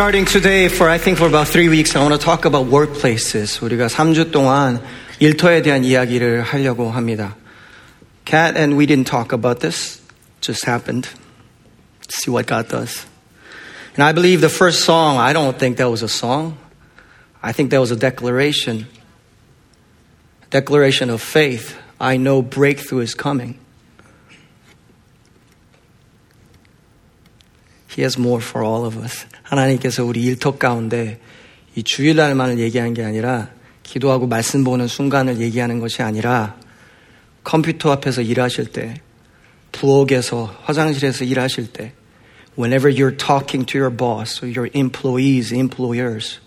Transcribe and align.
Starting 0.00 0.24
today 0.24 0.68
for 0.68 0.88
I 0.88 0.98
think 0.98 1.18
for 1.18 1.26
about 1.26 1.48
three 1.48 1.68
weeks, 1.68 1.96
I 1.96 2.02
want 2.02 2.14
to 2.14 2.18
talk 2.18 2.44
about 2.44 2.66
workplaces. 2.66 3.60
우리가 3.60 3.88
3주 3.88 4.30
동안 4.32 4.82
일터에 5.20 5.62
대한 5.62 5.84
이야기를 5.84 6.42
하려고 6.42 6.90
합니다. 6.90 7.36
Kat 8.24 8.56
and 8.56 8.76
we 8.76 8.86
didn't 8.86 9.06
talk 9.06 9.32
about 9.32 9.60
this. 9.60 10.00
Just 10.40 10.66
happened. 10.66 11.08
See 12.08 12.30
what 12.30 12.46
God 12.46 12.68
does. 12.68 13.06
And 13.94 14.04
I 14.04 14.12
believe 14.12 14.40
the 14.40 14.48
first 14.48 14.84
song, 14.84 15.18
I 15.18 15.32
don't 15.32 15.58
think 15.58 15.78
that 15.78 15.90
was 15.90 16.02
a 16.02 16.08
song. 16.08 16.58
I 17.42 17.52
think 17.52 17.70
that 17.70 17.80
was 17.80 17.90
a 17.90 17.96
declaration. 17.96 18.86
A 20.42 20.46
declaration 20.50 21.10
of 21.10 21.22
faith. 21.22 21.76
I 22.00 22.16
know 22.16 22.42
breakthrough 22.42 23.00
is 23.00 23.14
coming. 23.14 23.58
He 27.90 28.02
has 28.02 28.18
more 28.18 28.42
for 28.42 28.66
all 28.66 28.86
of 28.86 28.98
us. 28.98 29.26
하나님께서 29.42 30.04
우리 30.04 30.22
일터 30.22 30.58
가운데 30.58 31.20
이 31.74 31.82
주일날만을 31.82 32.58
얘기한 32.58 32.94
게 32.94 33.04
아니라 33.04 33.50
기도하고 33.82 34.26
말씀 34.26 34.64
보는 34.64 34.88
순간을 34.88 35.38
얘기하는 35.40 35.78
것이 35.80 36.02
아니라 36.02 36.56
컴퓨터 37.44 37.92
앞에서 37.92 38.22
일하실 38.22 38.72
때, 38.72 39.00
부엌에서 39.72 40.62
화장실에서 40.64 41.24
일하실 41.24 41.72
때, 41.72 41.92
whenever 42.58 42.90
you're 42.90 43.16
talking 43.16 43.64
to 43.64 43.78
your 43.78 43.94
boss 43.94 44.42
or 44.42 44.50
your 44.50 44.68
employees, 44.74 45.52
employers, 45.52 46.40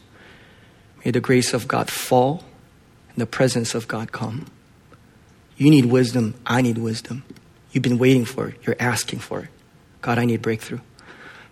may 1.06 1.12
the 1.12 1.22
grace 1.22 1.56
of 1.56 1.68
God 1.68 1.90
fall 1.90 2.44
and 3.09 3.20
the 3.20 3.26
presence 3.26 3.73
of 3.78 3.88
God 3.88 4.12
come. 4.12 4.45
You 5.58 5.70
need 5.70 5.86
wisdom. 5.86 6.36
I 6.45 6.62
need 6.62 6.78
wisdom. 6.78 7.23
You've 7.72 7.84
been 7.84 8.00
waiting 8.00 8.26
for 8.26 8.50
it. 8.50 8.56
You're 8.66 8.80
asking 8.80 9.20
for 9.20 9.42
it. 9.42 9.50
God, 10.02 10.18
I 10.18 10.26
need 10.26 10.42
breakthrough. 10.42 10.80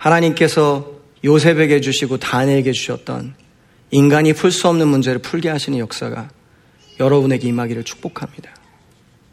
하나님께서 0.03 0.91
요셉에게 1.23 1.81
주시고 1.81 2.17
다니엘에게 2.19 2.73
주셨던 2.73 3.35
인간이 3.93 4.33
풀 4.33 4.51
수 4.51 4.69
없는 4.69 4.89
문제를 4.89 5.21
풀게 5.21 5.49
하시는 5.49 5.79
역사가 5.79 6.31
여러분에게 6.99 7.47
임하기를 7.49 7.85
축복합니다. 7.85 8.51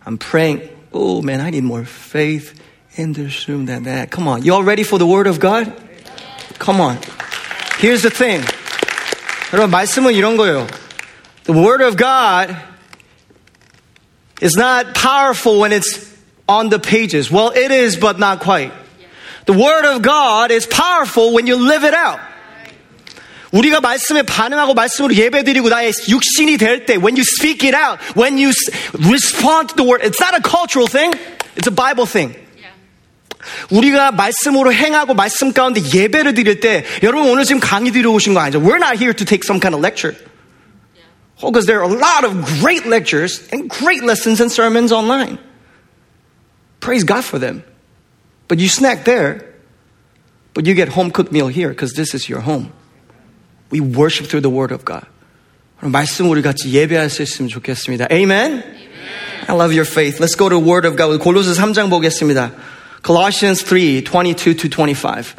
I'm 0.06 0.20
praying, 0.20 0.70
oh 0.92 1.24
man, 1.24 1.42
I 1.42 1.48
need 1.48 1.66
more 1.66 1.86
faith 1.86 2.54
in 2.98 3.14
this 3.14 3.50
room 3.50 3.66
than 3.66 3.84
that. 3.84 4.12
Come 4.12 4.28
on, 4.28 4.44
you 4.44 4.54
all 4.54 4.64
ready 4.64 4.84
for 4.84 5.00
the 5.00 5.10
word 5.10 5.28
of 5.28 5.40
God? 5.40 5.74
Come 6.60 6.80
on. 6.82 7.00
Here's 7.80 8.04
the 8.04 8.12
thing. 8.12 8.46
여러분, 9.52 9.72
말씀은 9.72 10.14
이런 10.14 10.38
거예요. 10.38 10.68
The 11.46 11.58
word 11.58 11.84
of 11.84 11.98
God 11.98 12.56
is 14.42 14.56
not 14.56 14.94
powerful 14.94 15.60
when 15.60 15.72
it's 15.72 16.06
on 16.48 16.70
the 16.70 16.80
pages. 16.80 17.32
Well, 17.32 17.52
it 17.56 17.72
is, 17.72 17.98
but 17.98 18.20
not 18.20 18.40
quite. 18.40 18.72
The 19.49 19.57
Word 19.57 19.85
of 19.85 20.03
God 20.03 20.51
is 20.51 20.67
powerful 20.67 21.33
when 21.33 21.47
you 21.47 21.57
live 21.57 21.85
it 21.85 21.95
out. 21.95 22.21
우리가 23.55 23.81
말씀에 23.81 24.23
반응하고 24.23 24.75
말씀으로 24.75 25.15
예배드리고 25.15 25.69
나의 25.69 25.93
육신이 26.09 26.57
될 26.57 26.87
때, 26.87 26.97
when 26.97 27.15
you 27.15 27.23
speak 27.23 27.63
it 27.65 27.77
out, 27.77 28.01
when 28.17 28.37
you 28.37 28.51
respond 29.07 29.69
to 29.69 29.77
the 29.77 29.87
word, 29.87 30.03
it's 30.03 30.19
not 30.19 30.35
a 30.35 30.43
cultural 30.43 30.89
thing, 30.89 31.15
it's 31.55 31.69
a 31.69 31.75
Bible 31.75 32.05
thing. 32.05 32.35
우리가 33.71 34.11
말씀으로 34.11 34.73
행하고 34.73 35.15
말씀 35.15 35.53
가운데 35.53 35.81
예배를 35.81 36.35
드릴 36.35 36.59
때, 36.59 36.85
여러분 37.05 37.31
오늘 37.31 37.45
지금 37.45 37.61
강의 37.61 37.93
드리러 37.93 38.11
오신 38.11 38.35
거 38.35 38.41
아니죠? 38.41 38.59
We're 38.59 38.83
not 38.83 38.97
here 38.97 39.15
to 39.15 39.25
take 39.25 39.45
some 39.45 39.61
kind 39.61 39.77
of 39.77 39.81
lecture. 39.81 40.17
Oh, 41.43 41.51
because 41.53 41.67
there 41.67 41.79
are 41.79 41.89
a 41.89 41.95
lot 41.95 42.25
of 42.25 42.61
great 42.61 42.87
lectures 42.87 43.47
and 43.53 43.69
great 43.69 44.03
lessons 44.03 44.41
and 44.41 44.51
sermons 44.51 44.91
online. 44.91 45.39
Praise 46.81 47.05
God 47.05 47.25
for 47.25 47.39
them. 47.39 47.63
But 48.49 48.59
you 48.59 48.69
snack 48.69 49.05
there, 49.05 49.48
but 50.55 50.67
you 50.67 50.75
get 50.75 50.89
home 50.91 51.11
cooked 51.11 51.33
meal 51.33 51.49
here 51.49 51.69
because 51.69 51.95
this 51.95 52.15
is 52.15 52.29
your 52.29 52.41
home. 52.41 52.73
We 53.71 53.81
worship 53.81 54.27
through 54.27 54.43
the 54.43 54.51
Word 54.51 54.73
of 54.73 54.85
God. 54.85 55.07
말씀 55.81 56.31
우리 56.31 56.41
같이 56.43 56.71
예배할 56.71 57.11
수 57.11 57.23
있으면 57.23 57.49
좋겠습니다. 57.49 58.07
Amen? 58.11 58.63
I 59.47 59.55
love 59.55 59.75
your 59.75 59.85
faith. 59.85 60.19
Let's 60.19 60.37
go 60.37 60.49
to 60.49 60.59
Word 60.59 60.87
of 60.87 60.97
God. 60.97 61.19
골로새 61.19 61.53
3장 61.61 61.91
보겠습니다. 61.91 62.53
Colossians 63.05 63.65
3, 63.65 64.03
22 64.05 64.55
to 64.55 64.71
25. 64.71 65.35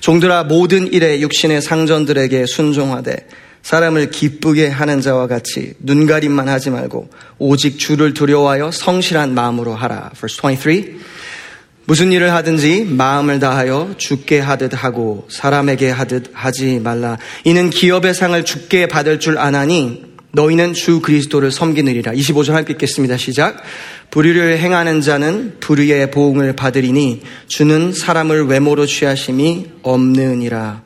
종들아 0.00 0.44
모든 0.44 0.90
일에 0.92 1.20
육신의 1.20 1.60
상전들에게 1.60 2.46
순종하되 2.46 3.26
사람을 3.62 4.10
기쁘게 4.10 4.68
하는 4.68 5.00
자와 5.00 5.26
같이 5.26 5.74
눈가림만 5.80 6.48
하지 6.48 6.70
말고 6.70 7.10
오직 7.38 7.78
주를 7.78 8.14
두려워하여 8.14 8.70
성실한 8.70 9.34
마음으로 9.34 9.74
하라. 9.74 10.12
Verse 10.14 10.38
23. 10.40 11.00
무슨 11.91 12.13
일을 12.13 12.31
하든지 12.31 12.85
마음을 12.85 13.39
다하여 13.39 13.95
죽게 13.97 14.39
하듯 14.39 14.81
하고 14.81 15.27
사람에게 15.29 15.89
하듯 15.89 16.31
하지 16.31 16.79
말라. 16.79 17.17
이는 17.43 17.69
기업의 17.69 18.13
상을 18.13 18.45
죽게 18.45 18.87
받을 18.87 19.19
줄 19.19 19.37
아나니 19.37 20.01
너희는 20.31 20.71
주 20.71 21.01
그리스도를 21.01 21.51
섬기느리라. 21.51 22.13
25절 22.13 22.51
함께 22.51 22.71
읽겠습니다. 22.71 23.17
시작. 23.17 23.61
불의를 24.09 24.59
행하는 24.59 25.01
자는 25.01 25.57
불의의 25.59 26.11
보응을 26.11 26.55
받으리니 26.55 27.23
주는 27.47 27.91
사람을 27.91 28.45
외모로 28.45 28.85
취하심이 28.85 29.71
없느니라. 29.83 30.83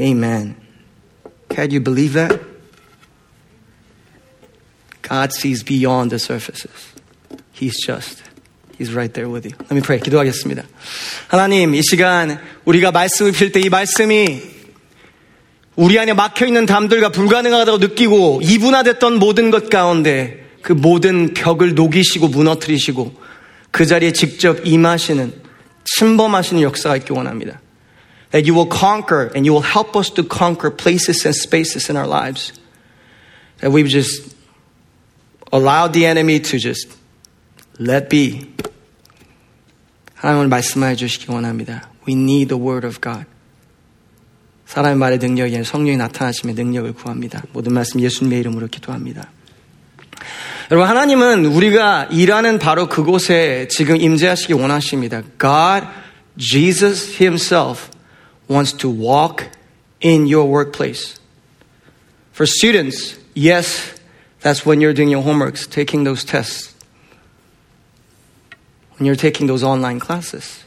Amen. 0.00 0.56
Can 1.54 1.70
you 1.70 1.84
believe 1.84 2.14
that? 2.14 2.40
God 5.02 5.30
sees 5.32 5.64
beyond 5.64 6.10
the 6.10 6.18
surfaces. 6.18 6.90
He's 7.52 7.78
just. 7.86 8.31
He's 8.82 8.92
right 8.92 9.14
there 9.14 9.30
with 9.30 9.46
you. 9.46 9.54
Let 9.70 9.74
me 9.74 9.80
pray. 9.80 10.00
기도하겠습니다. 10.00 10.64
하나님, 11.28 11.72
이 11.72 11.82
시간 11.88 12.40
우리가 12.64 12.90
말씀을 12.90 13.30
필 13.30 13.52
때 13.52 13.60
이 13.60 13.68
말씀이 13.68 14.42
우리 15.76 16.00
안에 16.00 16.14
막혀 16.14 16.46
있는 16.46 16.66
담들과 16.66 17.10
불가능하다고 17.10 17.78
느끼고 17.78 18.40
이분화됐던 18.42 19.20
모든 19.20 19.52
것 19.52 19.70
가운데 19.70 20.48
그 20.62 20.72
모든 20.72 21.32
벽을 21.32 21.76
녹이시고 21.76 22.26
무너뜨리시고 22.26 23.14
그 23.70 23.86
자리에 23.86 24.10
직접 24.10 24.66
임하시는 24.66 25.32
침범하시는 25.84 26.60
역사가 26.62 26.96
있기 26.96 27.12
원합니다. 27.12 27.60
That 28.32 28.50
you 28.50 28.58
will 28.58 28.68
conquer 28.68 29.30
and 29.36 29.48
you 29.48 29.54
will 29.54 29.62
help 29.64 29.96
us 29.96 30.12
to 30.14 30.24
conquer 30.26 30.74
places 30.74 31.24
and 31.24 31.38
spaces 31.38 31.88
in 31.88 31.96
our 31.96 32.08
lives. 32.08 32.52
That 33.60 33.70
we've 33.72 33.88
just 33.88 34.34
allowed 35.52 35.92
the 35.92 36.04
enemy 36.04 36.40
to 36.40 36.58
just 36.58 36.88
let 37.78 38.08
be. 38.08 38.52
하나님을 40.21 40.47
말씀하여 40.47 40.95
주시기 40.95 41.31
원합니다. 41.31 41.89
We 42.07 42.13
need 42.13 42.47
the 42.47 42.61
word 42.61 42.87
of 42.87 42.99
God. 43.01 43.25
사람의 44.65 44.97
말의 44.97 45.19
능력이 45.19 45.55
아니라 45.55 45.63
성령이 45.63 45.97
나타나심의 45.97 46.55
능력을 46.55 46.93
구합니다. 46.93 47.43
모든 47.53 47.73
말씀 47.73 48.01
예수님의 48.01 48.39
이름으로 48.39 48.67
기도합니다. 48.67 49.31
여러분 50.69 50.89
하나님은 50.89 51.45
우리가 51.45 52.09
일하는 52.11 52.59
바로 52.59 52.89
그곳에 52.89 53.69
지금 53.69 53.95
임재하시기 53.95 54.53
원하십니다. 54.53 55.21
God, 55.39 55.87
Jesus 56.37 57.15
Himself 57.23 57.89
wants 58.49 58.75
to 58.75 58.89
walk 58.89 59.49
in 60.03 60.23
your 60.23 60.45
workplace. 60.45 61.19
For 62.33 62.45
students, 62.45 63.17
yes, 63.33 63.95
that's 64.41 64.65
when 64.65 64.81
you're 64.81 64.93
doing 64.93 65.09
your 65.09 65.23
homeworks, 65.23 65.65
taking 65.65 66.03
those 66.03 66.25
tests. 66.25 66.70
when 69.01 69.05
you're 69.05 69.15
taking 69.15 69.47
those 69.47 69.63
online 69.63 69.99
classes. 69.99 70.63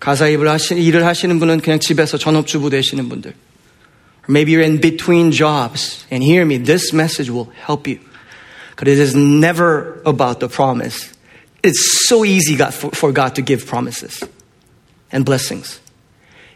가사 0.00 0.28
일을 0.28 0.48
하시는, 0.48 0.80
일을 0.82 1.04
하시는 1.04 1.38
분은 1.38 1.60
그냥 1.60 1.78
집에서 1.78 2.16
전업주부 2.16 2.70
되시는 2.70 3.08
분들. 3.08 3.30
Or 3.30 4.28
maybe 4.28 4.52
you're 4.52 4.64
in 4.64 4.80
between 4.80 5.30
jobs. 5.30 6.06
And 6.10 6.24
hear 6.24 6.44
me, 6.44 6.58
this 6.58 6.92
message 6.94 7.30
will 7.30 7.50
help 7.66 7.86
you. 7.86 8.00
But 8.76 8.88
it 8.88 8.98
is 8.98 9.14
never 9.14 10.00
about 10.06 10.40
the 10.40 10.48
promise. 10.48 11.12
It's 11.62 12.08
so 12.08 12.24
easy 12.24 12.56
for, 12.56 12.90
for 12.92 13.12
God 13.12 13.34
to 13.34 13.42
give 13.42 13.66
promises 13.66 14.22
and 15.12 15.24
blessings. 15.26 15.80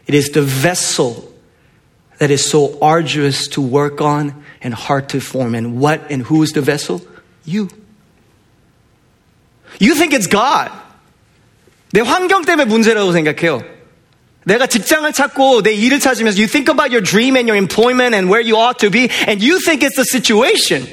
It 0.07 0.15
is 0.15 0.29
the 0.29 0.41
vessel 0.41 1.31
that 2.17 2.31
is 2.31 2.43
so 2.43 2.79
arduous 2.81 3.47
to 3.49 3.61
work 3.61 4.01
on 4.01 4.43
and 4.61 4.73
hard 4.73 5.09
to 5.09 5.19
form. 5.19 5.53
And 5.53 5.79
what 5.79 6.09
and 6.09 6.23
who 6.23 6.41
is 6.41 6.53
the 6.53 6.61
vessel? 6.61 7.01
You. 7.43 7.69
You 9.79 9.93
think 9.93 10.13
it's 10.13 10.27
God. 10.27 10.71
내 11.92 12.00
환경 12.00 12.42
때문에 12.44 12.66
문제라고 12.66 13.12
생각해요. 13.12 13.62
내가 14.44 14.66
직장을 14.66 15.12
찾고 15.12 15.62
내 15.62 15.72
일을 15.72 16.00
찾으면서 16.00 16.38
you 16.38 16.46
think 16.46 16.72
about 16.72 16.94
your 16.94 17.02
dream 17.02 17.36
and 17.36 17.50
your 17.50 17.58
employment 17.58 18.14
and 18.14 18.32
where 18.32 18.42
you 18.42 18.56
ought 18.56 18.78
to 18.78 18.90
be 18.90 19.08
and 19.28 19.44
you 19.44 19.58
think 19.58 19.84
it's 19.84 19.96
the 19.96 20.06
situation. 20.06 20.86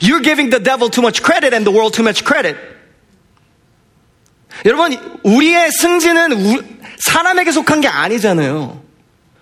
You're 0.00 0.22
giving 0.22 0.50
the 0.50 0.62
devil 0.62 0.88
too 0.88 1.02
much 1.02 1.22
credit 1.22 1.52
and 1.52 1.66
the 1.66 1.74
world 1.74 1.94
too 1.94 2.04
much 2.04 2.24
credit. 2.24 2.56
여러분, 4.64 4.96
우리의 5.22 5.70
승진은 5.72 6.80
사람에게 6.98 7.50
속한 7.50 7.80
게 7.80 7.88
아니잖아요. 7.88 8.82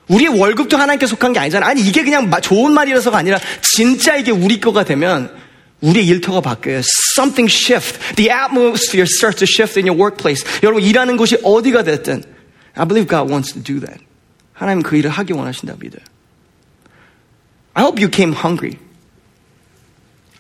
우리의 0.09 0.39
월급도 0.39 0.77
하나님께 0.77 1.07
속한 1.07 1.33
게 1.35 1.39
아니잖아요. 1.39 1.69
아니, 1.69 1.83
이게 1.83 2.03
그냥 2.03 2.31
좋은 2.41 2.73
말이라서가 2.73 3.19
아니라 3.19 3.39
진짜 3.63 4.17
이게 4.17 4.31
우리 4.31 4.61
거가 4.61 4.85
되면 4.85 5.35
우리의 5.82 6.08
일터가 6.08 6.42
바뀌어요. 6.42 6.82
Something 7.18 7.52
shift. 7.52 8.16
The 8.16 8.32
atmosphere 8.32 9.06
starts 9.06 9.40
to 9.40 9.48
shift 9.48 9.78
in 9.78 9.88
your 9.88 10.00
workplace. 10.00 10.46
여러분 10.64 10.82
일하는 10.82 11.18
곳이 11.18 11.38
어디가 11.44 11.84
됐든 11.84 12.24
I 12.76 12.88
believe 12.88 13.08
God 13.08 13.30
wants 13.30 13.54
to 13.54 13.62
do 13.62 13.80
that. 13.82 14.02
하나님 14.54 14.82
그 14.82 14.96
일을 14.96 15.10
하기 15.10 15.34
원하신다고 15.34 15.80
믿어요. 15.80 16.02
I 17.74 17.84
hope 17.84 18.02
you 18.02 18.10
came 18.10 18.34
hungry. 18.34 18.78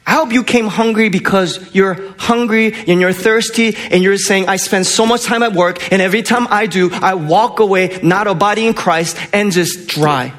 I 0.05 0.15
hope 0.15 0.33
you 0.33 0.43
came 0.43 0.67
hungry 0.67 1.09
because 1.09 1.59
you're 1.73 1.95
hungry 2.19 2.73
and 2.87 2.99
you're 2.99 3.13
thirsty 3.13 3.75
and 3.91 4.03
you're 4.03 4.17
saying, 4.17 4.47
I 4.49 4.57
spend 4.57 4.85
so 4.85 5.05
much 5.05 5.23
time 5.23 5.43
at 5.43 5.55
work 5.55 5.79
and 5.91 6.01
every 6.01 6.21
time 6.21 6.47
I 6.51 6.67
do, 6.67 6.91
I 7.01 7.15
walk 7.15 7.59
away 7.59 7.99
not 8.03 8.27
abiding 8.27 8.67
in 8.67 8.73
Christ 8.73 9.17
and 9.33 9.51
just 9.51 9.87
dry. 9.87 10.33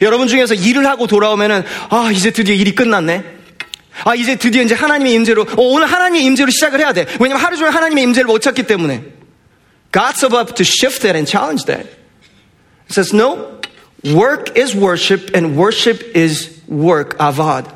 여러분 0.00 0.28
중에서 0.28 0.54
일을 0.54 0.86
하고 0.86 1.06
돌아오면은, 1.06 1.64
아, 1.90 2.10
이제 2.12 2.30
드디어 2.30 2.54
일이 2.54 2.74
끝났네. 2.74 3.36
아, 4.04 4.14
이제 4.14 4.36
드디어 4.36 4.62
이제 4.62 4.74
하나님의 4.74 5.14
임재로, 5.14 5.42
어, 5.42 5.62
오늘 5.62 5.86
하나님의 5.86 6.24
임재로 6.24 6.50
시작을 6.50 6.80
해야 6.80 6.92
돼. 6.92 7.06
왜냐면 7.18 7.42
하루 7.42 7.56
종일 7.56 7.74
하나님의 7.74 8.04
임재를 8.04 8.26
못 8.26 8.40
찾기 8.40 8.64
때문에. 8.64 9.02
God's 9.92 10.22
about 10.22 10.54
to 10.54 10.64
shift 10.64 11.00
that 11.02 11.16
and 11.16 11.28
challenge 11.28 11.64
that. 11.66 11.86
It 11.86 12.92
says, 12.92 13.14
no, 13.14 13.60
work 14.04 14.52
is 14.56 14.76
worship 14.76 15.34
and 15.34 15.56
worship 15.56 16.14
is 16.14 16.60
work, 16.68 17.16
avad. 17.18 17.72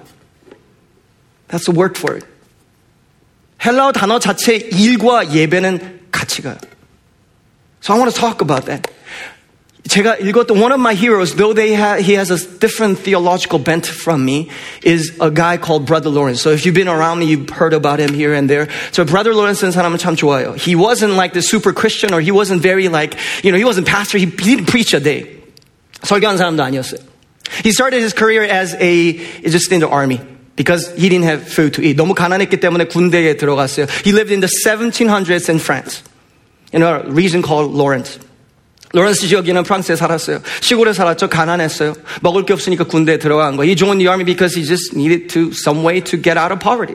That's 1.49 1.65
the 1.65 1.75
word 1.75 1.97
for 1.99 2.17
it. 2.17 2.27
헬라어 3.65 3.93
단어 3.93 4.19
자체 4.19 4.57
일과 4.57 5.33
예배는 5.33 6.09
같이 6.13 6.43
가요. 6.43 6.57
So 7.83 7.95
I 7.95 7.99
want 7.99 8.13
to 8.13 8.19
talk 8.19 8.41
about 8.41 8.67
that. 8.67 8.87
제가 9.89 10.19
읽었던 10.19 10.61
one 10.61 10.73
of 10.73 10.79
my 10.79 10.95
heroes, 10.95 11.35
though 11.35 11.53
they 11.53 11.75
ha, 11.75 11.97
he 11.97 12.13
has 12.13 12.31
a 12.31 12.39
different 12.59 12.99
theological 12.99 13.59
bent 13.59 13.87
from 13.87 14.25
me, 14.25 14.51
is 14.83 15.17
a 15.21 15.31
guy 15.31 15.57
called 15.57 15.87
Brother 15.87 16.11
Lawrence. 16.11 16.41
So 16.43 16.51
if 16.51 16.65
you've 16.65 16.75
been 16.75 16.89
around 16.89 17.19
me, 17.19 17.27
you've 17.27 17.49
heard 17.49 17.73
about 17.73 17.99
him 17.99 18.13
here 18.13 18.35
and 18.35 18.49
there. 18.49 18.69
So 18.93 19.05
Brother 19.05 19.33
Lawrence는 19.33 19.73
사람은 19.73 19.99
참 19.99 20.17
좋아요. 20.17 20.57
He 20.57 20.77
wasn't 20.77 21.15
like 21.15 21.33
the 21.33 21.43
super 21.43 21.73
Christian 21.73 22.13
or 22.13 22.21
he 22.21 22.31
wasn't 22.31 22.61
very 22.61 22.89
like, 22.89 23.17
you 23.43 23.51
know, 23.51 23.59
he 23.59 23.65
wasn't 23.65 23.87
pastor. 23.87 24.19
He, 24.19 24.27
he 24.27 24.57
didn't 24.57 24.67
preach 24.67 24.95
a 24.95 25.01
day. 25.01 25.41
설교한 26.03 26.37
사람도 26.37 26.63
아니었어요. 26.63 27.01
He 27.65 27.73
started 27.73 28.01
his 28.01 28.13
career 28.13 28.43
as 28.45 28.77
a, 28.79 29.15
just 29.43 29.73
in 29.73 29.81
the 29.81 29.89
army. 29.89 30.21
Because 30.57 30.93
he 30.95 31.09
didn't 31.09 31.25
have 31.25 31.49
food 31.49 31.75
to 31.75 31.83
eat. 31.83 31.97
너무 31.97 32.15
가난했기 32.15 32.61
때문에 32.61 32.85
군대에 32.85 33.37
들어갔어요. 33.39 33.87
He 34.05 34.13
lived 34.13 34.31
in 34.31 34.41
the 34.41 34.51
1700s 34.67 35.49
in 35.49 35.59
France. 35.59 36.03
In 36.73 36.83
a 36.83 37.03
region 37.09 37.41
called 37.41 37.73
Lawrence. 37.73 38.19
로렌스 38.95 39.29
지역에는 39.29 39.63
프랑스에 39.63 39.95
살았어요. 39.95 40.43
시골에 40.61 40.93
살았죠. 40.93 41.29
가난했어요. 41.29 41.95
먹을 42.23 42.45
게 42.45 42.53
없으니까 42.53 42.85
군대에 42.85 43.19
들어간 43.19 43.57
거예요. 43.57 43.69
He 43.69 43.77
joined 43.77 44.03
the 44.03 44.09
army 44.09 44.25
because 44.25 44.59
he 44.59 44.67
just 44.67 44.97
needed 44.97 45.29
to 45.29 45.51
some 45.53 45.87
way 45.87 46.03
to 46.03 46.21
get 46.21 46.37
out 46.37 46.51
of 46.53 46.59
poverty. 46.59 46.95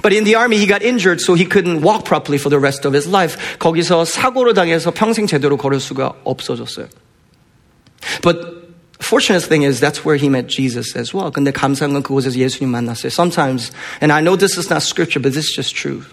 But 0.00 0.14
in 0.14 0.24
the 0.24 0.36
army, 0.36 0.56
he 0.56 0.66
got 0.66 0.82
injured, 0.82 1.20
so 1.20 1.34
he 1.34 1.44
couldn't 1.44 1.82
walk 1.82 2.04
properly 2.04 2.38
for 2.38 2.48
the 2.48 2.58
rest 2.58 2.86
of 2.86 2.94
his 2.94 3.08
life. 3.08 3.36
거기서 3.58 4.04
사고를 4.04 4.54
당해서 4.54 4.92
평생 4.92 5.26
제대로 5.26 5.56
걸을 5.56 5.80
수가 5.80 6.14
없어졌어요. 6.24 6.88
But 8.22 8.38
fortunate 9.02 9.46
thing 9.48 9.66
is 9.66 9.80
that's 9.80 10.06
where 10.06 10.16
he 10.16 10.28
met 10.28 10.48
Jesus 10.48 10.96
as 10.96 11.14
well. 11.14 11.30
근데 11.32 11.50
감사한 11.50 11.92
건 11.92 12.02
그곳에서 12.02 12.38
예수님 12.38 12.70
만났어요. 12.70 13.10
Sometimes, 13.10 13.72
and 14.00 14.12
I 14.12 14.22
know 14.22 14.38
this 14.38 14.56
is 14.56 14.70
not 14.70 14.82
scripture, 14.86 15.20
but 15.20 15.34
this 15.34 15.50
is 15.50 15.54
just 15.54 15.74
true. 15.74 16.04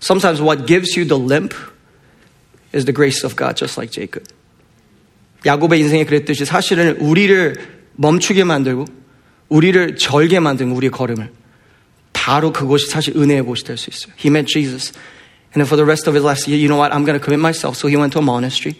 Sometimes 0.00 0.40
what 0.40 0.66
gives 0.66 0.94
you 0.94 1.08
the 1.08 1.18
limp 1.18 1.54
is 2.72 2.84
the 2.84 2.92
grace 2.94 3.24
of 3.24 3.36
God, 3.36 3.56
just 3.56 3.78
like 3.80 3.90
Jacob. 3.92 4.24
야곱의 5.46 5.80
인생에 5.80 6.04
그랬듯이 6.04 6.44
사실은 6.44 6.96
우리를 6.98 7.54
멈추게 7.96 8.44
만들고 8.44 8.86
우리를 9.48 9.96
절게 9.96 10.40
만든 10.40 10.72
우리의 10.72 10.90
걸음을 10.90 11.30
바로 12.12 12.52
그곳이 12.52 12.86
사실 12.88 13.16
은혜의 13.16 13.42
곳이 13.42 13.64
될 13.64 13.76
수 13.76 13.90
있어요. 13.90 14.14
He 14.18 14.30
met 14.30 14.46
Jesus. 14.46 14.92
And 15.52 15.62
then 15.62 15.66
for 15.66 15.76
the 15.76 15.84
rest 15.84 16.08
of 16.08 16.16
his 16.16 16.24
life, 16.24 16.48
you 16.48 16.66
know 16.66 16.80
what? 16.80 16.92
I'm 16.92 17.04
going 17.04 17.18
to 17.18 17.22
commit 17.22 17.38
myself. 17.38 17.76
So 17.76 17.86
he 17.86 17.96
went 17.96 18.12
to 18.14 18.18
a 18.18 18.22
monastery. 18.22 18.74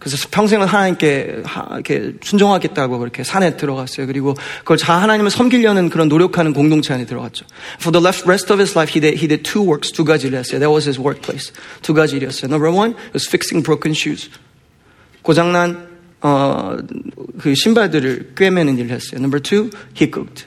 그래서 0.00 0.26
평생을 0.30 0.66
하나님께 0.66 1.42
이렇게 1.72 2.14
순종하겠다고 2.22 2.98
그렇게 2.98 3.22
산에 3.22 3.56
들어갔어요. 3.58 4.06
그리고 4.06 4.34
그걸 4.60 4.78
자 4.78 4.94
하나님을 4.94 5.30
섬기려는 5.30 5.90
그런 5.90 6.08
노력하는 6.08 6.54
공동체 6.54 6.94
안에 6.94 7.04
들어갔죠. 7.04 7.44
For 7.78 7.92
the 7.92 8.02
rest 8.26 8.50
of 8.50 8.58
his 8.60 8.72
life, 8.76 8.90
he 8.90 9.00
did, 9.00 9.18
he 9.18 9.28
did 9.28 9.42
two 9.42 9.62
works, 9.62 9.92
두 9.92 10.04
가지를 10.04 10.38
했어요. 10.38 10.58
That 10.58 10.72
was 10.72 10.88
his 10.88 10.98
workplace. 10.98 11.52
두 11.82 11.92
가지 11.92 12.16
일이었어요. 12.16 12.50
Number 12.50 12.74
one 12.74 12.94
was 13.14 13.28
fixing 13.28 13.62
broken 13.62 13.94
shoes. 13.94 14.30
고장난 15.20 15.86
어, 16.22 16.78
그 17.38 17.54
신발들을 17.54 18.32
꿰매는 18.36 18.78
일을 18.78 18.90
했어요. 18.90 19.20
Number 19.20 19.40
two, 19.40 19.68
he 19.94 20.10
cooked. 20.10 20.46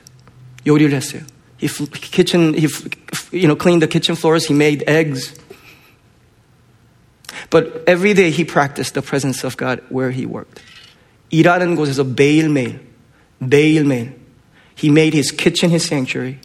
요리를 0.65 0.93
했어요. 0.95 1.21
He 1.61 1.69
kitchen, 2.11 2.55
he 2.55 2.67
you 3.31 3.47
know 3.47 3.55
cleaned 3.55 3.81
the 3.81 3.87
kitchen 3.87 4.17
floors. 4.17 4.49
He 4.49 4.55
made 4.55 4.83
eggs. 4.87 5.33
But 7.50 7.84
every 7.86 8.14
day 8.14 8.30
he 8.30 8.44
practiced 8.44 8.94
the 8.94 9.02
presence 9.02 9.44
of 9.44 9.56
God 9.56 9.80
where 9.90 10.10
he 10.10 10.26
worked. 10.26 10.60
일하는 11.30 11.76
곳에서 11.76 12.04
매일매일, 12.04 12.80
매일매일, 13.38 14.14
he 14.76 14.90
made 14.90 15.14
his 15.14 15.30
kitchen 15.30 15.70
his 15.70 15.84
sanctuary. 15.84 16.38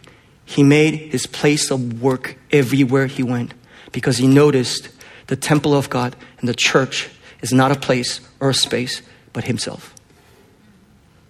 He 0.46 0.64
made 0.64 1.12
his 1.12 1.26
place 1.26 1.72
of 1.72 2.02
work 2.02 2.36
everywhere 2.52 3.08
he 3.08 3.24
went 3.24 3.54
because 3.92 4.18
he 4.18 4.28
noticed 4.28 4.90
the 5.28 5.36
temple 5.36 5.74
of 5.74 5.90
God 5.90 6.16
and 6.40 6.50
the 6.50 6.56
church 6.56 7.10
is 7.42 7.54
not 7.54 7.72
a 7.72 7.80
place 7.80 8.20
or 8.40 8.50
a 8.50 8.54
space, 8.54 9.02
but 9.32 9.46
himself. 9.46 9.94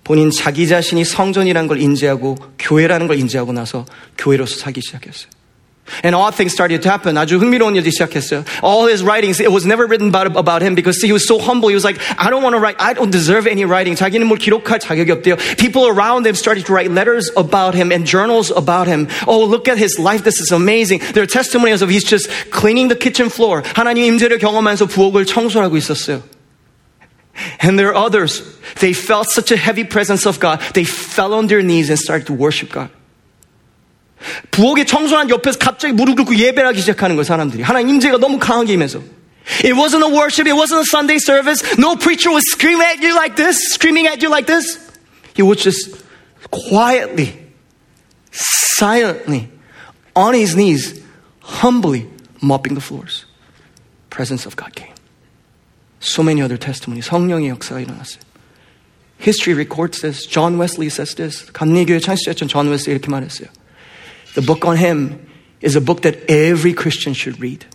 본인 0.04 0.32
자기 0.32 0.68
자신이 0.68 1.06
성전이라는 1.06 1.68
걸 1.68 1.80
인지하고 1.80 2.36
교회라는 2.60 3.08
걸 3.08 3.20
인지하고 3.20 3.54
나서 3.54 3.86
교회로서 4.18 4.58
살기 4.58 4.82
시작했어요. 4.82 5.32
And 6.02 6.16
odd 6.16 6.34
things 6.34 6.54
started 6.54 6.82
to 6.84 6.90
happen. 6.90 7.18
아주 7.18 7.38
흥미로운 7.38 7.76
일이 7.76 7.92
시작했어요. 7.92 8.46
All 8.64 8.88
his 8.88 9.04
writings, 9.04 9.42
it 9.42 9.52
was 9.52 9.66
never 9.66 9.86
written 9.86 10.08
about, 10.08 10.32
about 10.36 10.62
him 10.64 10.76
because 10.76 11.02
he 11.04 11.12
was 11.12 11.28
so 11.28 11.38
humble. 11.38 11.68
He 11.68 11.76
was 11.76 11.84
like, 11.84 12.00
I 12.18 12.30
don't 12.30 12.42
want 12.42 12.56
to 12.56 12.60
write, 12.60 12.78
I 12.80 12.94
don't 12.94 13.12
deserve 13.12 13.46
any 13.48 13.66
writing. 13.66 13.96
자기는 13.96 14.26
뭘 14.26 14.40
기록할 14.40 14.80
자격이 14.80 15.12
없대요. 15.12 15.36
People 15.58 15.88
around 15.88 16.26
him 16.26 16.36
started 16.36 16.66
to 16.68 16.74
write 16.74 16.90
letters 16.90 17.30
about 17.36 17.76
him 17.76 17.92
and 17.92 18.08
journals 18.08 18.50
about 18.56 18.88
him. 18.88 19.08
Oh, 19.28 19.44
look 19.44 19.68
at 19.68 19.78
his 19.78 20.00
life. 20.00 20.24
This 20.24 20.40
is 20.40 20.52
amazing. 20.54 21.02
There 21.14 21.22
are 21.22 21.28
testimonies 21.28 21.82
of 21.82 21.90
he's 21.90 22.06
just 22.08 22.32
cleaning 22.50 22.88
the 22.88 22.96
kitchen 22.96 23.30
floor. 23.30 23.62
하나님 23.76 24.06
임재를 24.06 24.40
경험하면서 24.40 24.88
부엌을 24.88 25.26
청소하고 25.26 25.76
있었어요. 25.76 26.24
And 27.60 27.78
there 27.78 27.92
are 27.92 27.96
others. 27.96 28.42
They 28.80 28.94
felt 28.94 29.28
such 29.30 29.52
a 29.52 29.58
heavy 29.58 29.84
presence 29.84 30.26
of 30.26 30.40
God. 30.40 30.62
They 30.74 30.86
fell 30.86 31.34
on 31.34 31.48
their 31.48 31.62
knees 31.62 31.90
and 31.90 32.00
started 32.00 32.26
to 32.28 32.34
worship 32.34 32.72
God. 32.72 32.90
부엌에 34.52 34.86
청소한 34.86 35.30
옆에서 35.30 35.60
갑자기 35.60 35.94
무릎 35.94 36.16
꿇고 36.16 36.36
예배를 36.36 36.68
하기 36.70 36.80
시작하는 36.80 37.16
거예요, 37.16 37.24
사람들이. 37.24 37.64
하나님 37.64 37.96
임재가 37.96 38.18
너무 38.18 38.40
강하게 38.40 38.74
임해서. 38.74 39.02
It 39.64 39.74
wasn't 39.74 40.04
a 40.04 40.10
worship, 40.10 40.48
it 40.48 40.56
wasn't 40.56 40.80
a 40.80 40.88
Sunday 40.88 41.18
service. 41.18 41.62
No 41.78 41.96
preacher 41.98 42.32
was 42.32 42.44
screaming 42.52 42.88
at 42.88 43.04
you 43.04 43.14
like 43.14 43.36
this, 43.36 43.58
screaming 43.74 44.08
at 44.08 44.24
you 44.24 44.30
like 44.30 44.48
this. 44.48 44.80
He 45.36 45.44
was 45.44 45.62
just 45.62 45.92
quietly, 46.50 47.36
silently, 48.32 49.50
on 50.16 50.34
his 50.34 50.56
knees, 50.56 51.04
humbly 51.42 52.08
mopping 52.42 52.76
the 52.76 52.82
floors. 52.82 53.26
Presence 54.10 54.46
of 54.46 54.56
God 54.56 54.76
came. 54.76 54.94
So 56.00 56.24
many 56.24 56.42
other 56.42 56.58
testimonies. 56.58 57.10
성령의 57.10 57.50
역사가 57.50 57.82
일어났어요. 57.82 58.22
History 59.20 59.56
records 59.56 60.02
this. 60.02 60.26
John 60.26 60.58
Wesley 60.58 60.90
says 60.90 61.16
this. 61.16 61.52
감리교회 61.52 62.00
창시자였던 62.00 62.48
John 62.48 62.68
Wesley 62.70 62.96
이렇게 62.96 63.10
말했어요. 63.10 63.48
The 64.38 64.46
book 64.46 64.66
on 64.66 64.78
him 64.78 65.20
is 65.62 65.76
a 65.76 65.82
book 65.82 66.02
that 66.02 66.20
every 66.30 66.74
Christian 66.74 67.14
should 67.14 67.40
read. 67.40 67.66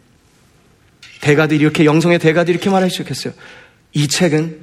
대가들이 1.21 1.61
이렇게 1.61 1.85
영성의 1.85 2.19
대가들이 2.19 2.55
이렇게 2.55 2.71
말하기 2.71 2.91
시작했어요. 2.93 3.35
이 3.93 4.09
책은 4.09 4.61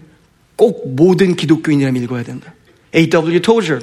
꼭 0.55 0.95
모든 0.95 1.35
기독교인이라면 1.35 2.03
읽어야 2.03 2.23
된다. 2.23 2.53
A.W. 2.93 3.41
Tozer. 3.41 3.81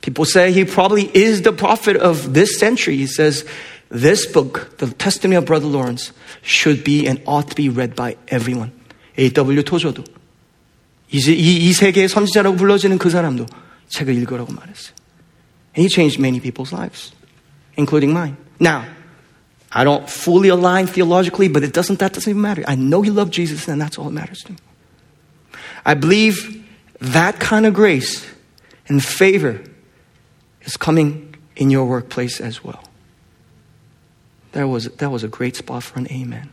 People 0.00 0.24
say 0.24 0.52
he 0.52 0.64
probably 0.64 1.10
is 1.14 1.42
the 1.42 1.54
prophet 1.54 1.96
of 1.96 2.32
this 2.32 2.58
century. 2.58 2.96
He 2.96 3.06
says 3.06 3.44
this 3.90 4.26
book, 4.26 4.76
the 4.78 4.90
testimony 4.94 5.36
of 5.36 5.44
Brother 5.44 5.66
Lawrence, 5.66 6.12
should 6.42 6.82
be 6.82 7.06
and 7.06 7.20
ought 7.26 7.48
to 7.50 7.54
be 7.54 7.68
read 7.68 7.94
by 7.94 8.16
everyone. 8.28 8.72
A.W. 9.18 9.62
토저도 9.64 10.04
이제 11.10 11.32
이, 11.32 11.68
이 11.68 11.72
세계의 11.72 12.08
선지자라고 12.08 12.56
불러지는 12.56 12.98
그 12.98 13.10
사람도 13.10 13.46
책을 13.88 14.14
읽으라고 14.14 14.52
말했어요. 14.52 14.94
And 15.76 15.82
he 15.82 15.88
changed 15.88 16.20
many 16.20 16.40
people's 16.40 16.72
lives. 16.72 17.12
including 17.76 18.12
mine. 18.12 18.36
Now, 18.58 18.84
I 19.70 19.84
don't 19.84 20.08
fully 20.08 20.48
align 20.48 20.86
theologically, 20.86 21.48
but 21.48 21.62
it 21.62 21.72
doesn't, 21.72 21.98
that 21.98 22.12
doesn't 22.12 22.30
even 22.30 22.42
matter. 22.42 22.64
I 22.66 22.74
know 22.74 23.02
he 23.02 23.10
loved 23.10 23.32
Jesus, 23.32 23.68
and 23.68 23.80
that's 23.80 23.98
all 23.98 24.06
that 24.06 24.12
matters 24.12 24.40
to 24.44 24.52
me. 24.52 24.58
I 25.84 25.94
believe 25.94 26.66
that 27.00 27.38
kind 27.38 27.66
of 27.66 27.74
grace 27.74 28.26
and 28.88 29.04
favor 29.04 29.62
is 30.62 30.76
coming 30.76 31.34
in 31.56 31.70
your 31.70 31.84
workplace 31.84 32.40
as 32.40 32.64
well. 32.64 32.82
That 34.52 34.64
was, 34.64 34.86
that 34.96 35.10
was 35.10 35.22
a 35.24 35.28
great 35.28 35.56
spot 35.56 35.82
for 35.82 35.98
an 35.98 36.08
amen. 36.10 36.50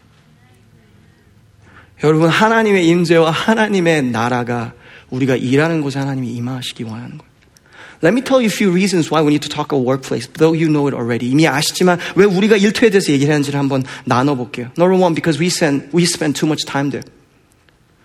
여러분, 2.03 2.29
하나님의 2.29 2.88
임재와 2.88 3.31
하나님의 3.31 4.03
나라가 4.03 4.74
우리가 5.09 5.38
일하는 5.38 5.81
곳에 5.81 6.00
하나님이 6.00 6.33
임하시기 6.33 6.83
원하는 6.83 7.17
거예요. 7.17 7.28
Let 8.01 8.13
me 8.13 8.21
tell 8.21 8.41
you 8.41 8.47
a 8.47 8.51
few 8.51 8.71
reasons 8.71 9.09
why 9.09 9.21
we 9.21 9.31
need 9.31 9.41
to 9.43 9.50
talk 9.50 9.71
about 9.71 9.85
workplace, 9.85 10.27
though 10.27 10.53
you 10.53 10.67
know 10.67 10.88
it 10.88 10.93
already. 10.93 11.31
이미 11.31 11.47
아시지만 11.47 11.97
왜 12.15 12.25
우리가 12.25 12.57
일터에 12.57 12.89
대해서 12.89 13.12
얘기를 13.12 13.33
하는지를 13.33 13.59
한번 13.59 13.83
나눠볼게요. 14.05 14.71
Number 14.77 15.00
one, 15.00 15.15
because 15.15 15.39
we 15.39 15.47
spend, 15.47 15.89
we 15.93 16.03
spend 16.03 16.35
too 16.35 16.47
much 16.47 16.65
time 16.65 16.91
there. 16.91 17.03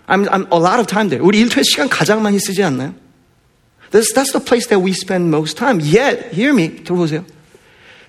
I'm, 0.07 0.27
I'm 0.29 0.47
a 0.51 0.59
lot 0.59 0.79
of 0.79 0.87
time 0.87 1.09
there. 1.09 1.23
우리 1.23 1.39
일터에 1.39 1.63
시간 1.63 1.89
가장 1.89 2.21
많이 2.23 2.39
쓰지 2.39 2.63
않나요? 2.63 2.93
This, 3.91 4.13
that's 4.13 4.31
the 4.31 4.39
place 4.39 4.67
that 4.67 4.79
we 4.79 4.91
spend 4.91 5.29
most 5.29 5.57
time. 5.57 5.79
Yet, 5.79 6.33
hear 6.33 6.53
me, 6.53 6.69
들어보세요. 6.83 7.25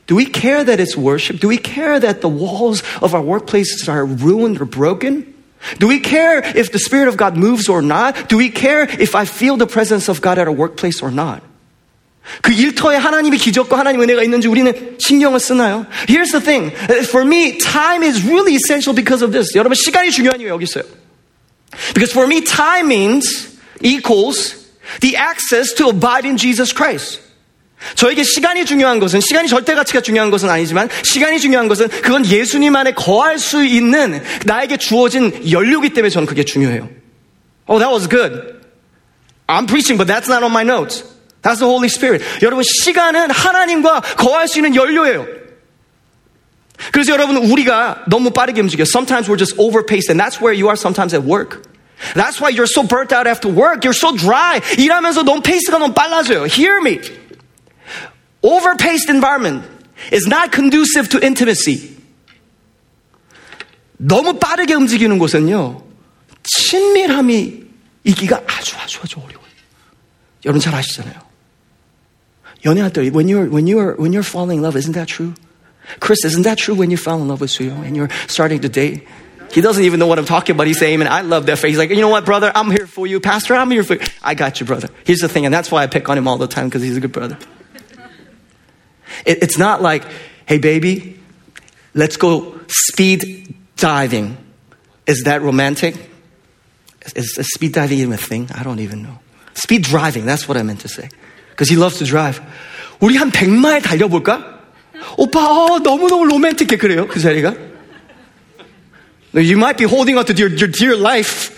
Do 0.07 0.17
we 0.17 0.27
care 0.27 0.65
that 0.65 0.81
it's 0.81 0.97
worship? 0.97 1.41
Do 1.41 1.49
we 1.49 1.59
care 1.59 1.99
that 1.99 2.21
the 2.21 2.29
walls 2.29 2.83
of 3.03 3.15
our 3.15 3.23
workplaces 3.23 3.89
are 3.89 4.05
ruined 4.05 4.61
or 4.61 4.65
broken? 4.65 5.33
Do 5.79 5.87
we 5.87 6.01
care 6.01 6.43
if 6.57 6.73
the 6.73 6.79
Spirit 6.79 7.09
of 7.09 7.17
God 7.17 7.37
moves 7.37 7.69
or 7.69 7.83
not? 7.83 8.29
Do 8.29 8.37
we 8.37 8.51
care 8.51 8.83
if 8.83 9.15
I 9.15 9.25
feel 9.25 9.57
the 9.57 9.67
presence 9.67 10.09
of 10.09 10.21
God 10.21 10.39
at 10.39 10.49
a 10.49 10.53
workplace 10.53 11.03
or 11.03 11.11
not? 11.11 11.43
그 12.42 12.52
일터에 12.52 12.98
하나님의 12.98 13.40
기적과 13.40 13.78
하나님의 13.78 14.06
은혜가 14.06 14.24
있는지 14.24 14.48
우리는 14.48 14.98
신경을 15.00 15.40
쓰나요? 15.40 15.86
Here's 16.08 16.32
the 16.32 16.44
thing. 16.44 16.76
For 17.08 17.26
me, 17.26 17.58
time 17.58 18.06
is 18.06 18.26
really 18.26 18.56
essential 18.56 18.96
because 18.96 19.24
of 19.24 19.32
this. 19.32 19.58
여러분, 19.58 19.76
시간이 19.76 20.12
중요한 20.12 20.40
이유가 20.40 20.54
여기 20.54 20.64
있어요. 20.64 20.84
Because 21.94 22.12
for 22.12 22.28
me, 22.28 22.44
time 22.44 22.88
means 22.88 23.58
equals 23.82 24.56
the 25.02 25.16
access 25.18 25.74
to 25.76 25.90
abide 25.90 26.28
in 26.28 26.38
Jesus 26.38 26.74
Christ. 26.74 27.22
저에게 27.96 28.24
시간이 28.24 28.66
중요한 28.66 29.00
것은 29.00 29.22
시간이 29.22 29.48
절대 29.48 29.76
가치가 29.76 30.02
중요한 30.02 30.32
것은 30.32 30.50
아니지만 30.50 30.90
시간이 31.04 31.40
중요한 31.40 31.68
것은 31.68 31.88
그건 31.88 32.26
예수님 32.26 32.76
안에 32.76 32.94
거할 32.94 33.38
수 33.38 33.64
있는 33.64 34.22
나에게 34.46 34.78
주어진 34.78 35.52
연료기 35.52 35.90
때문에 35.90 36.10
저는 36.10 36.26
그게 36.26 36.44
중요해요. 36.44 36.90
Oh, 37.68 37.80
that 37.80 37.94
was 37.94 38.08
good. 38.10 38.58
I'm 39.48 39.68
preaching, 39.68 39.98
but 39.98 40.08
that's 40.08 40.28
not 40.28 40.44
on 40.44 40.52
my 40.52 40.64
notes. 40.64 41.04
That's 41.42 41.60
the 41.60 41.68
Holy 41.68 41.88
Spirit. 41.88 42.24
여러분, 42.42 42.64
시간은 42.64 43.32
하나님과 43.32 44.02
거할 44.18 44.48
수 44.48 44.60
있는 44.60 44.76
연료예요. 44.76 45.26
그래서 46.92 47.12
여러분, 47.14 47.38
우리가 47.38 48.04
너무 48.08 48.32
빠르게 48.32 48.62
움직여. 48.62 48.84
Sometimes 48.84 49.30
we're 49.30 49.38
just 49.38 49.56
overpaced, 49.58 50.10
and 50.10 50.20
that's 50.20 50.42
where 50.42 50.54
you 50.54 50.68
are 50.68 50.78
sometimes 50.78 51.16
at 51.16 51.24
work. 51.24 51.64
That's 52.14 52.40
why 52.40 52.50
you're 52.50 52.70
so 52.70 52.84
burnt 52.84 53.12
out 53.12 53.28
after 53.28 53.50
work. 53.50 53.84
You're 53.84 53.98
so 53.98 54.16
dry. 54.16 54.62
일하면서 54.78 55.24
너무 55.24 55.42
페이스가 55.42 55.80
너무 55.80 55.94
빨라져요. 55.94 56.46
Hear 56.46 56.78
me. 56.82 57.00
Overpaced 58.44 59.10
environment 59.10 59.66
is 60.12 60.28
not 60.28 60.52
conducive 60.52 61.10
to 61.10 61.20
intimacy. 61.22 61.98
너무 63.98 64.38
빠르게 64.38 64.76
움직이는 64.76 65.18
곳은요, 65.18 65.84
친밀함이 66.44 67.64
있기가 68.04 68.44
아주 68.46 68.76
아주 68.78 69.00
아주 69.04 69.20
어려워요. 69.20 69.48
여러분 70.46 70.62
잘 70.62 70.74
아시잖아요. 70.76 71.27
연애할 72.65 72.93
때, 72.93 73.11
when 73.13 73.29
you're, 73.29 73.47
when 73.47 73.67
you're, 73.67 73.95
when 73.97 74.13
you're 74.13 74.23
falling 74.23 74.59
in 74.59 74.63
love, 74.63 74.77
isn't 74.77 74.93
that 74.93 75.09
true? 75.09 75.35
Chris, 76.01 76.25
isn't 76.25 76.43
that 76.43 76.59
true 76.59 76.75
when 76.75 76.91
you 76.91 76.97
fall 76.97 77.21
in 77.21 77.29
love 77.29 77.41
with 77.41 77.51
Suyo 77.51 77.85
and 77.85 77.97
you're 77.97 78.09
starting 78.29 78.61
to 78.61 78.69
date? 78.69 79.07
He 79.53 79.61
doesn't 79.61 79.85
even 79.85 80.01
know 80.01 80.07
what 80.07 80.19
I'm 80.19 80.25
talking 80.25 80.57
about. 80.57 80.67
He's 80.67 80.79
saying, 80.79 81.01
and 81.01 81.09
I 81.09 81.21
love 81.21 81.47
that 81.47 81.59
face. 81.59 81.71
He's 81.71 81.79
like, 81.79 81.91
you 81.91 82.01
know 82.01 82.09
what, 82.09 82.25
brother? 82.25 82.51
I'm 82.55 82.71
here 82.71 82.87
for 82.87 83.07
you. 83.07 83.21
Pastor, 83.21 83.55
I'm 83.55 83.71
here 83.71 83.85
for 83.85 83.95
you. 83.95 84.01
I 84.23 84.35
got 84.35 84.61
you, 84.61 84.67
brother. 84.67 84.89
Here's 85.05 85.19
the 85.19 85.29
thing, 85.29 85.45
and 85.45 85.53
that's 85.53 85.71
why 85.71 85.83
I 85.83 85.89
pick 85.89 86.09
on 86.09 86.17
him 86.17 86.27
all 86.27 86.39
the 86.39 86.47
time 86.47 86.69
because 86.69 86.83
he's 86.83 86.97
a 86.97 87.01
good 87.01 87.13
brother. 87.13 87.37
It, 89.27 89.43
it's 89.43 89.59
not 89.59 89.83
like, 89.83 90.05
hey, 90.47 90.59
baby, 90.59 91.21
let's 91.95 92.17
go 92.17 92.59
speed 92.69 93.55
diving. 93.77 94.39
Is 95.07 95.25
that 95.25 95.43
romantic? 95.43 95.97
Is, 97.15 97.37
is 97.37 97.49
speed 97.53 97.73
diving 97.75 97.99
even 97.99 98.13
a 98.15 98.17
thing? 98.17 98.49
I 98.55 98.63
don't 98.63 98.79
even 98.79 99.03
know. 99.03 99.19
Speed 99.53 99.83
driving, 99.83 100.25
that's 100.25 100.49
what 100.49 100.57
I 100.57 100.63
meant 100.63 100.81
to 100.81 100.89
say. 100.89 101.11
Because 101.57 101.69
he 101.69 101.77
loves 101.77 101.99
to 101.99 102.07
drive. 102.07 102.41
우리 103.01 103.17
한 103.17 103.31
100마일 103.31 103.83
달려볼까? 103.83 104.61
오빠, 105.17 105.41
어, 105.45 105.79
너무너무 105.81 106.25
로맨틱해, 106.27 106.77
그래요? 106.77 107.07
그 107.09 107.21
자리가? 107.21 107.55
You 109.35 109.57
might 109.57 109.79
be 109.79 109.87
holding 109.87 110.19
on 110.19 110.27
to 110.27 110.35
your, 110.35 110.51
your 110.55 110.69
dear 110.69 110.95
life. 110.95 111.57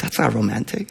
That's 0.00 0.18
not 0.18 0.34
romantic. 0.34 0.88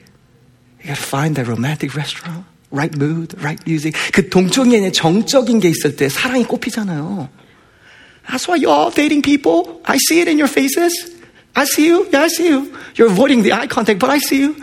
You 0.81 0.89
gotta 0.89 1.01
find 1.01 1.35
that 1.35 1.47
romantic 1.47 1.95
restaurant, 1.95 2.45
right 2.71 2.95
mood, 2.95 3.33
right 3.41 3.59
music. 3.65 3.95
그 4.13 4.29
동적인 4.29 4.91
정적인 4.91 5.59
게 5.59 5.69
있을 5.69 5.95
때 5.95 6.09
사랑이 6.09 6.45
꼽히잖아요. 6.45 7.29
That's 8.27 8.47
why 8.47 8.57
you're 8.57 8.69
all 8.69 8.91
dating 8.91 9.23
people. 9.23 9.81
I 9.85 9.97
see 9.97 10.21
it 10.21 10.27
in 10.27 10.37
your 10.37 10.49
faces. 10.49 10.93
I 11.55 11.65
see 11.65 11.87
you. 11.87 12.07
Yeah, 12.11 12.23
I 12.23 12.27
see 12.27 12.47
you. 12.49 12.71
You're 12.95 13.09
avoiding 13.09 13.41
the 13.41 13.53
eye 13.53 13.67
contact, 13.67 13.99
but 13.99 14.09
I 14.09 14.19
see 14.19 14.41
you. 14.41 14.55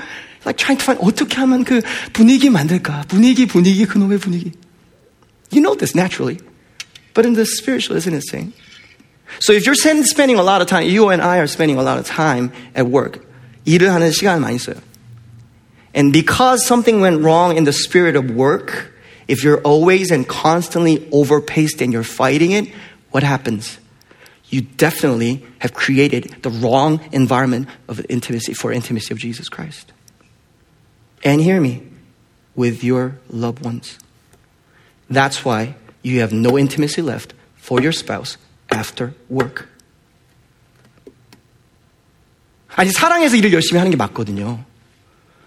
Like 0.47 0.57
trying 0.57 0.79
to 0.79 0.85
find 0.85 1.00
어떻게 1.00 1.37
하면 1.37 1.64
그 1.64 1.83
분위기 2.12 2.50
만들까? 2.50 3.05
분위기, 3.09 3.47
분위기, 3.47 3.87
그놈의 3.87 4.19
분위기. 4.19 4.52
You 5.52 5.62
know 5.62 5.76
this 5.76 5.95
naturally. 5.95 6.41
But 7.14 7.26
in 7.26 7.35
the 7.35 7.45
spiritual, 7.45 7.97
isn't 7.97 8.14
it 8.14 8.25
same? 8.29 8.52
So 9.38 9.52
if 9.52 9.67
you're 9.67 9.75
spending 9.75 10.38
a 10.38 10.43
lot 10.43 10.61
of 10.61 10.69
time, 10.69 10.85
you 10.88 11.11
and 11.11 11.23
I 11.23 11.38
are 11.38 11.47
spending 11.47 11.79
a 11.79 11.83
lot 11.83 11.99
of 11.99 12.07
time 12.07 12.52
at 12.75 12.87
work. 12.87 13.21
일을 13.64 13.91
하는 13.93 14.11
시간을 14.11 14.41
많이 14.41 14.59
써요. 14.59 14.76
And 15.95 16.12
because 16.12 16.67
something 16.67 17.00
went 17.00 17.23
wrong 17.23 17.57
in 17.57 17.64
the 17.64 17.73
spirit 17.73 18.17
of 18.17 18.31
work, 18.35 18.93
if 19.29 19.45
you're 19.45 19.61
always 19.62 20.11
and 20.11 20.26
constantly 20.26 21.07
overpaced 21.12 21.81
and 21.81 21.93
you're 21.93 22.02
fighting 22.02 22.52
it, 22.52 22.73
what 23.11 23.23
happens? 23.23 23.79
You 24.49 24.62
definitely 24.62 25.45
have 25.61 25.75
created 25.75 26.43
the 26.43 26.50
wrong 26.50 27.00
environment 27.12 27.69
of 27.88 28.05
intimacy 28.09 28.52
for 28.52 28.73
intimacy 28.73 29.12
of 29.12 29.19
Jesus 29.19 29.49
Christ. 29.49 29.93
And 31.25 31.41
hear 31.41 31.61
me, 31.61 31.83
with 32.55 32.85
your 32.85 33.19
loved 33.31 33.64
ones. 33.64 33.99
That's 35.09 35.45
why 35.45 35.75
you 36.02 36.21
have 36.21 36.33
no 36.33 36.59
intimacy 36.59 37.02
left 37.02 37.35
for 37.57 37.81
your 37.81 37.93
spouse 37.93 38.38
after 38.71 39.14
work. 39.29 39.69
아니, 42.75 42.91
사랑해서 42.91 43.37
일을 43.37 43.52
열심히 43.52 43.79
하는 43.79 43.91
게 43.91 43.97
맞거든요. 43.97 44.64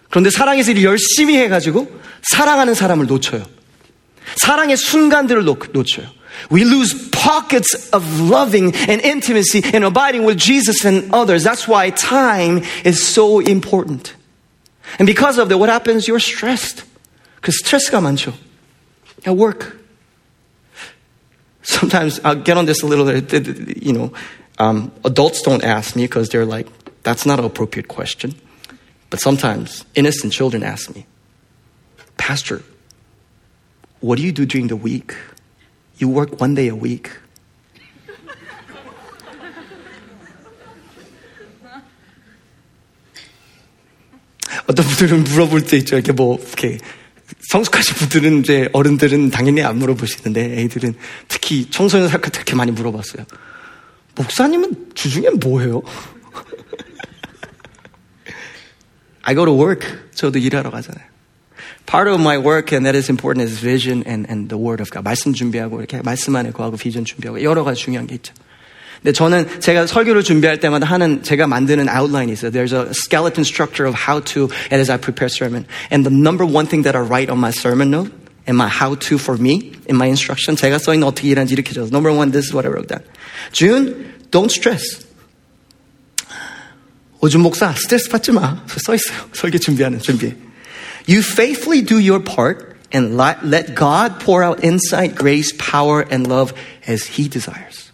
그런데 0.10 0.30
사랑해서 0.30 0.72
일을 0.72 0.84
열심히 0.84 1.38
해가지고 1.38 1.92
사랑하는 2.22 2.74
사람을 2.76 3.08
놓쳐요. 3.08 3.46
사랑의 4.38 4.78
순간들을 4.78 5.44
놓쳐요. 5.44 6.08
We 6.52 6.64
lose 6.64 7.10
pockets 7.12 7.90
of 7.94 8.04
loving 8.22 8.76
and 8.90 9.02
intimacy 9.04 9.64
and 9.74 9.86
abiding 9.86 10.26
with 10.26 10.38
Jesus 10.38 10.86
and 10.86 11.10
others. 11.14 11.44
That's 11.44 11.68
why 11.68 11.92
time 11.92 12.62
is 12.86 13.02
so 13.02 13.40
important. 13.40 14.14
And 15.00 15.06
because 15.06 15.38
of 15.38 15.50
that, 15.50 15.58
what 15.58 15.70
happens? 15.70 16.08
You're 16.08 16.20
stressed. 16.20 16.84
그 17.42 17.52
스트레스가 17.52 18.02
많죠. 18.02 18.34
At 19.26 19.36
work. 19.36 19.78
Sometimes 21.62 22.20
I'll 22.24 22.36
get 22.36 22.58
on 22.58 22.66
this 22.66 22.84
a 22.84 22.86
little, 22.86 23.12
you 23.12 23.94
know, 23.94 24.14
um, 24.60 24.92
adults 25.04 25.42
don't 25.42 25.64
ask 25.64 25.96
me 25.96 26.04
because 26.04 26.30
they're 26.30 26.46
like, 26.46 26.68
that's 27.04 27.26
not 27.26 27.40
an 27.40 27.46
appropriate 27.46 27.88
question. 27.88 28.36
But 29.10 29.20
sometimes 29.20 29.86
innocent 29.96 30.34
children 30.34 30.64
ask 30.64 30.94
me, 30.96 31.06
Pastor, 32.18 32.64
what 34.00 34.18
do 34.18 34.24
you 34.24 34.32
do 34.32 34.46
during 34.46 34.68
the 34.68 34.76
week? 34.76 35.16
You 35.98 36.10
work 36.10 36.40
one 36.40 36.54
day 36.54 36.68
a 36.68 36.76
week. 36.76 37.12
어떤 44.71 44.87
분들은 44.87 45.25
물어볼 45.25 45.65
때 45.65 45.77
있죠. 45.79 45.97
이렇게 45.97 46.13
뭐, 46.13 46.39
이렇게 46.39 46.79
성숙하신 47.41 47.97
분들은 47.97 48.41
이제 48.41 48.69
어른들은 48.73 49.31
당연히 49.31 49.63
안 49.63 49.79
물어보시는데 49.79 50.61
애들은 50.61 50.95
특히 51.27 51.69
청소년 51.71 52.09
사카 52.09 52.31
특히 52.31 52.55
많이 52.55 52.71
물어봤어요. 52.71 53.27
목사님은 54.15 54.93
주중에 54.95 55.31
뭐 55.43 55.61
해요? 55.61 55.83
I 59.23 59.35
go 59.35 59.45
to 59.45 59.55
work. 59.55 59.87
저도 60.15 60.39
일하러 60.39 60.71
가잖아요. 60.71 61.05
Part 61.87 62.09
of 62.09 62.21
my 62.21 62.39
work, 62.39 62.73
and 62.73 62.87
that 62.87 62.97
is 62.97 63.11
important, 63.11 63.43
is 63.43 63.61
vision 63.61 64.05
and, 64.07 64.31
and 64.31 64.49
the 64.49 64.63
word 64.63 64.81
of 64.81 64.91
God. 64.91 65.03
말씀 65.03 65.33
준비하고, 65.33 65.81
이렇게 65.81 66.01
말씀 66.03 66.37
안에 66.37 66.53
거하고 66.53 66.77
비전 66.77 67.05
준비하고, 67.05 67.43
여러 67.43 67.65
가지 67.65 67.83
중요한 67.83 68.07
게 68.07 68.15
있죠. 68.15 68.33
근데 69.02 69.12
저는 69.14 69.60
제가 69.60 69.86
설교를 69.86 70.24
준비할 70.24 70.60
때마다 70.60 70.88
하는 70.88 71.22
제가 71.22 71.48
만드는 71.48 71.88
아웃라인이 71.88 72.32
있어요. 72.34 72.52
There's 72.52 72.74
a 72.74 72.90
skeleton 72.90 73.42
structure 73.46 73.88
of 73.88 73.96
how 73.96 74.24
to 74.34 74.50
as 74.72 74.92
I 74.92 74.98
prepare 74.98 75.30
sermon. 75.30 75.66
And 75.92 76.08
the 76.08 76.14
number 76.14 76.46
one 76.46 76.66
thing 76.66 76.84
that 76.84 76.98
I 76.98 77.06
write 77.06 77.30
on 77.30 77.38
my 77.38 77.52
sermon 77.52 77.92
note 77.92 78.12
and 78.48 78.58
my 78.58 78.68
how 78.68 78.96
to 78.96 79.18
for 79.18 79.38
me 79.40 79.74
in 79.90 79.96
my 79.96 80.08
instruction 80.08 80.58
제가 80.58 80.80
써 80.80 80.94
있는 80.94 81.08
어떻게 81.08 81.30
일하는지 81.30 81.54
이렇게 81.54 81.74
적어서 81.74 81.94
Number 81.94 82.12
one, 82.16 82.32
this 82.32 82.48
is 82.48 82.54
what 82.54 82.66
I 82.66 82.74
wrote 82.74 82.88
down. 82.90 83.04
June, 83.52 84.14
don't 84.32 84.50
stress. 84.50 85.06
오준 87.22 87.42
목사 87.42 87.74
스트레스 87.74 88.10
받지 88.10 88.32
마. 88.32 88.64
써 88.68 88.96
있어요. 88.96 89.30
설교 89.34 89.60
준비하는 89.60 90.00
준비. 90.00 90.34
You 91.08 91.22
faithfully 91.22 91.86
do 91.86 91.98
your 91.98 92.24
part 92.24 92.76
and 92.94 93.18
let 93.18 93.76
God 93.76 94.20
pour 94.20 94.44
out 94.44 94.64
insight, 94.64 95.16
grace, 95.16 95.54
power, 95.58 96.06
and 96.10 96.28
love 96.28 96.54
as 96.88 97.18
He 97.18 97.30
desires. 97.30 97.89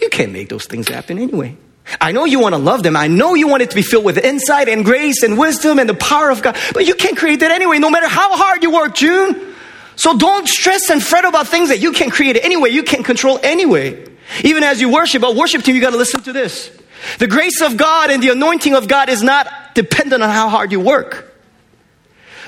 You 0.00 0.08
can't 0.08 0.32
make 0.32 0.48
those 0.48 0.66
things 0.66 0.88
happen 0.88 1.18
anyway. 1.18 1.56
I 2.00 2.12
know 2.12 2.24
you 2.24 2.38
want 2.38 2.54
to 2.54 2.58
love 2.58 2.82
them. 2.82 2.96
I 2.96 3.08
know 3.08 3.34
you 3.34 3.48
want 3.48 3.62
it 3.62 3.70
to 3.70 3.76
be 3.76 3.82
filled 3.82 4.04
with 4.04 4.18
insight 4.18 4.68
and 4.68 4.84
grace 4.84 5.22
and 5.22 5.38
wisdom 5.38 5.78
and 5.78 5.88
the 5.88 5.94
power 5.94 6.30
of 6.30 6.42
God, 6.42 6.56
but 6.72 6.86
you 6.86 6.94
can't 6.94 7.16
create 7.16 7.40
that 7.40 7.50
anyway, 7.50 7.78
no 7.78 7.90
matter 7.90 8.08
how 8.08 8.36
hard 8.36 8.62
you 8.62 8.70
work, 8.70 8.94
June. 8.94 9.54
So 9.96 10.16
don't 10.16 10.48
stress 10.48 10.88
and 10.88 11.02
fret 11.02 11.24
about 11.24 11.48
things 11.48 11.68
that 11.68 11.80
you 11.80 11.92
can't 11.92 12.12
create 12.12 12.36
anyway, 12.42 12.70
you 12.70 12.82
can't 12.82 13.04
control 13.04 13.38
anyway. 13.42 14.06
Even 14.44 14.62
as 14.62 14.80
you 14.80 14.92
worship, 14.92 15.22
a 15.22 15.32
worship 15.32 15.62
team, 15.62 15.74
you 15.74 15.80
got 15.80 15.90
to 15.90 15.96
listen 15.96 16.22
to 16.22 16.32
this. 16.32 16.70
The 17.18 17.26
grace 17.26 17.60
of 17.60 17.76
God 17.76 18.10
and 18.10 18.22
the 18.22 18.28
anointing 18.28 18.74
of 18.74 18.86
God 18.86 19.08
is 19.08 19.22
not 19.22 19.48
dependent 19.74 20.22
on 20.22 20.30
how 20.30 20.48
hard 20.48 20.70
you 20.72 20.80
work. 20.80 21.26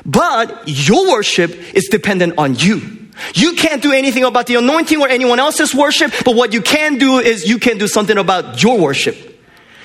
But 0.05 0.63
your 0.67 1.11
worship 1.11 1.51
is 1.75 1.89
dependent 1.91 2.35
on 2.39 2.55
you. 2.55 3.02
You 3.34 3.54
can't 3.54 3.82
do 3.82 3.92
anything 3.92 4.24
about 4.24 4.46
the 4.46 4.56
anointing 4.56 5.02
or 5.02 5.10
anyone 5.10 5.40
else's 5.40 5.74
worship, 5.74 6.14
but 6.24 6.36
what 6.36 6.54
you 6.54 6.62
can 6.62 6.98
do 6.98 7.20
is 7.20 7.48
you 7.48 7.58
can 7.58 7.78
do 7.78 7.88
something 7.88 8.18
about 8.18 8.62
your 8.62 8.78
worship. 8.78 9.16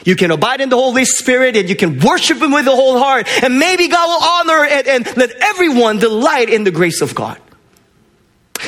You 0.04 0.16
can 0.16 0.30
abide 0.30 0.60
in 0.60 0.68
the 0.68 0.76
Holy 0.76 1.04
Spirit 1.04 1.56
and 1.56 1.68
you 1.68 1.76
can 1.76 1.98
worship 2.00 2.42
Him 2.42 2.52
with 2.52 2.64
the 2.64 2.74
whole 2.74 2.98
heart. 2.98 3.26
And 3.42 3.58
maybe 3.58 3.88
God 3.88 4.06
will 4.06 4.22
honor 4.22 4.64
and, 4.64 4.88
and 4.88 5.16
let 5.16 5.30
everyone 5.40 5.98
delight 5.98 6.50
in 6.50 6.64
the 6.64 6.72
grace 6.72 7.00
of 7.00 7.14
God. 7.14 7.38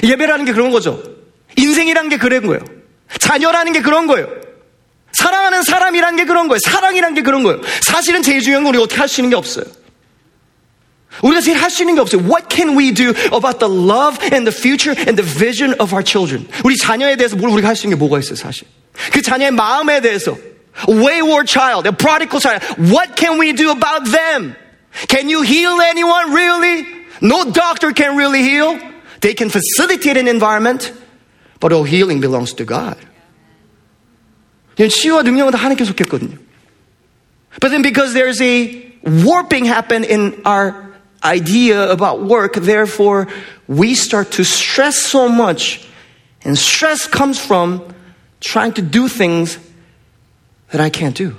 예배라는 0.02 0.44
게 0.44 0.52
그런 0.52 0.70
거죠. 0.70 1.02
인생이란 1.56 2.08
게 2.08 2.16
그런 2.18 2.46
거예요. 2.46 2.64
자녀라는 3.18 3.72
게 3.72 3.82
그런 3.82 4.06
거예요. 4.06 4.28
사랑하는 5.12 5.62
사람이란 5.62 6.16
게 6.16 6.24
그런 6.24 6.48
거예요. 6.48 6.58
사랑이란 6.64 7.14
게 7.14 7.22
그런 7.22 7.42
거예요. 7.42 7.60
사실은 7.82 8.22
제일 8.22 8.40
중요한 8.40 8.64
건 8.64 8.74
우리 8.74 8.82
어떻게 8.82 8.98
할 8.98 9.08
수 9.08 9.20
있는 9.20 9.30
게 9.30 9.36
없어요. 9.36 9.64
우리가 11.22 11.40
제일 11.40 11.56
할 11.56 11.70
수 11.70 11.82
있는 11.82 11.94
게 11.94 12.00
없어요. 12.00 12.22
What 12.22 12.48
can 12.50 12.76
we 12.76 12.92
do 12.92 13.10
about 13.30 13.58
the 13.58 13.70
love 13.70 14.18
and 14.32 14.50
the 14.50 14.54
future 14.54 14.98
and 15.06 15.14
the 15.14 15.22
vision 15.22 15.74
of 15.78 15.94
our 15.94 16.02
children? 16.02 16.48
우리 16.64 16.76
자녀에 16.76 17.16
대해서 17.16 17.36
뭘 17.36 17.50
우리가 17.50 17.68
할 17.68 17.76
수 17.76 17.86
있는 17.86 17.96
게 17.96 17.98
뭐가 18.00 18.18
있어요, 18.18 18.34
사실? 18.34 18.66
그 19.12 19.22
자녀의 19.22 19.52
마음에 19.52 20.00
대해서 20.00 20.36
a 20.88 20.94
wayward 20.94 21.46
child, 21.46 21.86
a 21.86 21.94
prodigal 21.94 22.40
child. 22.40 22.62
What 22.78 23.14
can 23.16 23.38
we 23.38 23.52
do 23.52 23.70
about 23.70 24.10
them? 24.10 24.56
Can 25.08 25.30
you 25.30 25.42
heal 25.42 25.80
anyone 25.80 26.34
really? 26.34 26.84
No 27.22 27.44
doctor 27.50 27.92
can 27.92 28.16
really 28.16 28.42
heal. 28.42 28.78
They 29.20 29.34
can 29.34 29.50
facilitate 29.50 30.16
an 30.18 30.26
environment, 30.28 30.92
but 31.60 31.72
all 31.72 31.84
healing 31.84 32.20
belongs 32.20 32.54
to 32.54 32.64
God. 32.64 32.98
치유와 34.76 35.22
능력은 35.22 35.52
다 35.52 35.58
하나님께 35.58 35.84
속했거든요. 35.84 36.38
But 37.60 37.70
then 37.70 37.82
because 37.82 38.12
there's 38.12 38.42
a 38.42 38.82
warping 39.24 39.64
happen 39.64 40.02
in 40.02 40.42
our 40.44 40.87
idea 41.22 41.90
about 41.90 42.22
work, 42.22 42.54
therefore 42.54 43.28
we 43.66 43.94
start 43.94 44.32
to 44.32 44.44
stress 44.44 44.98
so 44.98 45.28
much. 45.28 45.86
And 46.44 46.58
stress 46.58 47.06
comes 47.06 47.40
from 47.40 47.82
trying 48.40 48.72
to 48.74 48.82
do 48.82 49.08
things 49.08 49.58
that 50.70 50.80
I 50.80 50.90
can't 50.90 51.16
do. 51.16 51.34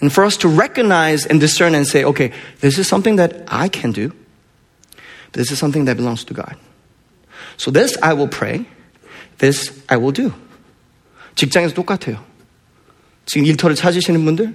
And 0.00 0.12
for 0.12 0.24
us 0.24 0.36
to 0.38 0.48
recognize 0.48 1.26
and 1.26 1.40
discern 1.40 1.74
and 1.74 1.86
say, 1.86 2.04
okay, 2.04 2.32
this 2.60 2.78
is 2.78 2.86
something 2.86 3.16
that 3.16 3.44
I 3.48 3.68
can 3.68 3.92
do. 3.92 4.12
This 5.32 5.50
is 5.50 5.58
something 5.58 5.86
that 5.86 5.96
belongs 5.96 6.22
to 6.24 6.34
God. 6.34 6.56
So 7.56 7.70
this 7.70 7.96
I 8.02 8.12
will 8.12 8.28
pray. 8.28 8.66
This 9.38 9.82
I 9.88 9.96
will 9.96 10.12
do. 10.12 10.32
직장에서 11.34 11.74
똑같아요. 11.74 12.24
지금 13.26 13.46
일터를 13.46 13.74
찾으시는 13.74 14.24
분들 14.24 14.54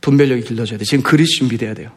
분별력이 0.00 0.42
길러져야 0.42 0.78
돼요. 0.78 0.84
지금 0.84 1.02
그릇 1.02 1.26
준비돼야 1.26 1.74
돼요. 1.74 1.92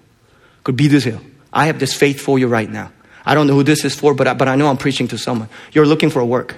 그걸 0.58 0.76
믿으세요. 0.76 1.22
I 1.52 1.66
have 1.68 1.80
this 1.80 1.96
faith 1.96 2.22
for 2.22 2.40
you 2.40 2.50
right 2.50 2.70
now. 2.70 2.90
I 3.26 3.36
don't 3.36 3.48
know 3.48 3.56
who 3.56 3.64
this 3.64 3.86
is 3.86 3.96
for, 3.98 4.14
but 4.16 4.28
I, 4.28 4.34
but 4.34 4.50
I 4.50 4.56
know 4.56 4.68
I'm 4.68 4.78
preaching 4.78 5.08
to 5.10 5.18
someone. 5.18 5.50
You're 5.72 5.88
looking 5.88 6.10
for 6.10 6.22
a 6.22 6.26
work. 6.26 6.56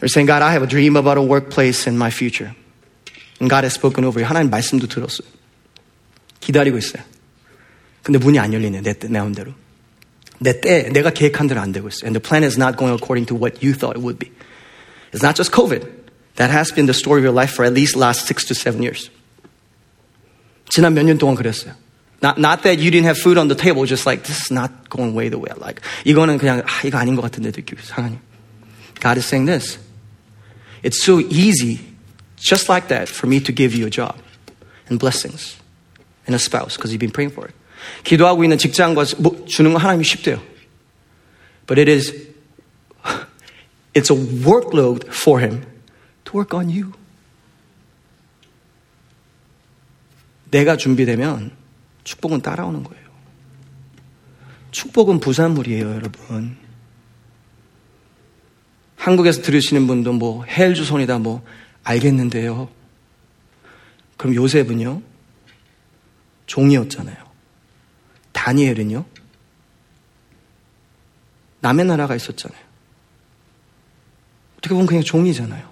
You're 0.00 0.08
saying, 0.08 0.26
God, 0.26 0.42
I 0.42 0.52
have 0.52 0.62
a 0.62 0.66
dream 0.66 0.96
about 0.96 1.18
a 1.18 1.22
workplace 1.22 1.86
in 1.86 1.96
my 1.96 2.10
future. 2.10 2.54
And 3.40 3.50
God 3.50 3.64
has 3.64 3.74
spoken 3.74 4.04
over 4.04 4.20
you. 4.20 4.26
하나님 4.26 4.50
말씀도 4.50 4.86
들었어요. 4.86 5.26
기다리고 6.40 6.78
있어요. 6.78 7.02
근데 8.02 8.18
문이 8.18 8.38
안 8.38 8.52
열리네, 8.52 8.82
내, 8.82 8.94
내 8.94 9.08
마음대로. 9.08 9.52
내 10.38 10.60
때, 10.60 10.90
내가 10.92 11.10
계획한 11.10 11.46
대로 11.46 11.60
안 11.60 11.72
되고 11.72 11.88
있어요. 11.88 12.06
And 12.06 12.18
the 12.18 12.22
plan 12.22 12.44
is 12.44 12.58
not 12.58 12.76
going 12.76 12.94
according 12.94 13.26
to 13.28 13.36
what 13.36 13.64
you 13.64 13.74
thought 13.74 13.96
it 13.96 14.02
would 14.02 14.18
be. 14.18 14.30
It's 15.12 15.22
not 15.22 15.36
just 15.36 15.52
COVID. 15.52 15.86
That 16.36 16.50
has 16.50 16.72
been 16.72 16.86
the 16.86 16.94
story 16.94 17.20
of 17.20 17.24
your 17.24 17.34
life 17.34 17.54
for 17.54 17.64
at 17.64 17.72
least 17.72 17.96
last 17.96 18.26
six 18.26 18.44
to 18.46 18.54
seven 18.54 18.82
years. 18.82 19.10
지난 20.68 20.94
몇 20.94 21.04
년 21.04 21.18
동안 21.18 21.34
그랬어요. 21.34 21.74
Not, 22.22 22.38
not 22.38 22.62
that 22.62 22.78
you 22.78 22.90
didn't 22.90 23.06
have 23.06 23.18
food 23.18 23.36
on 23.36 23.48
the 23.48 23.56
table, 23.56 23.84
just 23.84 24.06
like, 24.06 24.22
this 24.22 24.38
is 24.46 24.52
not 24.52 24.70
going 24.88 25.12
way 25.12 25.28
the 25.28 25.38
way 25.38 25.50
I 25.50 25.58
like. 25.58 25.82
이거는 26.04 26.38
그냥, 26.38 26.62
아, 26.64 26.86
이거 26.86 26.98
아닌 26.98 27.16
것 27.16 27.22
같은데 27.22 27.50
느끼고 27.50 27.82
하나님. 27.90 28.20
God 29.00 29.18
is 29.18 29.26
saying 29.26 29.46
this. 29.46 29.78
It's 30.84 31.02
so 31.02 31.18
easy, 31.18 31.80
just 32.36 32.68
like 32.68 32.86
that, 32.88 33.08
for 33.08 33.26
me 33.26 33.40
to 33.40 33.52
give 33.52 33.74
you 33.74 33.86
a 33.86 33.90
job 33.90 34.14
and 34.88 35.00
blessings 35.00 35.56
and 36.26 36.34
a 36.34 36.38
spouse, 36.38 36.76
because 36.76 36.92
you've 36.92 37.00
been 37.02 37.10
praying 37.10 37.34
for 37.34 37.46
it. 37.46 37.54
기도하고 38.04 38.44
있는 38.44 38.56
직장과 38.56 39.04
주는 39.46 39.72
건 39.72 39.82
하나님이 39.82 40.04
쉽대요. 40.04 40.40
But 41.66 41.78
it 41.78 41.88
is, 41.90 42.14
it's 43.94 44.10
a 44.10 44.16
workload 44.16 45.10
for 45.10 45.40
him 45.40 45.66
to 46.26 46.32
work 46.36 46.54
on 46.54 46.70
you. 46.70 46.94
내가 50.51 50.77
준비되면 50.77 51.51
축복은 52.03 52.41
따라오는 52.41 52.83
거예요. 52.83 53.07
축복은 54.71 55.19
부산물이에요, 55.19 55.89
여러분. 55.95 56.57
한국에서 58.95 59.41
들으시는 59.41 59.87
분도 59.87 60.13
뭐 60.13 60.43
헬주손이다 60.45 61.19
뭐 61.19 61.43
알겠는데요. 61.83 62.69
그럼 64.17 64.35
요셉은요? 64.35 65.01
종이었잖아요. 66.45 67.15
다니엘은요? 68.33 69.05
남의 71.59 71.85
나라가 71.85 72.15
있었잖아요. 72.15 72.61
어떻게 74.57 74.69
보면 74.69 74.85
그냥 74.85 75.03
종이잖아요. 75.03 75.71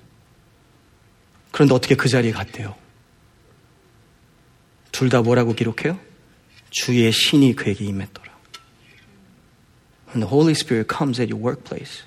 그런데 1.51 1.73
어떻게 1.73 1.95
그 1.95 2.07
자리에 2.09 2.31
갔대요? 2.31 2.75
둘 4.94 5.08
다 5.08 5.22
뭐라고 5.22 5.54
기록해요? 5.54 5.98
주의 6.70 7.10
신이 7.10 7.54
그에게 7.56 7.84
임했더라. 7.84 8.30
When 10.08 10.20
the 10.20 10.28
Holy 10.28 10.52
Spirit 10.54 10.88
comes 10.88 11.20
at 11.20 11.28
your 11.28 11.40
workplace, 11.40 12.02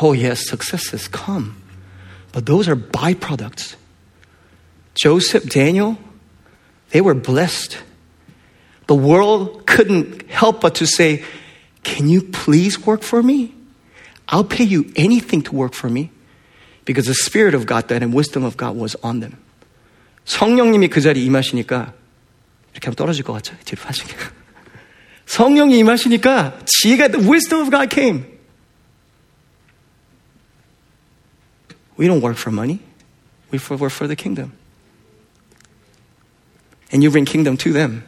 oh 0.00 0.12
yes, 0.14 0.48
successes 0.48 1.08
come. 1.08 1.56
But 2.32 2.46
those 2.46 2.68
are 2.68 2.76
byproducts. 2.76 3.76
Joseph, 4.94 5.48
Daniel, 5.48 5.98
they 6.90 7.00
were 7.00 7.14
blessed. 7.14 7.78
The 8.86 8.94
world 8.94 9.66
couldn't 9.66 10.28
help 10.30 10.60
but 10.62 10.76
to 10.76 10.86
say, 10.86 11.22
Can 11.82 12.08
you 12.08 12.22
please 12.22 12.84
work 12.84 13.02
for 13.02 13.22
me? 13.22 13.54
I'll 14.28 14.44
pay 14.44 14.64
you 14.64 14.90
anything 14.96 15.42
to 15.42 15.54
work 15.54 15.72
for 15.74 15.88
me. 15.88 16.10
Because 16.84 17.06
the 17.06 17.14
Spirit 17.14 17.54
of 17.54 17.66
God 17.66 17.90
and 17.90 18.12
wisdom 18.14 18.44
of 18.44 18.56
God 18.56 18.76
was 18.76 18.94
on 19.02 19.20
them. 19.20 19.38
성령님이 20.24 20.88
그 20.88 21.00
자리에 21.00 21.22
임하시니까 21.24 21.94
이렇게 22.72 22.86
하면 22.86 22.96
떨어질 22.96 23.24
것 23.24 23.32
같죠? 23.34 23.56
뒤로 23.64 23.82
하시니까. 23.82 24.32
성령이 25.26 25.78
임하시니까 25.78 26.60
지혜가 26.66 27.08
the 27.08 27.26
wisdom 27.26 27.62
of 27.62 27.70
God 27.70 27.88
came. 27.94 28.24
We 31.98 32.06
don't 32.06 32.20
work 32.20 32.36
for 32.36 32.52
money. 32.52 32.80
We 33.50 33.58
work 33.58 33.92
for 33.92 34.06
the 34.06 34.16
kingdom. 34.16 34.52
And 36.92 37.02
you 37.02 37.10
bring 37.10 37.24
kingdom 37.24 37.56
to 37.58 37.72
them. 37.72 38.04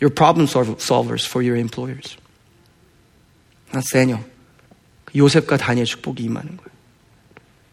You're 0.00 0.10
problem 0.10 0.46
solvers 0.46 1.26
for 1.26 1.42
your 1.42 1.56
employers. 1.56 2.16
That's 3.72 3.92
Daniel. 3.92 4.24
요셉과 5.14 5.56
다니엘 5.56 5.84
축복이 5.84 6.22
임하는 6.24 6.56
거예요. 6.56 6.70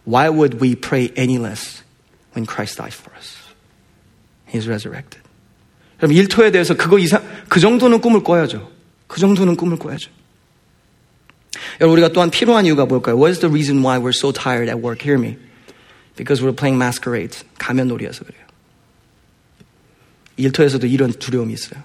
Why 0.06 0.30
would 0.30 0.60
we 0.60 0.75
pray 0.75 1.12
any 1.15 1.38
less 1.38 1.84
when 2.34 2.45
Christ 2.45 2.77
died 2.77 2.93
for 2.93 3.15
us? 3.15 3.40
He's 4.52 4.66
resurrected. 4.66 5.22
그럼 5.96 6.12
일터에 6.12 6.50
대해서 6.50 6.74
그거 6.74 6.98
이상, 6.98 7.22
그 7.48 7.60
정도는 7.60 8.00
꿈을 8.00 8.22
꿔야죠. 8.22 8.70
그 9.06 9.20
정도는 9.20 9.56
꿈을 9.56 9.78
꿔야죠. 9.78 10.10
여러분, 11.80 11.94
우리가 11.94 12.12
또한 12.12 12.30
필요한 12.30 12.66
이유가 12.66 12.86
뭘까요? 12.86 13.16
What 13.16 13.30
is 13.30 13.40
the 13.40 13.50
reason 13.50 13.84
why 13.84 13.98
we're 13.98 14.16
so 14.16 14.32
tired 14.32 14.68
at 14.68 14.82
work? 14.82 15.02
Hear 15.02 15.18
me. 15.18 15.38
Because 16.16 16.42
we're 16.42 16.56
playing 16.56 16.76
masquerades. 16.76 17.44
가면 17.58 17.88
놀이여서 17.88 18.24
그래요. 18.24 18.42
일터에서도 20.36 20.86
이런 20.86 21.12
두려움이 21.12 21.52
있어요. 21.52 21.82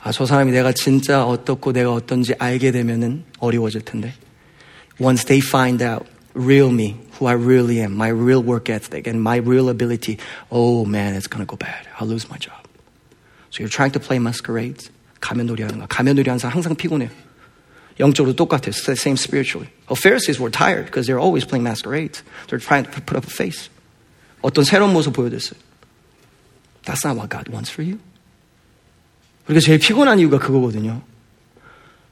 아, 0.00 0.10
저 0.12 0.26
사람이 0.26 0.50
내가 0.50 0.72
진짜 0.72 1.24
어떻고 1.24 1.72
내가 1.72 1.92
어떤지 1.92 2.34
알게 2.38 2.72
되면은 2.72 3.24
어려워질 3.38 3.82
텐데. 3.82 4.14
Once 5.00 5.24
they 5.24 5.46
find 5.46 5.84
out 5.84 6.06
real 6.34 6.72
me, 6.72 6.96
who 7.21 7.25
I 7.25 7.33
really 7.33 7.79
am, 7.81 7.95
my 7.95 8.09
real 8.09 8.41
work 8.41 8.69
ethic, 8.69 9.07
and 9.07 9.21
my 9.21 9.37
real 9.37 9.69
ability, 9.69 10.19
oh 10.51 10.85
man, 10.85 11.15
it's 11.15 11.27
gonna 11.27 11.45
go 11.45 11.57
bad. 11.57 11.87
I'll 11.99 12.07
lose 12.07 12.29
my 12.29 12.37
job. 12.37 12.67
So 13.49 13.59
you're 13.59 13.69
trying 13.69 13.91
to 13.91 13.99
play 13.99 14.19
masquerades. 14.19 14.89
가면놀이 15.19 15.63
하는 15.63 15.79
거. 15.79 15.87
가면놀이 15.87 16.29
하는 16.29 16.39
사람 16.39 16.53
항상 16.53 16.75
피곤해요. 16.75 17.09
영적으로 17.99 18.35
똑같아요. 18.35 18.71
Same 18.71 19.17
spiritually. 19.17 19.69
Well, 19.89 19.95
Pharisees 19.95 20.39
were 20.39 20.51
tired 20.51 20.85
because 20.85 21.07
they're 21.07 21.19
always 21.19 21.45
playing 21.45 21.63
masquerades. 21.63 22.21
They're 22.47 22.59
trying 22.59 22.85
to 22.85 23.01
put 23.01 23.17
up 23.17 23.25
a 23.25 23.31
face. 23.31 23.69
어떤 24.41 24.63
새로운 24.63 24.93
모습 24.93 25.13
보여줬어요. 25.13 25.57
That's 26.85 27.03
not 27.03 27.17
what 27.17 27.29
God 27.29 27.49
wants 27.49 27.71
for 27.71 27.83
you. 27.83 27.99
우리가 29.47 29.59
제일 29.59 29.79
피곤한 29.79 30.19
이유가 30.19 30.37
그거거든요. 30.37 31.01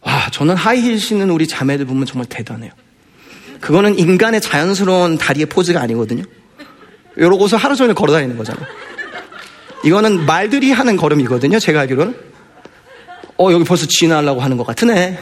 와, 0.01 0.29
저는 0.31 0.55
하이힐 0.55 0.99
신는 0.99 1.29
우리 1.29 1.47
자매들 1.47 1.85
보면 1.85 2.05
정말 2.05 2.27
대단해요. 2.27 2.71
그거는 3.60 3.98
인간의 3.98 4.40
자연스러운 4.40 5.18
다리의 5.18 5.46
포즈가 5.46 5.80
아니거든요. 5.80 6.24
이러고서 7.16 7.56
하루 7.56 7.76
종일 7.76 7.94
걸어 7.94 8.12
다니는 8.12 8.36
거잖아. 8.36 8.60
이거는 9.84 10.26
말들이 10.26 10.72
하는 10.72 10.96
걸음이거든요. 10.96 11.58
제가 11.58 11.80
알기로는. 11.80 12.30
어, 13.38 13.52
여기 13.52 13.64
벌써 13.64 13.86
지나려고 13.86 14.40
하는 14.40 14.56
것 14.56 14.66
같으네. 14.66 15.18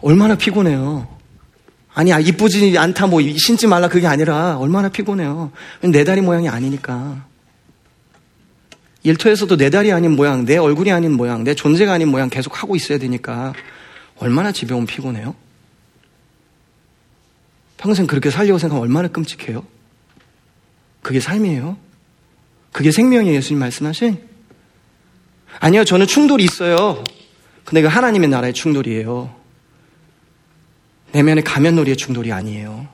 얼마나 0.00 0.36
피곤해요. 0.36 1.08
아니, 1.94 2.10
야 2.10 2.20
이쁘지 2.20 2.76
않다, 2.76 3.06
뭐, 3.06 3.20
신지 3.22 3.66
말라, 3.66 3.88
그게 3.88 4.06
아니라, 4.06 4.58
얼마나 4.58 4.88
피곤해요. 4.88 5.50
내 5.80 6.04
다리 6.04 6.20
모양이 6.20 6.48
아니니까. 6.48 7.24
일터에서도 9.02 9.56
내 9.56 9.70
다리 9.70 9.92
아닌 9.92 10.14
모양, 10.14 10.44
내 10.44 10.58
얼굴이 10.58 10.92
아닌 10.92 11.12
모양, 11.12 11.42
내 11.42 11.54
존재가 11.54 11.94
아닌 11.94 12.08
모양 12.08 12.28
계속 12.28 12.62
하고 12.62 12.76
있어야 12.76 12.98
되니까, 12.98 13.54
얼마나 14.18 14.52
지겨운 14.52 14.84
피곤해요? 14.84 15.34
평생 17.76 18.06
그렇게 18.06 18.30
살려고 18.30 18.58
생각하면 18.58 18.82
얼마나 18.82 19.08
끔찍해요? 19.08 19.64
그게 21.02 21.20
삶이에요? 21.20 21.76
그게 22.72 22.90
생명이에요, 22.90 23.36
예수님 23.36 23.60
말씀하신? 23.60 24.18
아니요, 25.60 25.84
저는 25.84 26.06
충돌이 26.06 26.44
있어요. 26.44 27.02
근데 27.64 27.82
그 27.82 27.88
하나님의 27.88 28.28
나라의 28.28 28.52
충돌이에요. 28.52 29.34
내면의 31.12 31.44
가면놀이의 31.44 31.96
충돌이 31.96 32.32
아니에요. 32.32 32.88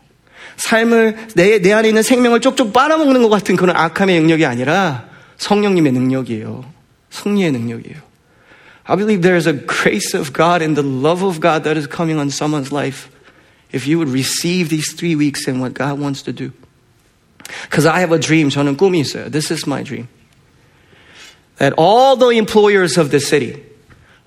삶을, 0.57 1.29
내, 1.35 1.61
내 1.61 1.73
안에 1.73 1.89
있는 1.89 2.03
생명을 2.03 2.41
쪽쪽 2.41 2.73
빨아먹는 2.73 3.23
것 3.23 3.29
같은 3.29 3.57
그런 3.57 3.77
악함의 3.77 4.21
능력이 4.21 4.45
아니라 4.47 5.09
성령님의 5.39 5.93
능력이에요. 5.93 6.65
승리의 7.11 7.53
능력이에요. 7.53 7.99
I 8.85 8.97
believe 8.97 9.23
there 9.23 9.37
is 9.37 9.49
a 9.49 9.67
grace 9.67 10.19
of 10.19 10.33
God 10.33 10.63
and 10.63 10.81
the 10.81 10.87
love 10.87 11.25
of 11.25 11.41
God 11.41 11.65
that 11.65 11.79
is 11.79 11.89
coming 11.89 12.19
on 12.19 12.29
someone's 12.29 12.73
life 12.73 13.09
if 13.72 13.88
you 13.88 13.98
would 14.00 14.10
receive 14.10 14.70
these 14.70 14.94
three 14.94 15.16
weeks 15.16 15.48
and 15.48 15.60
what 15.60 15.74
God 15.74 16.00
wants 16.00 16.22
to 16.24 16.34
do. 16.34 16.52
Because 17.64 17.86
I 17.86 18.00
have 18.00 18.12
a 18.12 18.20
dream. 18.20 18.50
저는 18.50 18.78
꿈이 18.78 19.02
있어요. 19.02 19.32
This 19.32 19.52
is 19.52 19.68
my 19.68 19.84
dream. 19.84 20.08
That 21.58 21.74
all 21.78 22.16
the 22.16 22.38
employers 22.38 22.98
of 22.98 23.12
the 23.12 23.20
city 23.20 23.64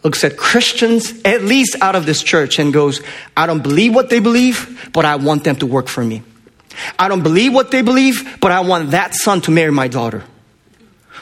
looks 0.02 0.24
at 0.24 0.36
Christians, 0.36 1.14
at 1.24 1.42
least 1.42 1.76
out 1.80 1.94
of 1.94 2.06
this 2.06 2.22
church, 2.22 2.58
and 2.58 2.72
goes, 2.72 3.00
I 3.36 3.46
don't 3.46 3.62
believe 3.62 3.94
what 3.94 4.08
they 4.08 4.20
believe, 4.20 4.90
but 4.92 5.04
I 5.04 5.16
want 5.16 5.44
them 5.44 5.56
to 5.56 5.66
work 5.66 5.88
for 5.88 6.04
me. 6.04 6.22
I 6.98 7.08
don't 7.08 7.22
believe 7.22 7.52
what 7.52 7.70
they 7.70 7.82
believe, 7.82 8.38
but 8.40 8.52
I 8.52 8.60
want 8.60 8.92
that 8.92 9.14
son 9.14 9.40
to 9.42 9.50
marry 9.50 9.72
my 9.72 9.88
daughter. 9.88 10.24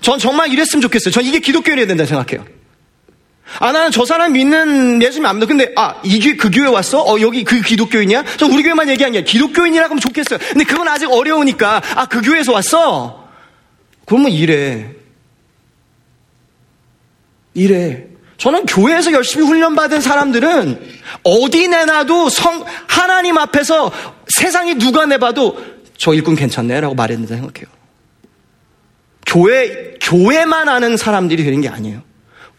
전 0.01 0.19
정말 0.19 0.53
이랬으면 0.53 0.81
좋겠어요. 0.83 1.11
전 1.11 1.25
이게 1.25 1.41
기독교인이 1.41 1.87
된다 1.87 2.07
생각해요. 2.07 2.47
아, 3.60 3.72
나는 3.72 3.92
저 3.92 4.06
사람 4.06 4.34
믿는 4.34 5.02
예수님 5.02 5.26
안 5.26 5.36
믿어. 5.36 5.48
근데, 5.48 5.72
아, 5.76 5.96
이게 6.04 6.36
그 6.36 6.50
교회 6.50 6.68
왔어? 6.68 7.02
어, 7.02 7.20
여기 7.22 7.44
그 7.44 7.62
기독교인이야? 7.62 8.24
전 8.38 8.52
우리 8.52 8.64
교회만 8.64 8.90
얘기한 8.90 9.14
게 9.14 9.24
기독교인이라고 9.24 9.92
하면 9.92 10.00
좋겠어요. 10.00 10.40
근데 10.40 10.64
그건 10.64 10.88
아직 10.88 11.12
어려우니까, 11.12 11.82
아, 11.96 12.06
그 12.08 12.22
교회에서 12.22 12.54
왔어? 12.54 13.30
그러면 14.06 14.32
이래. 14.32 14.92
이래. 17.54 18.06
저는 18.38 18.66
교회에서 18.66 19.12
열심히 19.12 19.46
훈련받은 19.46 20.02
사람들은 20.02 20.92
어디 21.24 21.68
내놔도 21.68 22.30
성, 22.30 22.66
하나님 22.88 23.38
앞에서 23.38 23.92
세상이 24.28 24.76
누가 24.76 25.06
내봐도 25.06 25.64
저 25.98 26.14
일꾼 26.14 26.36
괜찮네 26.36 26.82
라고 26.82 26.96
말했는데 26.96 27.36
생각해요. 27.36 27.68
교회, 29.26 29.94
교회만 30.02 30.68
아는 30.68 30.98
사람들이 30.98 31.44
되는 31.44 31.62
게 31.62 31.70
아니에요. 31.70 32.02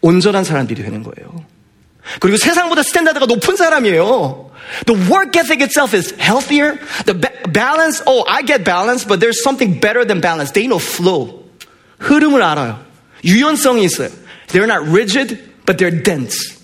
온전한 0.04 0.44
사람들이 0.44 0.82
되는 0.82 1.02
거예요. 1.02 1.44
그리고 2.20 2.36
세상보다 2.38 2.82
스탠다드가 2.82 3.26
높은 3.26 3.56
사람이에요. 3.56 4.50
The 4.86 5.00
work 5.10 5.38
ethic 5.38 5.62
itself 5.62 5.94
is 5.94 6.14
healthier. 6.20 6.78
The 7.04 7.18
balance, 7.52 8.02
oh, 8.06 8.24
I 8.28 8.42
get 8.44 8.64
balance, 8.64 9.06
but 9.06 9.20
there's 9.20 9.42
something 9.42 9.80
better 9.80 10.04
than 10.06 10.20
balance. 10.20 10.52
They 10.52 10.66
know 10.66 10.80
flow. 10.80 11.44
흐름을 11.98 12.42
알아요. 12.42 12.84
유연성이 13.24 13.84
있어요. 13.84 14.08
They're 14.48 14.66
not 14.66 14.88
rigid, 14.90 15.38
but 15.66 15.76
they're 15.76 16.02
dense. 16.02 16.56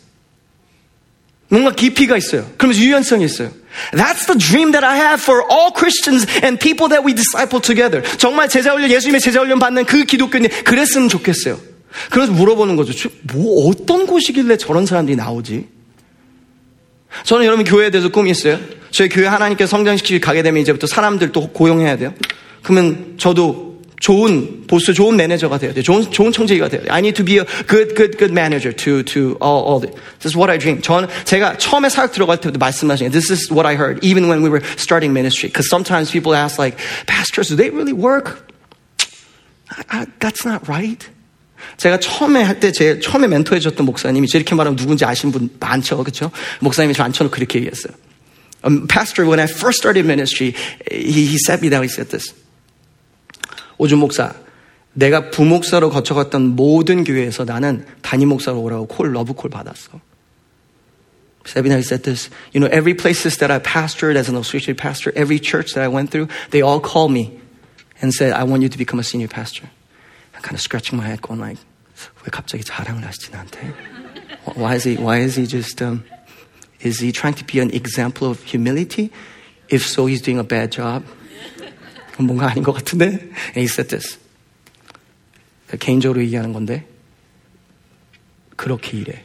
뭔가 1.48 1.72
깊이가 1.72 2.16
있어요. 2.16 2.50
그러면서 2.56 2.82
유연성이 2.82 3.24
있어요. 3.24 3.52
That's 3.92 4.26
the 4.26 4.38
dream 4.38 4.72
that 4.72 4.84
I 4.84 4.96
have 4.96 5.22
for 5.22 5.44
all 5.48 5.70
Christians 5.70 6.26
and 6.42 6.58
people 6.58 6.88
that 6.88 7.04
we 7.06 7.14
disciple 7.14 7.60
together. 7.60 8.02
정말 8.16 8.48
제자 8.48 8.72
훈련, 8.72 8.90
예수님의 8.90 9.20
제자 9.20 9.40
훈련 9.40 9.58
받는 9.58 9.84
그 9.84 10.04
기독교인이 10.04 10.48
그랬으면 10.64 11.08
좋겠어요. 11.08 11.69
그래서 12.09 12.31
물어보는 12.31 12.75
거죠. 12.75 13.09
뭐 13.33 13.69
어떤 13.69 14.05
곳이길래 14.05 14.57
저런 14.57 14.85
사람들이 14.85 15.15
나오지? 15.15 15.67
저는 17.23 17.45
여러분 17.45 17.65
교회에 17.65 17.89
대해서 17.89 18.09
꿈이 18.09 18.31
있어요. 18.31 18.59
저희 18.91 19.09
교회 19.09 19.27
하나님께 19.27 19.65
성장시키기 19.65 20.19
가게 20.19 20.43
되면 20.43 20.61
이제부터 20.61 20.87
사람들 20.87 21.31
또 21.31 21.47
고용해야 21.49 21.97
돼요. 21.97 22.13
그러면 22.63 23.15
저도 23.17 23.71
좋은 24.01 24.65
보스, 24.65 24.93
좋은 24.93 25.15
매니저가 25.15 25.59
돼야 25.59 25.73
돼. 25.73 25.83
좋은 25.83 26.09
좋은 26.11 26.31
청지기가 26.31 26.69
돼야 26.69 26.81
돼. 26.81 26.89
I 26.89 26.99
need 26.99 27.13
to 27.15 27.23
be 27.23 27.37
a 27.37 27.45
good, 27.67 27.93
good, 27.95 28.17
good 28.17 28.31
manager 28.31 28.75
to 28.75 29.03
to 29.03 29.37
all, 29.41 29.61
all 29.63 29.79
this. 29.79 29.93
This 30.19 30.33
is 30.33 30.35
what 30.35 30.49
I 30.49 30.57
dream. 30.57 30.81
저는 30.81 31.07
제가 31.25 31.57
처음에 31.57 31.87
사역 31.89 32.11
들어갈 32.11 32.37
때부터 32.37 32.57
말씀하신 32.57 33.11
This 33.11 33.31
is 33.31 33.53
what 33.53 33.67
I 33.67 33.75
heard, 33.75 34.03
even 34.03 34.25
when 34.25 34.41
we 34.41 34.49
were 34.49 34.65
starting 34.77 35.13
ministry. 35.13 35.49
Because 35.49 35.69
sometimes 35.69 36.11
people 36.11 36.33
ask, 36.33 36.57
like, 36.57 36.81
pastors, 37.05 37.49
do 37.49 37.55
they 37.55 37.69
really 37.69 37.93
work? 37.93 38.49
I, 39.69 40.01
I, 40.01 40.07
that's 40.19 40.45
not 40.45 40.67
right. 40.67 41.07
제가 41.77 41.99
처음에 41.99 42.43
할 42.43 42.59
때 42.59 42.71
제 42.71 42.99
처음에 42.99 43.27
멘토해 43.27 43.59
줬던 43.59 43.85
목사님이 43.85 44.27
이렇게 44.33 44.55
말하면 44.55 44.75
누군지 44.77 45.05
아시는 45.05 45.31
분 45.31 45.49
많죠, 45.59 45.97
그렇죠? 45.97 46.31
목사님이 46.59 46.93
저 46.93 47.03
앉혀놓고 47.03 47.33
그렇게 47.33 47.59
얘기했어요. 47.59 47.93
Um, 48.63 48.87
pastor, 48.87 49.27
when 49.27 49.39
I 49.39 49.47
first 49.49 49.79
started 49.79 50.05
ministry, 50.05 50.53
he, 50.91 51.25
he 51.25 51.37
sat 51.47 51.61
me 51.63 51.69
down. 51.69 51.83
He 51.83 51.89
said 51.89 52.09
this. 52.11 52.35
오준 53.77 53.97
목사, 53.97 54.35
내가 54.93 55.31
부목사로 55.31 55.89
거쳐갔던 55.89 56.55
모든 56.55 57.03
교회에서 57.03 57.45
나는 57.45 57.85
담임 58.03 58.29
목사로 58.29 58.61
오라고 58.61 58.85
콜, 58.87 59.11
러브 59.13 59.33
콜 59.33 59.49
받았어. 59.49 59.99
Seminary 61.43 61.81
said 61.81 62.03
this. 62.03 62.29
You 62.53 62.59
know, 62.61 62.69
every 62.71 62.93
places 62.93 63.37
that 63.37 63.49
I 63.49 63.57
pastored 63.57 64.15
as 64.15 64.29
an 64.29 64.35
associate 64.35 64.77
pastor, 64.77 65.11
every 65.15 65.39
church 65.39 65.73
that 65.73 65.81
I 65.81 65.87
went 65.87 66.11
through, 66.11 66.27
they 66.51 66.61
all 66.61 66.79
called 66.79 67.11
me 67.11 67.39
and 67.99 68.13
said, 68.13 68.33
I 68.33 68.43
want 68.43 68.61
you 68.61 68.69
to 68.69 68.77
become 68.77 68.99
a 68.99 69.03
senior 69.03 69.27
pastor. 69.27 69.67
Kind 70.41 70.55
of 70.55 70.61
scratching 70.61 70.97
my 70.97 71.05
head 71.05 71.21
going 71.21 71.39
like, 71.39 71.61
왜 72.23 72.29
갑자기 72.31 72.63
자랑을 72.63 73.05
하시지 73.05 73.31
나한테? 73.31 73.73
Why 74.55 74.75
is 74.75 74.87
he, 74.87 74.97
why 74.97 75.21
is 75.21 75.37
he 75.37 75.47
just, 75.47 75.83
um, 75.83 76.03
is 76.83 77.03
he 77.03 77.11
trying 77.11 77.35
to 77.37 77.45
be 77.45 77.59
an 77.59 77.69
example 77.73 78.27
of 78.27 78.41
humility? 78.43 79.11
If 79.69 79.85
so, 79.85 80.07
he's 80.07 80.21
doing 80.21 80.39
a 80.39 80.47
bad 80.47 80.71
job. 80.71 81.05
뭔가 82.17 82.49
아닌 82.49 82.63
것 82.63 82.73
같은데? 82.73 83.05
And 83.05 83.59
he 83.59 83.65
said 83.65 83.89
this. 83.89 84.19
개인적으로 85.79 86.21
얘기하는 86.21 86.53
건데, 86.53 86.87
그렇게 88.55 88.97
일해. 88.97 89.23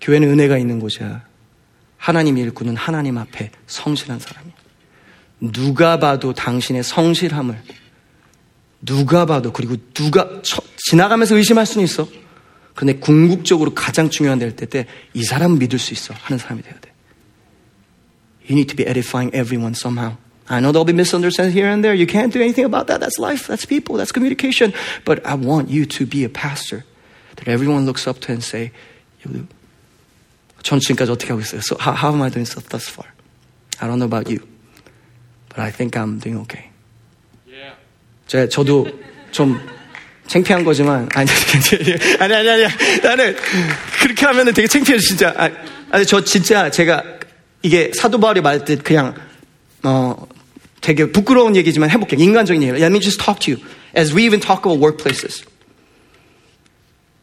교회는 0.00 0.28
은혜가 0.30 0.58
있는 0.58 0.78
곳이야. 0.80 1.26
하나님 1.96 2.38
일꾼은 2.38 2.76
하나님 2.76 3.18
앞에 3.18 3.50
성실한 3.66 4.18
사람이야. 4.18 4.57
누가 5.40 5.98
봐도 5.98 6.32
당신의 6.32 6.82
성실함을 6.82 7.60
누가 8.82 9.26
봐도 9.26 9.52
그리고 9.52 9.76
누가 9.94 10.40
지나가면서 10.88 11.36
의심할 11.36 11.66
수는 11.66 11.84
있어. 11.84 12.08
그런데 12.74 12.98
궁극적으로 13.00 13.74
가장 13.74 14.08
중요한 14.08 14.38
될 14.38 14.54
때 14.54 14.86
이 15.14 15.24
사람은 15.24 15.58
믿을 15.58 15.78
수 15.78 15.92
있어 15.94 16.14
하는 16.14 16.38
사람이 16.38 16.62
돼야 16.62 16.74
돼. 16.80 16.92
You 18.48 18.54
need 18.54 18.68
to 18.68 18.76
be 18.76 18.86
edifying 18.88 19.34
everyone 19.34 19.74
somehow. 19.74 20.16
I 20.48 20.60
know 20.60 20.72
there'll 20.72 20.86
be 20.86 20.94
misunderstandings 20.94 21.52
here 21.54 21.68
and 21.68 21.84
there. 21.84 21.92
You 21.92 22.06
can't 22.06 22.32
do 22.32 22.40
anything 22.40 22.64
about 22.64 22.86
that. 22.86 23.00
That's 23.00 23.18
life. 23.18 23.46
That's 23.46 23.66
people. 23.66 23.98
That's 23.98 24.12
communication. 24.12 24.72
But 25.04 25.20
I 25.26 25.34
want 25.34 25.68
you 25.68 25.84
to 25.84 26.06
be 26.06 26.24
a 26.24 26.30
pastor 26.30 26.84
that 27.36 27.48
everyone 27.48 27.84
looks 27.84 28.06
up 28.06 28.20
to 28.24 28.32
and 28.32 28.42
say, 28.42 28.72
you. 29.22 29.46
전 30.62 30.80
지금까지 30.80 31.12
어떻게 31.12 31.28
하고 31.28 31.40
있어요? 31.42 31.60
So 31.60 31.76
how, 31.78 31.92
how 31.92 32.12
am 32.14 32.22
I 32.22 32.30
doing 32.30 32.46
so 32.46 32.60
thus 32.60 32.88
far? 32.88 33.06
I 33.80 33.86
don't 33.86 33.98
know 33.98 34.06
about 34.08 34.30
you, 34.30 34.40
but 35.48 35.60
I 35.60 35.70
think 35.70 35.96
I'm 35.96 36.18
doing 36.18 36.40
okay. 36.42 36.70
Yeah. 37.46 37.76
제 38.26 38.48
저도 38.48 38.86
좀 39.30 39.60
창피한 40.26 40.64
거지만 40.64 41.08
아니 41.14 41.28
아니 42.20 42.34
아니 42.34 42.48
아니 42.50 42.74
나는 43.02 43.36
그렇게 44.00 44.26
하면은 44.26 44.52
되게 44.52 44.68
창피해 44.68 44.98
진짜. 44.98 45.32
아니, 45.36 45.54
아니 45.90 46.06
저 46.06 46.22
진짜 46.22 46.70
제가 46.70 47.02
이게 47.62 47.90
사도 47.94 48.20
바울이 48.20 48.40
말할 48.40 48.64
때 48.64 48.76
그냥 48.76 49.14
어 49.82 50.26
되게 50.80 51.10
부끄러운 51.10 51.56
얘기지만 51.56 51.90
해볼게요. 51.90 52.20
인간적인 52.20 52.62
얘기. 52.62 52.72
Let 52.72 52.92
me 52.92 53.00
just 53.00 53.18
talk 53.18 53.40
to 53.40 53.54
you 53.54 53.64
as 53.96 54.14
we 54.14 54.24
even 54.24 54.40
talk 54.40 54.60
about 54.60 54.80
workplaces. 54.80 55.44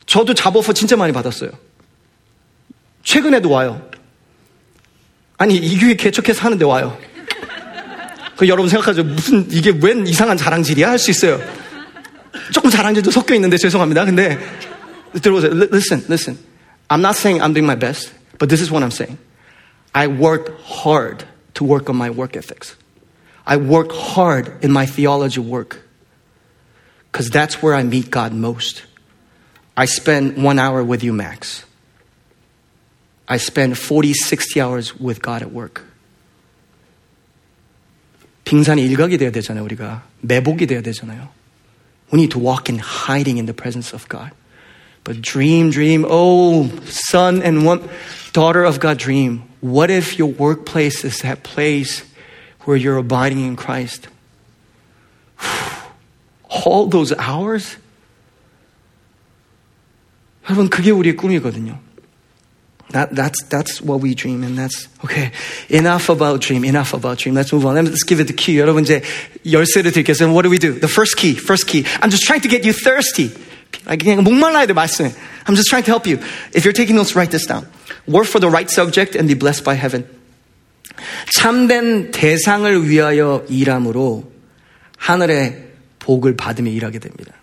저도 0.05 0.33
잡오퍼 0.33 0.73
진짜 0.73 0.95
많이 0.95 1.13
받았어요. 1.13 1.51
최근에도 3.03 3.49
와요. 3.49 3.87
아니 5.37 5.55
이 5.57 5.77
교회 5.77 5.95
개척해서 5.95 6.41
하는데 6.41 6.63
와요. 6.65 6.97
그 8.36 8.48
여러분 8.48 8.68
생각하죠. 8.68 9.04
무슨 9.04 9.46
이게 9.50 9.70
웬 9.70 10.06
이상한 10.06 10.36
자랑질이야 10.36 10.88
할 10.88 10.98
수 10.98 11.10
있어요. 11.10 11.40
조금 12.52 12.70
자랑질도 12.70 13.10
섞여 13.10 13.34
있는데 13.34 13.56
죄송합니다. 13.56 14.04
근데 14.04 14.38
들어보세요. 15.20 15.52
Listen, 15.52 16.04
listen. 16.08 16.38
I'm 16.88 17.00
not 17.00 17.16
saying 17.16 17.42
I'm 17.42 17.52
doing 17.52 17.66
my 17.66 17.78
best. 17.78 18.12
But 18.38 18.48
this 18.48 18.62
is 18.62 18.70
what 18.72 18.82
I'm 18.82 18.90
saying. 18.90 19.18
I 19.94 20.06
worked 20.06 20.50
hard 20.64 21.24
to 21.54 21.64
work 21.64 21.90
on 21.90 21.96
my 21.96 22.10
work 22.10 22.36
ethics. 22.36 22.76
I 23.46 23.56
work 23.56 23.92
hard 23.92 24.64
in 24.64 24.72
my 24.72 24.86
theology 24.86 25.40
work 25.40 25.82
because 27.10 27.28
that's 27.28 27.62
where 27.62 27.74
I 27.74 27.82
meet 27.82 28.10
God 28.10 28.32
most. 28.32 28.84
I 29.76 29.84
spend 29.84 30.42
one 30.42 30.58
hour 30.58 30.82
with 30.82 31.02
you 31.02 31.12
max. 31.12 31.64
I 33.28 33.36
spend 33.36 33.76
40, 33.78 34.14
60 34.14 34.60
hours 34.60 34.98
with 34.98 35.20
God 35.20 35.42
at 35.42 35.52
work. 35.52 35.82
빙산이 38.44 38.82
일각이 38.82 39.18
돼야 39.18 39.30
되잖아요, 39.30 39.64
우리가. 39.64 40.02
매복이 40.20 40.66
돼야 40.66 40.82
되잖아요. 40.82 41.28
We 42.12 42.18
need 42.18 42.30
to 42.32 42.40
walk 42.40 42.68
in 42.68 42.80
hiding 42.80 43.38
in 43.38 43.46
the 43.46 43.54
presence 43.54 43.94
of 43.94 44.08
God. 44.08 44.32
But 45.04 45.22
dream, 45.22 45.70
dream, 45.70 46.04
oh, 46.08 46.68
son 46.84 47.42
and 47.42 47.64
one, 47.64 47.88
daughter 48.32 48.64
of 48.64 48.80
God, 48.80 48.98
dream. 48.98 49.42
What 49.60 49.90
if 49.90 50.18
your 50.18 50.28
workplace 50.28 51.04
is 51.04 51.22
that 51.22 51.42
place 51.42 52.02
where 52.64 52.76
you're 52.76 52.98
abiding 52.98 53.40
in 53.40 53.56
Christ? 53.56 54.08
All 56.50 56.88
those 56.90 57.14
hours? 57.16 57.78
여러분, 60.44 60.68
그게 60.68 60.90
우리의 60.90 61.16
꿈이거든요. 61.16 61.78
That, 62.94 63.14
that's, 63.14 63.42
that's 63.44 63.80
what 63.80 64.00
we 64.00 64.14
dream, 64.14 64.42
and 64.42 64.58
that's, 64.58 64.88
okay. 65.04 65.30
Enough 65.68 66.08
about 66.08 66.40
dream, 66.40 66.64
enough 66.64 66.92
about 66.92 67.18
dream. 67.18 67.36
Let's 67.36 67.52
move 67.52 67.64
on. 67.64 67.76
Let's 67.84 68.02
give 68.02 68.18
it 68.18 68.26
the 68.26 68.32
key. 68.32 68.56
여러분, 68.58 68.82
이제 68.82 69.02
열쇠를 69.46 69.92
드릴게요. 69.92 70.32
what 70.32 70.42
do 70.42 70.50
we 70.50 70.58
do? 70.58 70.72
The 70.72 70.88
first 70.88 71.16
key, 71.16 71.34
first 71.34 71.68
key. 71.68 71.84
I'm 72.02 72.10
just 72.10 72.24
trying 72.24 72.40
to 72.42 72.48
get 72.48 72.64
you 72.64 72.72
thirsty. 72.72 73.30
그냥 73.86 74.24
목말라야 74.24 74.66
돼, 74.66 74.72
말씀에. 74.72 75.14
I'm 75.44 75.54
just 75.54 75.68
trying 75.68 75.84
to 75.84 75.92
help 75.92 76.06
you. 76.06 76.18
If 76.52 76.64
you're 76.64 76.74
taking 76.74 76.96
notes, 76.96 77.14
write 77.14 77.30
this 77.30 77.46
down. 77.46 77.68
Work 78.08 78.26
for 78.26 78.40
the 78.40 78.50
right 78.50 78.68
subject 78.68 79.14
and 79.14 79.28
be 79.28 79.34
blessed 79.34 79.62
by 79.62 79.74
heaven. 79.74 80.04
참된 81.32 82.10
대상을 82.10 82.88
위하여 82.88 83.46
일함으로 83.48 84.32
하늘의 84.98 85.68
복을 86.00 86.36
받으며 86.36 86.70
일하게 86.72 86.98
됩니다. 86.98 87.34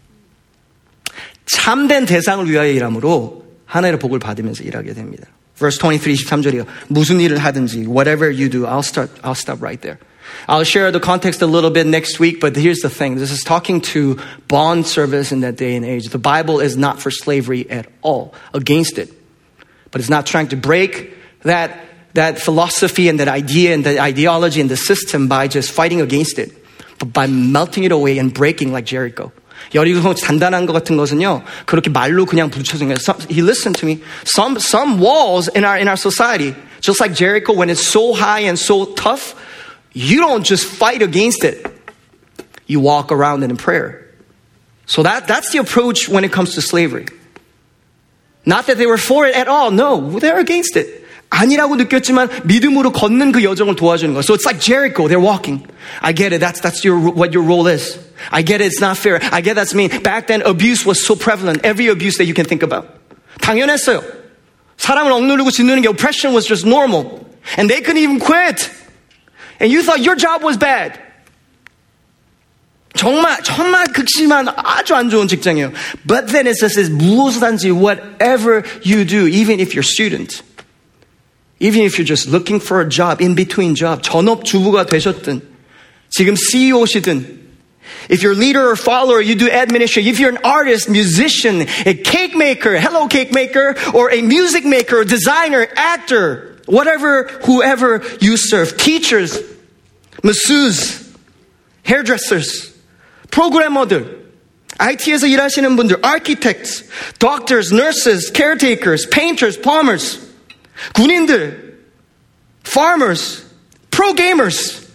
참된 1.46 2.06
대상을 2.06 2.50
위하여 2.50 2.70
일함으로 2.70 3.48
하나의 3.68 4.00
복을 4.00 4.20
받으면서 4.20 4.64
일하게 4.64 4.94
됩니다. 4.94 5.28
Verse 5.62 5.78
23, 5.80 6.14
23절이요. 6.14 6.66
무슨 6.88 7.20
일을 7.20 7.38
하든지, 7.40 7.88
whatever 7.88 8.30
you 8.30 8.48
do, 8.48 8.66
I'll 8.68 8.84
start, 8.84 9.10
I'll 9.24 9.34
stop 9.34 9.62
right 9.62 9.82
there. 9.82 9.98
I'll 10.48 10.64
share 10.64 10.92
the 10.92 11.00
context 11.00 11.42
a 11.42 11.48
little 11.48 11.72
bit 11.72 11.88
next 11.88 12.20
week, 12.20 12.40
but 12.40 12.56
here's 12.56 12.80
the 12.80 12.90
thing. 12.90 13.16
This 13.16 13.32
is 13.32 13.44
talking 13.44 13.82
to 13.94 14.20
bond 14.48 14.86
service 14.86 15.32
in 15.32 15.42
that 15.42 15.58
day 15.58 15.76
and 15.76 15.84
age. 15.84 16.10
The 16.10 16.20
Bible 16.20 16.60
is 16.60 16.78
not 16.78 17.02
for 17.02 17.10
slavery 17.10 17.70
at 17.70 17.88
all, 18.02 18.34
against 18.54 18.98
it. 18.98 19.12
But 19.92 20.02
it's 20.02 20.10
not 20.10 20.26
trying 20.26 20.50
to 20.50 20.58
break 20.58 21.14
that, 21.42 21.80
that 22.14 22.40
philosophy 22.40 23.10
and 23.10 23.20
that 23.20 23.28
idea 23.28 23.74
and 23.74 23.84
that 23.86 23.98
ideology 23.98 24.62
and 24.62 24.70
the 24.70 24.78
system 24.78 25.28
by 25.28 25.48
just 25.48 25.72
fighting 25.72 26.02
against 26.02 26.38
it, 26.40 26.52
but 27.00 27.12
by 27.14 27.28
melting 27.28 27.84
it 27.84 27.92
away 27.92 28.18
and 28.18 28.34
breaking 28.34 28.72
like 28.72 28.86
Jericho. 28.86 29.32
여리고 29.74 30.14
단단한 30.14 30.66
것 30.66 30.74
같은 30.74 30.98
것은요, 30.98 31.44
그렇게 31.66 31.90
말로 31.90 32.26
그냥 32.26 32.50
붙여진 32.50 32.88
거예요. 32.88 32.98
He 33.30 33.42
listened 33.42 33.80
to 33.80 33.86
me. 33.86 34.02
Some, 34.24 34.60
some 34.60 35.00
walls 35.00 35.50
in 35.50 35.66
our, 35.66 35.78
in 35.78 35.88
our 35.88 35.98
society, 35.98 36.56
just 36.82 37.00
like 37.00 37.14
Jericho, 37.14 37.54
when 37.54 37.70
it's 37.70 37.86
so 37.86 38.14
high 38.14 38.42
and 38.42 38.58
so 38.58 38.94
tough, 38.94 39.36
you 39.94 40.20
don't 40.20 40.46
just 40.46 40.66
fight 40.66 41.02
against 41.02 41.44
it. 41.44 41.66
You 42.68 42.80
walk 42.80 43.12
around 43.12 43.44
it 43.44 43.50
in 43.50 43.58
prayer. 43.58 44.06
So 44.86 45.04
that, 45.04 45.28
that's 45.28 45.52
the 45.52 45.60
approach 45.60 46.08
when 46.08 46.24
it 46.24 46.32
comes 46.32 46.56
to 46.56 46.62
slavery. 46.62 47.06
Not 48.46 48.68
that 48.68 48.78
they 48.78 48.86
were 48.86 48.98
for 48.98 49.26
it 49.26 49.36
at 49.36 49.48
all. 49.48 49.72
No, 49.72 50.20
they're 50.20 50.40
against 50.40 50.78
it. 50.78 51.01
아니라고 51.32 51.76
느꼈지만 51.76 52.30
믿음으로 52.46 52.92
걷는 52.92 53.32
그 53.32 53.44
여정을 53.44 53.76
도와주는 53.76 54.14
거. 54.14 54.20
So 54.20 54.34
it's 54.34 54.46
like 54.46 54.60
Jericho. 54.60 55.08
They're 55.08 55.20
walking. 55.20 55.66
I 56.02 56.14
get 56.14 56.34
it. 56.34 56.40
That's, 56.40 56.62
that's 56.62 56.84
your, 56.84 56.98
what 56.98 57.34
your 57.34 57.44
role 57.44 57.68
is. 57.68 58.00
I 58.32 58.42
get 58.42 58.62
it. 58.62 58.68
It's 58.68 58.82
not 58.82 58.98
fair. 58.98 59.20
I 59.32 59.42
get 59.42 59.56
that's 59.56 59.74
mean. 59.74 59.90
Back 60.02 60.28
then, 60.28 60.42
abuse 60.42 60.86
was 60.86 61.04
so 61.06 61.16
prevalent. 61.16 61.64
Every 61.64 61.88
abuse 61.88 62.18
that 62.18 62.26
you 62.26 62.34
can 62.34 62.46
think 62.46 62.64
about. 62.64 62.88
당연했어요. 63.42 64.04
사람을 64.78 65.12
억누르고 65.12 65.52
짓누는 65.52 65.82
게 65.82 65.90
oppression 65.90 66.34
was 66.34 66.48
just 66.48 66.66
normal. 66.66 67.26
And 67.58 67.70
they 67.70 67.82
couldn't 67.82 68.02
even 68.02 68.20
quit. 68.20 68.72
And 69.60 69.72
you 69.72 69.84
thought 69.84 70.00
your 70.00 70.16
job 70.16 70.44
was 70.44 70.58
bad. 70.58 71.00
정말 72.96 73.44
정말 73.44 73.86
극심한 73.94 74.48
아주 74.56 74.96
안 74.96 75.10
좋은 75.10 75.28
직장이에요. 75.28 75.72
But 76.06 76.28
then 76.32 76.48
it 76.48 76.58
says 76.58 76.90
무엇이든지 76.90 77.72
whatever 77.72 78.64
you 78.84 79.06
do, 79.06 79.28
even 79.28 79.60
if 79.60 79.76
you're 79.76 79.86
student. 79.86 80.42
Even 81.62 81.82
if 81.82 81.98
you're 81.98 82.06
just 82.06 82.28
looking 82.28 82.60
for 82.60 82.82
a 82.82 82.88
job, 82.88 83.22
in 83.22 83.34
between 83.34 83.76
job, 83.76 84.04
전업 84.04 84.44
주부가 84.44 84.86
되셨든, 84.86 85.42
지금 86.10 86.36
CEO시든, 86.36 87.48
if 88.10 88.22
you're 88.22 88.34
a 88.34 88.36
leader 88.36 88.70
or 88.70 88.76
follower, 88.76 89.22
you 89.22 89.36
do 89.36 89.50
administration. 89.50 90.10
If 90.10 90.20
you're 90.20 90.30
an 90.30 90.40
artist, 90.44 90.90
musician, 90.90 91.68
a 91.86 91.94
cake 91.94 92.36
maker, 92.36 92.78
hello 92.80 93.08
cake 93.08 93.34
maker, 93.34 93.76
or 93.94 94.12
a 94.12 94.22
music 94.22 94.66
maker, 94.66 95.04
designer, 95.04 95.68
actor, 95.76 96.58
whatever, 96.66 97.24
whoever 97.46 98.04
you 98.20 98.38
serve, 98.38 98.78
teachers, 98.78 99.40
masseuses, 100.24 101.16
hairdressers, 101.84 102.74
programmer들, 103.32 104.26
IT에서 104.80 105.28
일하시는 105.28 105.76
분들, 105.76 106.04
architects, 106.04 106.84
doctors, 107.20 107.74
nurses, 107.74 108.32
caretakers, 108.32 109.08
painters, 109.08 109.58
plumbers, 109.58 110.20
군인들, 110.94 111.78
farmers, 112.66 113.44
pro 113.92 114.14
gamers, 114.14 114.88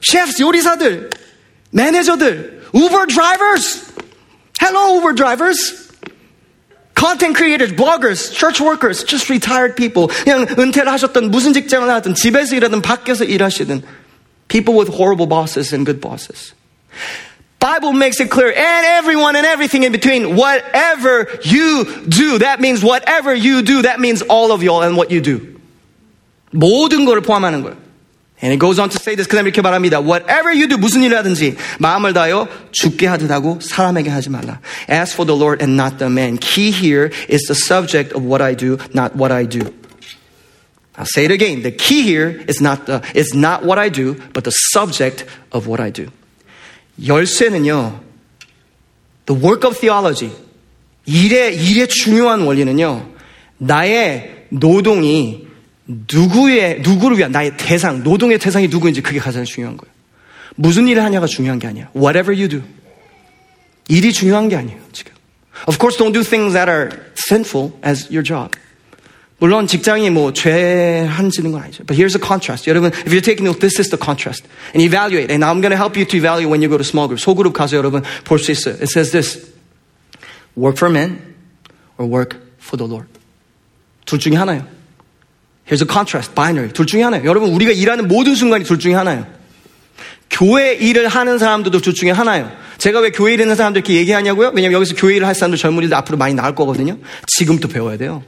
chefs, 0.00 0.40
요리사들, 0.40 1.10
매니저들, 1.70 2.60
Uber 2.72 3.06
drivers. 3.06 3.90
Hello, 4.60 4.96
Uber 4.96 5.12
drivers. 5.14 5.90
Content 6.94 7.34
creators, 7.34 7.72
bloggers, 7.72 8.32
church 8.32 8.60
workers, 8.60 9.04
just 9.04 9.30
retired 9.30 9.74
people. 9.74 10.08
그냥 10.24 10.46
은퇴를 10.58 10.92
하셨던 10.92 11.30
무슨 11.30 11.52
직장을 11.52 11.88
하든 11.88 12.14
집에서 12.14 12.54
일하든 12.56 12.82
밖에서 12.82 13.24
일하시든 13.24 13.82
people 14.48 14.76
with 14.76 14.92
horrible 14.92 15.26
bosses 15.26 15.72
and 15.72 15.86
good 15.86 16.00
bosses. 16.00 16.52
Bible 17.75 17.93
makes 17.93 18.19
it 18.21 18.31
clear, 18.31 18.47
and 18.47 18.85
everyone 18.85 19.35
and 19.35 19.45
everything 19.45 19.83
in 19.83 19.91
between, 19.91 20.35
whatever 20.35 21.27
you 21.43 21.83
do, 22.07 22.39
that 22.39 22.61
means 22.61 22.81
whatever 22.81 23.35
you 23.35 23.61
do, 23.61 23.81
that 23.81 23.99
means 23.99 24.21
all 24.21 24.53
of 24.53 24.63
y'all 24.63 24.81
and 24.81 24.95
what 24.95 25.11
you 25.11 25.19
do. 25.19 25.59
모든 26.53 27.05
거를 27.05 27.21
포함하는 27.21 27.63
거예요. 27.63 27.75
And 28.41 28.53
it 28.53 28.59
goes 28.59 28.79
on 28.79 28.89
to 28.89 28.99
say 28.99 29.15
this, 29.15 29.27
그다음 29.27 29.45
이렇게 29.47 29.61
말합니다. 29.61 29.99
Whatever 29.99 30.53
you 30.53 30.67
do, 30.67 30.77
무슨 30.77 31.03
일이라든지 31.03 31.57
마음을 31.79 32.13
다하여 32.13 32.47
주께 32.71 33.07
하듯 33.07 33.29
하고 33.29 33.59
사람에게 33.61 34.09
하지 34.09 34.29
말라. 34.29 34.59
As 34.89 35.13
for 35.13 35.25
the 35.25 35.37
Lord 35.37 35.61
and 35.61 35.75
not 35.75 35.97
the 35.97 36.09
man. 36.09 36.37
Key 36.37 36.71
here 36.71 37.11
is 37.27 37.43
the 37.47 37.55
subject 37.55 38.15
of 38.15 38.23
what 38.23 38.41
I 38.41 38.55
do, 38.55 38.77
not 38.93 39.15
what 39.15 39.33
I 39.33 39.45
do. 39.45 39.73
I'll 40.97 41.05
say 41.05 41.25
it 41.25 41.31
again. 41.31 41.61
The 41.61 41.71
key 41.71 42.03
here 42.03 42.41
is 42.47 42.61
not 42.61 42.85
the, 42.85 43.01
is 43.13 43.33
not 43.33 43.65
what 43.65 43.77
I 43.77 43.89
do, 43.89 44.15
but 44.31 44.45
the 44.45 44.55
subject 44.71 45.25
of 45.51 45.67
what 45.67 45.81
I 45.81 45.89
do. 45.89 46.07
열쇠는요, 47.03 48.01
the 49.25 49.41
work 49.41 49.67
of 49.67 49.79
theology, 49.79 50.35
일의, 51.05 51.55
일의 51.55 51.87
중요한 51.87 52.41
원리는요, 52.41 53.09
나의 53.57 54.45
노동이 54.49 55.47
누구의, 55.87 56.81
누구를 56.81 57.17
위한 57.17 57.31
나의 57.31 57.57
대상, 57.57 58.03
노동의 58.03 58.39
대상이 58.39 58.67
누구인지 58.67 59.01
그게 59.01 59.19
가장 59.19 59.43
중요한 59.43 59.77
거예요. 59.77 59.93
무슨 60.55 60.87
일을 60.87 61.03
하냐가 61.03 61.27
중요한 61.27 61.59
게 61.59 61.67
아니야. 61.67 61.89
Whatever 61.95 62.33
you 62.33 62.47
do. 62.49 62.61
일이 63.87 64.11
중요한 64.11 64.49
게 64.49 64.55
아니에요, 64.55 64.79
지금. 64.91 65.13
Of 65.67 65.77
course, 65.77 65.97
don't 65.97 66.13
do 66.13 66.23
things 66.23 66.53
that 66.53 66.69
are 66.69 66.89
sinful 67.15 67.73
as 67.85 68.07
your 68.09 68.23
job. 68.23 68.51
물론 69.37 69.67
직장이 69.67 70.09
뭐 70.09 70.31
죄한지는 70.31 71.51
건 71.51 71.61
아니죠. 71.61 71.83
But 71.85 71.99
here's 71.99 72.13
the 72.13 72.23
contrast. 72.23 72.69
여러분, 72.69 72.91
if 73.05 73.11
you're 73.11 73.21
taking 73.21 73.43
note, 73.43 73.59
this 73.59 73.79
is 73.79 73.89
the 73.89 73.99
contrast. 73.99 74.47
And 74.73 74.81
evaluate. 74.81 75.29
And 75.29 75.43
I'm 75.43 75.59
going 75.59 75.71
to 75.71 75.77
help 75.77 75.97
you 75.97 76.05
to 76.05 76.17
evaluate 76.17 76.49
when 76.49 76.61
you 76.61 76.69
go 76.69 76.77
to 76.77 76.83
small 76.83 77.07
group. 77.07 77.19
소그룹 77.19 77.53
가서 77.53 77.75
여러분 77.75 78.01
볼 78.23 78.39
수 78.39 78.51
있어요. 78.51 78.75
It 78.75 78.87
says 78.87 79.11
this. 79.11 79.51
Work 80.55 80.77
for 80.77 80.89
men 80.89 81.19
or 81.97 82.07
work 82.07 82.37
for 82.63 82.77
the 82.77 82.87
Lord. 82.87 83.09
둘 84.05 84.19
중에 84.19 84.35
하나예요. 84.37 84.65
Here's 85.67 85.81
a 85.81 85.87
contrast. 85.87 86.33
Binary. 86.33 86.71
둘 86.71 86.85
중에 86.85 87.03
하나예요. 87.03 87.27
여러분, 87.27 87.49
우리가 87.49 87.71
일하는 87.71 88.07
모든 88.07 88.35
순간이 88.35 88.63
둘 88.63 88.79
중에 88.79 88.93
하나예요. 88.93 89.27
교회 90.29 90.73
일을 90.73 91.07
하는 91.07 91.37
사람들도 91.37 91.81
둘 91.81 91.93
중에 91.93 92.11
하나예요. 92.11 92.51
제가 92.77 92.99
왜 92.99 93.09
교회 93.11 93.33
일 93.33 93.41
하는 93.41 93.55
사람들 93.55 93.79
이렇게 93.79 93.95
얘기하냐고요? 93.95 94.51
왜냐면 94.55 94.73
여기서 94.73 94.95
교회 94.95 95.15
일을 95.15 95.27
할 95.27 95.35
사람들 95.35 95.57
젊은이들 95.57 95.95
앞으로 95.95 96.17
많이 96.17 96.33
나올 96.33 96.55
거거든요. 96.55 96.97
지금부터 97.27 97.67
배워야 97.67 97.97
돼요. 97.97 98.23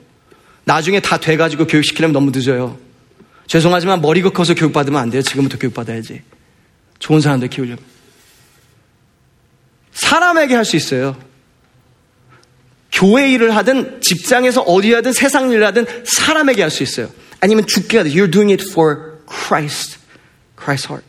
나중에 0.68 1.00
다 1.00 1.18
돼가지고 1.18 1.66
교육시키려면 1.66 2.12
너무 2.12 2.30
늦어요. 2.32 2.78
죄송하지만 3.48 4.02
머리가 4.02 4.32
커서 4.32 4.54
교육받으면 4.54 5.00
안 5.00 5.10
돼요. 5.10 5.22
지금부터 5.22 5.58
교육받아야지. 5.58 6.22
좋은 7.00 7.22
사람들 7.22 7.48
키우려면. 7.48 7.80
사람에게 9.94 10.54
할 10.56 10.66
수 10.66 10.76
있어요. 10.76 11.16
교회 12.92 13.32
일을 13.32 13.56
하든 13.56 14.02
직장에서 14.02 14.62
어디 14.64 14.92
하든 14.94 15.14
세상 15.14 15.52
일을 15.52 15.66
하든 15.68 15.86
사람에게 16.04 16.62
할 16.64 16.70
수 16.70 16.84
있어요. 16.84 17.10
아니면 17.40 17.66
죽게 17.66 18.00
하든 18.00 18.12
you're 18.12 18.32
doing 18.32 18.52
it 18.52 18.70
for 18.70 19.20
Christ. 19.26 19.98
Christ's 20.60 20.88
heart. 20.90 21.06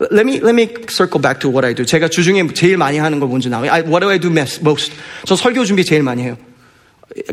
Let 0.00 0.24
me 0.24 0.36
let 0.36 0.54
me 0.54 0.68
circle 0.88 1.20
back 1.20 1.40
to 1.40 1.50
what 1.50 1.66
I 1.66 1.74
do. 1.74 1.84
제가 1.84 2.08
주중에 2.08 2.46
제일 2.54 2.78
많이 2.78 2.96
하는 2.96 3.20
거 3.20 3.26
뭔지 3.26 3.50
나와요. 3.50 3.70
I, 3.70 3.82
what 3.82 4.00
do 4.00 4.08
I 4.08 4.18
do 4.18 4.30
most? 4.30 4.62
저 5.26 5.36
설교 5.36 5.66
준비 5.66 5.84
제일 5.84 6.02
많이 6.02 6.22
해요. 6.22 6.38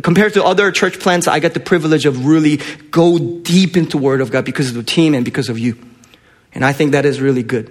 Compared 0.02 0.34
to 0.34 0.44
other 0.44 0.72
church 0.72 1.00
plants, 1.00 1.28
I 1.28 1.40
get 1.40 1.54
the 1.54 1.60
privilege 1.60 2.06
of 2.06 2.26
really 2.26 2.60
go 2.92 3.20
deep 3.20 3.76
into 3.76 3.98
Word 3.98 4.22
of 4.22 4.32
God 4.32 4.46
because 4.46 4.70
of 4.70 4.76
the 4.76 4.84
team 4.84 5.14
and 5.14 5.26
because 5.26 5.50
of 5.50 5.60
you. 5.60 5.76
And 6.54 6.64
I 6.64 6.72
think 6.72 6.92
that 6.94 7.06
is 7.06 7.22
really 7.22 7.44
good. 7.44 7.70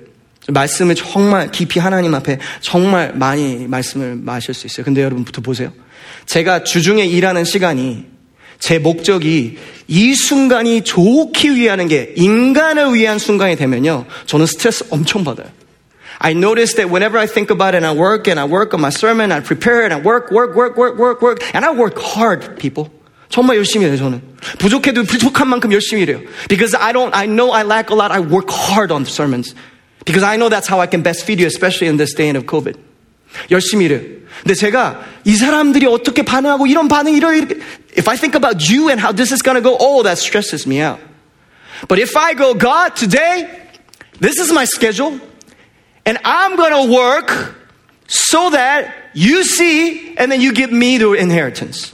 말씀을 0.48 0.94
정말 0.94 1.50
깊이 1.50 1.80
하나님 1.80 2.14
앞에 2.14 2.38
정말 2.60 3.14
많이 3.14 3.66
말씀을 3.66 4.16
마실 4.16 4.52
수 4.52 4.66
있어요. 4.66 4.84
근데 4.84 5.02
여러분부터 5.02 5.40
보세요. 5.40 5.72
제가 6.26 6.64
주중에 6.64 7.06
일하는 7.06 7.44
시간이 7.44 8.04
제 8.58 8.78
목적이 8.78 9.58
이 9.88 10.14
순간이 10.14 10.82
좋기 10.82 11.56
위하는 11.56 11.88
게 11.88 12.12
인간을 12.16 12.94
위한 12.94 13.18
순간이 13.18 13.56
되면요. 13.56 14.06
저는 14.26 14.46
스트레스 14.46 14.84
엄청 14.90 15.24
받아요. 15.24 15.48
I 16.23 16.33
notice 16.33 16.73
that 16.75 16.89
whenever 16.89 17.17
I 17.17 17.27
think 17.27 17.49
about 17.49 17.75
it 17.75 17.77
and 17.77 17.85
I 17.85 17.93
work 17.93 18.27
and 18.27 18.39
I 18.39 18.45
work 18.45 18.73
on 18.73 18.81
my 18.81 18.89
sermon, 18.89 19.31
I 19.31 19.39
prepare 19.39 19.83
and 19.83 19.93
I 19.93 19.99
work, 19.99 20.31
work, 20.31 20.55
work, 20.55 20.75
work, 20.75 20.97
work, 20.97 21.21
work, 21.21 21.39
and 21.53 21.63
I 21.63 21.71
work 21.71 21.97
hard, 21.97 22.57
people. 22.57 22.89
정말 23.29 23.57
열심히 23.57 23.85
해요, 23.85 23.95
저는. 23.95 24.21
부족해도 24.57 25.03
부족한 25.03 25.47
만큼 25.47 25.71
열심히 25.71 26.01
일해요. 26.01 26.21
Because 26.47 26.75
I 26.75 26.91
don't, 26.91 27.13
I 27.13 27.27
know 27.27 27.51
I 27.51 27.63
lack 27.63 27.91
a 27.91 27.95
lot, 27.95 28.11
I 28.11 28.19
work 28.19 28.49
hard 28.49 28.91
on 28.91 29.03
the 29.03 29.11
sermons. 29.11 29.53
Because 30.03 30.23
I 30.23 30.35
know 30.35 30.49
that's 30.49 30.67
how 30.67 30.81
I 30.81 30.87
can 30.87 31.03
best 31.03 31.25
feed 31.25 31.39
you, 31.39 31.45
especially 31.45 31.87
in 31.87 31.97
this 31.97 32.15
day 32.15 32.29
of 32.29 32.47
COVID. 32.47 32.77
열심히 33.51 33.85
일해요. 33.85 34.01
근데 34.41 34.55
제가 34.55 35.05
이 35.25 35.35
사람들이 35.35 35.85
어떻게 35.85 36.23
반응하고 36.23 36.65
이런 36.65 36.87
반응 36.87 37.13
이런 37.13 37.35
이렇게 37.35 37.59
if 37.97 38.09
I 38.09 38.17
think 38.17 38.35
about 38.35 38.57
you 38.71 38.89
and 38.89 38.99
how 38.99 39.13
this 39.13 39.31
is 39.31 39.43
going 39.43 39.55
to 39.55 39.61
go, 39.61 39.77
oh, 39.79 40.01
that 40.03 40.17
stresses 40.17 40.65
me 40.65 40.81
out. 40.81 40.99
But 41.87 41.99
if 41.99 42.17
I 42.17 42.33
go, 42.33 42.53
God, 42.53 42.95
today, 42.95 43.47
this 44.19 44.39
is 44.39 44.51
my 44.51 44.65
schedule, 44.65 45.19
and 46.05 46.17
I'm 46.23 46.55
going 46.55 46.73
to 46.73 46.93
work 46.93 47.55
so 48.07 48.49
that 48.49 49.11
you 49.13 49.43
see, 49.43 50.15
and 50.17 50.31
then 50.31 50.41
you 50.41 50.53
give 50.53 50.71
me 50.71 50.97
the 50.97 51.13
inheritance. 51.13 51.93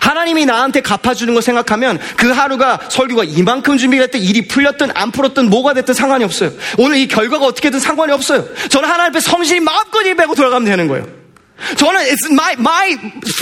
하나님이 0.00 0.46
나한테 0.46 0.80
갚아주는 0.80 1.34
거 1.34 1.40
생각하면 1.40 1.98
그 2.16 2.30
하루가 2.30 2.80
설교가 2.88 3.24
이만큼 3.24 3.76
준비가 3.76 4.06
됐든 4.06 4.20
일이 4.20 4.48
풀렸든 4.48 4.90
안 4.94 5.10
풀었든 5.10 5.50
뭐가 5.50 5.74
됐든 5.74 5.94
상관이 5.94 6.24
없어요. 6.24 6.52
오늘 6.78 6.96
이 6.96 7.06
결과가 7.06 7.44
어떻게든 7.44 7.80
상관이 7.80 8.12
없어요. 8.12 8.48
저는 8.68 8.88
하나님 8.88 9.10
앞에 9.10 9.20
성실히 9.20 9.60
마음껏 9.60 10.00
일 10.02 10.16
빼고 10.16 10.34
돌아가면 10.34 10.64
되는 10.64 10.88
거예요. 10.88 11.06
저는 11.76 12.00
it's 12.00 12.30
my 12.30 12.54
my 12.58 12.90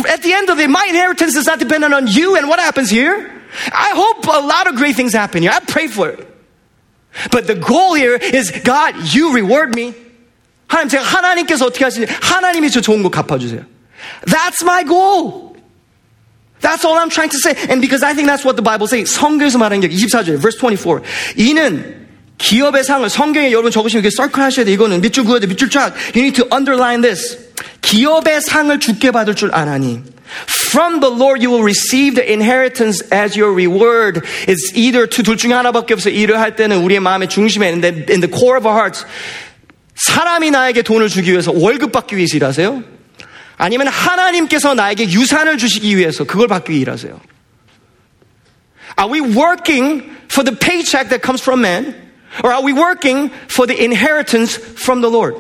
at 0.09 0.23
the 0.23 0.35
end 0.35 0.51
of 0.51 0.61
it, 0.61 0.69
my 0.69 0.85
inheritance 0.88 1.37
is 1.38 1.49
not 1.49 1.59
dependent 1.59 1.95
on 1.95 2.07
you 2.07 2.37
and 2.37 2.49
what 2.49 2.61
happens 2.61 2.91
here. 2.91 3.31
I 3.73 3.93
hope 3.95 4.27
a 4.27 4.43
lot 4.43 4.67
of 4.67 4.77
great 4.77 4.97
things 4.97 5.15
happen 5.15 5.43
here. 5.43 5.53
I 5.53 5.61
pray 5.61 5.87
for 5.87 6.09
it. 6.09 6.26
But 7.31 7.47
the 7.47 7.61
goal 7.61 7.95
here 7.95 8.17
is 8.17 8.51
God, 8.62 8.95
you 9.15 9.33
reward 9.33 9.73
me. 9.79 9.95
하나님 10.67 10.88
제가 10.88 11.05
하나님께서 11.05 11.67
어떻게 11.67 11.85
하시니 11.85 12.07
하나님이 12.21 12.71
저 12.71 12.81
좋은 12.81 13.03
거 13.03 13.11
갚아주세요. 13.11 13.62
That's 14.27 14.62
my 14.62 14.85
goal. 14.85 15.53
That's 16.62 16.85
all 16.87 16.97
I'm 16.97 17.11
trying 17.11 17.31
to 17.31 17.38
say. 17.38 17.55
And 17.69 17.81
because 17.81 18.03
I 18.03 18.15
think 18.15 18.31
that's 18.31 18.45
what 18.45 18.57
the 18.57 18.65
Bible 18.65 18.87
says. 18.87 19.12
성경에서 19.12 19.59
말하는 19.59 19.81
게 19.81 19.88
24절, 19.88 20.41
verse 20.41 20.59
24. 20.59 21.03
이는 21.37 22.07
기업의 22.38 22.85
상을 22.85 23.09
성경에 23.09 23.53
여러분 23.53 23.71
적으시면 23.71 24.03
이렇게 24.03 24.15
서클 24.15 24.43
하셔야 24.43 24.65
돼. 24.65 24.73
이거는 24.73 25.01
밑줄 25.01 25.25
그어야 25.25 25.41
돼. 25.41 25.47
밑줄 25.47 25.71
쫙. 25.71 25.95
You 26.15 26.23
need 26.25 26.33
to 26.41 26.49
underline 26.53 27.03
this. 27.03 27.53
기업의 27.83 28.41
상을 28.41 28.79
주께 28.81 29.11
받을 29.11 29.35
줄 29.35 29.55
아나니. 29.55 30.01
From 30.47 31.01
the 31.01 31.11
Lord 31.11 31.43
you 31.43 31.51
will 31.51 31.62
receive 31.62 32.15
the 32.15 32.25
inheritance 32.25 33.03
as 33.12 33.37
your 33.37 33.53
reward. 33.53 34.23
It's 34.47 34.73
either 34.75 35.07
둘 35.07 35.37
중에 35.37 35.53
하나밖에 35.53 35.95
없어요. 35.95 36.15
일을 36.15 36.41
할 36.41 36.57
때는 36.57 36.79
우리의 36.83 37.01
마음의 37.01 37.29
중심에 37.29 37.69
in 37.69 37.81
the, 37.81 37.95
in 38.09 38.21
the 38.21 38.31
core 38.31 38.57
of 38.57 38.67
our 38.67 38.77
hearts. 38.77 39.05
사람이 39.95 40.51
나에게 40.51 40.83
돈을 40.83 41.09
주기 41.09 41.31
위해서 41.31 41.53
월급 41.53 41.93
받기 41.93 42.17
위해서 42.17 42.37
일하세요? 42.37 42.83
아니면 43.57 43.88
하나님께서 43.88 44.75
나에게 44.75 45.11
유산을 45.11 45.59
주시기 45.59 45.97
위해서 45.97 46.25
그걸 46.25 46.49
받기 46.49 46.73
위해 46.73 46.81
일하세요? 46.81 47.21
Are 48.99 49.11
we 49.11 49.21
working 49.21 50.03
for 50.31 50.45
the 50.45 50.57
paycheck 50.57 51.11
that 51.11 51.23
comes 51.23 51.43
from 51.43 51.61
man? 51.61 51.95
Or 52.43 52.53
are 52.53 52.62
we 52.62 52.73
working 52.73 53.31
for 53.51 53.67
the 53.67 53.77
inheritance 53.77 54.57
from 54.57 55.03
the 55.03 55.11
Lord? 55.11 55.37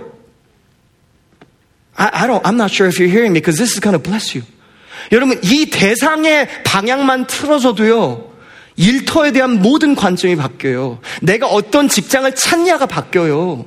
I, 1.96 2.24
I 2.24 2.26
don't, 2.26 2.44
I'm 2.46 2.56
not 2.56 2.70
sure 2.70 2.86
if 2.86 2.98
you're 2.98 3.08
hearing 3.08 3.32
me 3.32 3.40
because 3.40 3.58
this 3.58 3.72
is 3.72 3.80
going 3.80 3.94
to 3.94 3.98
bless 3.98 4.34
you. 4.34 4.42
여러분, 5.11 5.39
이 5.43 5.69
대상의 5.69 6.63
방향만 6.63 7.27
틀어져도요, 7.27 8.33
일터에 8.77 9.31
대한 9.31 9.61
모든 9.61 9.95
관점이 9.95 10.35
바뀌어요. 10.35 10.99
내가 11.21 11.47
어떤 11.47 11.89
직장을 11.89 12.33
찾냐가 12.35 12.85
바뀌어요. 12.85 13.65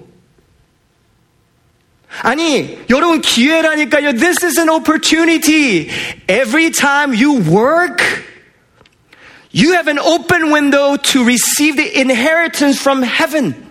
아니, 2.23 2.79
여러분 2.91 3.21
기회라니까요. 3.21 4.13
This 4.13 4.45
is 4.45 4.59
an 4.59 4.69
opportunity. 4.69 5.89
Every 6.29 6.71
time 6.71 7.15
you 7.15 7.41
work, 7.41 8.03
you 9.55 9.73
have 9.73 9.89
an 9.89 9.99
open 9.99 10.53
window 10.53 10.97
to 10.97 11.23
receive 11.25 11.77
the 11.77 11.97
inheritance 11.97 12.81
from 12.81 13.05
heaven. 13.05 13.71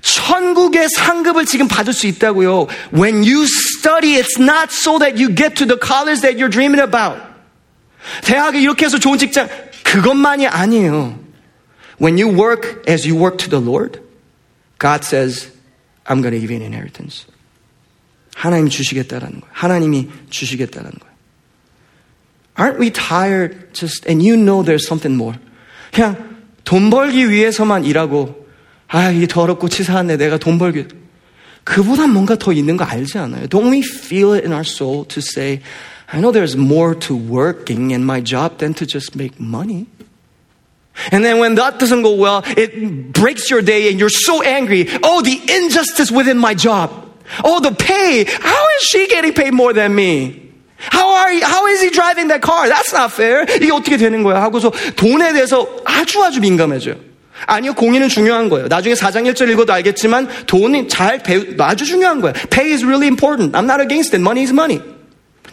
천국의 0.00 0.88
상급을 0.88 1.44
지금 1.44 1.66
받을 1.66 1.92
수 1.92 2.06
있다고요. 2.06 2.68
When 2.94 3.24
you 3.24 3.46
study, 3.77 4.15
it's 4.15 4.39
not 4.39 4.71
so 4.71 4.99
that 4.99 5.17
you 5.17 5.29
get 5.29 5.57
to 5.57 5.65
the 5.65 5.77
college 5.77 6.21
that 6.21 6.37
you're 6.37 6.49
dreaming 6.49 6.81
about. 6.81 7.21
대학에 8.23 8.59
이렇게 8.59 8.85
해서 8.85 8.97
좋은 8.99 9.17
직장, 9.17 9.47
그것만이 9.83 10.47
아니에요. 10.47 11.19
When 12.01 12.17
you 12.17 12.27
work 12.27 12.83
as 12.87 13.07
you 13.07 13.15
work 13.15 13.37
to 13.39 13.49
the 13.49 13.61
Lord, 13.61 14.01
God 14.79 15.05
says, 15.05 15.51
I'm 16.05 16.21
going 16.21 16.33
to 16.33 16.39
give 16.39 16.51
you 16.51 16.59
an 16.59 16.65
inheritance. 16.65 17.25
하나님이 18.35 18.69
주시겠다라는 18.69 19.39
거예요. 19.41 19.51
하나님이 19.53 20.09
주시겠다라는 20.29 20.91
거예요. 20.99 21.13
Aren't 22.55 22.79
we 22.79 22.91
tired 22.91 23.73
just, 23.73 24.07
and 24.07 24.21
you 24.21 24.35
know 24.35 24.63
there's 24.63 24.85
something 24.85 25.15
more. 25.15 25.39
그냥 25.91 26.43
돈 26.63 26.89
벌기 26.89 27.29
위해서만 27.29 27.85
일하고, 27.85 28.47
아, 28.87 29.09
이게 29.11 29.27
더럽고 29.27 29.69
치사한데 29.69 30.17
내가 30.17 30.37
돈 30.37 30.57
벌기. 30.57 30.85
그보다 31.67 32.07
뭔가 32.07 32.35
더 32.35 32.51
있는 32.51 32.75
거 32.77 32.83
알지 32.83 33.17
않아요? 33.17 33.47
Don't 33.47 33.71
we 33.71 33.81
feel 33.81 34.33
it 34.33 34.45
in 34.45 34.51
our 34.51 34.65
soul 34.65 35.05
to 35.07 35.21
say, 35.21 35.61
I 36.11 36.19
know 36.19 36.31
there's 36.31 36.57
more 36.57 36.93
to 37.07 37.15
working 37.15 37.91
in 37.91 38.03
my 38.03 38.21
job 38.21 38.57
than 38.59 38.73
to 38.75 38.85
just 38.85 39.15
make 39.15 39.39
money. 39.39 39.87
And 41.11 41.25
then 41.25 41.39
when 41.39 41.55
that 41.55 41.79
doesn't 41.79 42.03
go 42.03 42.13
well, 42.13 42.43
it 42.45 43.13
breaks 43.13 43.49
your 43.49 43.61
day 43.61 43.89
and 43.89 43.99
you're 43.99 44.09
so 44.09 44.43
angry. 44.43 44.87
Oh, 45.01 45.21
the 45.21 45.39
injustice 45.49 46.11
within 46.11 46.37
my 46.37 46.53
job. 46.53 46.91
Oh, 47.43 47.59
the 47.59 47.71
pay. 47.71 48.25
How 48.25 48.65
is 48.77 48.83
she 48.83 49.07
getting 49.07 49.33
paid 49.33 49.53
more 49.53 49.73
than 49.73 49.95
me? 49.95 50.51
How 50.77 51.15
are 51.15 51.33
you, 51.33 51.45
how 51.45 51.65
is 51.67 51.81
he 51.81 51.89
driving 51.89 52.27
that 52.27 52.41
car? 52.41 52.67
That's 52.67 52.93
not 52.93 53.11
fair. 53.11 53.45
이게 53.45 53.71
어떻게 53.71 53.97
되는 53.97 54.21
거야? 54.21 54.41
하고서 54.41 54.69
돈에 54.95 55.33
대해서 55.33 55.67
아주 55.85 56.21
아주 56.23 56.41
민감해져요. 56.41 57.06
아니요, 57.47 57.73
공의는 57.73 58.09
중요한 58.09 58.49
거예요. 58.49 58.67
나중에 58.67 58.93
4장 58.93 59.27
1절 59.31 59.49
읽어도 59.49 59.73
알겠지만 59.73 60.27
돈이 60.45 60.87
잘 60.87 61.23
배우, 61.23 61.43
아주 61.59 61.85
중요한 61.85 62.21
거예요. 62.21 62.33
Pay 62.49 62.71
is 62.71 62.85
really 62.85 63.07
important. 63.07 63.57
I'm 63.57 63.65
not 63.65 63.81
against 63.81 64.15
it. 64.15 64.21
Money 64.21 64.43
is 64.43 64.53
money. 64.53 64.79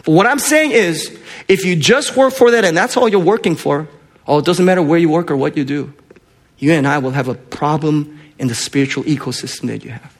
But 0.05 0.13
what 0.13 0.27
I'm 0.27 0.39
saying 0.39 0.71
is, 0.71 1.11
if 1.47 1.65
you 1.65 1.75
just 1.75 2.15
work 2.15 2.33
for 2.33 2.51
that 2.51 2.63
and 2.63 2.77
that's 2.77 2.95
all 2.95 3.09
you're 3.09 3.19
working 3.19 3.57
for, 3.57 3.87
Oh, 4.27 4.39
it 4.39 4.45
doesn't 4.45 4.65
matter 4.65 4.81
where 4.81 4.99
you 4.99 5.09
work 5.09 5.31
or 5.31 5.35
what 5.35 5.57
you 5.57 5.65
do. 5.65 5.93
You 6.57 6.71
and 6.73 6.87
I 6.87 6.99
will 6.99 7.11
have 7.11 7.27
a 7.27 7.33
problem 7.33 8.19
in 8.39 8.47
the 8.47 8.55
spiritual 8.55 9.03
ecosystem 9.05 9.67
that 9.67 9.83
you 9.83 9.91
have. 9.91 10.11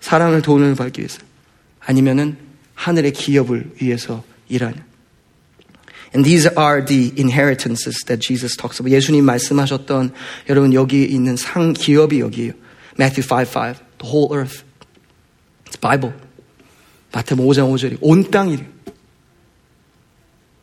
사랑을 0.00 0.42
돈을 0.42 0.74
벌기 0.74 1.00
위해서. 1.00 1.20
아니면은 1.80 2.36
하늘의 2.74 3.12
기업을 3.12 3.72
위해서 3.80 4.24
일하냐. 4.48 4.84
And 6.12 6.24
these 6.24 6.46
are 6.46 6.80
the 6.84 7.12
inheritances 7.16 8.04
that 8.06 8.20
Jesus 8.20 8.56
talks 8.56 8.78
about. 8.80 8.92
예수님 8.92 9.24
말씀하셨던 9.24 10.12
여러분 10.48 10.72
여기 10.72 11.04
있는 11.04 11.36
상 11.36 11.72
기업이 11.72 12.20
여기에요. 12.20 12.52
Matthew 12.98 13.26
5:5. 13.26 13.76
The 13.98 14.10
whole 14.10 14.32
earth. 14.32 14.62
It's 15.66 15.80
Bible. 15.80 16.14
마태복음 17.12 17.50
5장 17.50 17.70
5절이 17.70 17.98
온 18.00 18.30
땅이래요. 18.30 18.66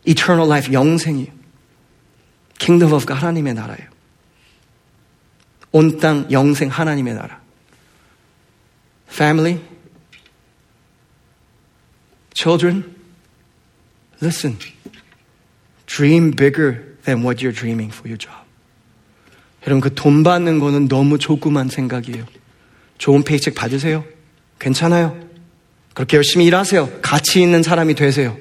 Eternal 0.05 0.47
life 0.47 0.71
영생이에요. 0.73 1.31
Kingdom 2.59 2.93
of 2.93 3.05
God 3.05 3.19
하나님의 3.19 3.53
나라예요. 3.53 3.89
온 5.71 5.99
땅 5.99 6.29
영생 6.31 6.69
하나님의 6.69 7.13
나라. 7.13 7.39
Family, 9.09 9.59
children, 12.33 12.95
listen. 14.21 14.57
Dream 15.86 16.32
bigger 16.34 16.82
than 17.04 17.22
what 17.22 17.42
you're 17.44 17.56
dreaming 17.56 17.92
for 17.92 18.08
your 18.08 18.18
job. 18.18 18.44
여러분 19.66 19.80
그 19.80 19.94
돈 19.94 20.22
받는 20.22 20.58
거는 20.58 20.88
너무 20.88 21.18
조그만 21.18 21.68
생각이에요. 21.68 22.24
좋은 22.98 23.22
페이책 23.22 23.54
받으세요. 23.54 24.04
괜찮아요. 24.58 25.18
그렇게 25.94 26.16
열심히 26.16 26.46
일하세요. 26.46 27.00
가치 27.02 27.40
있는 27.40 27.62
사람이 27.62 27.94
되세요. 27.94 28.36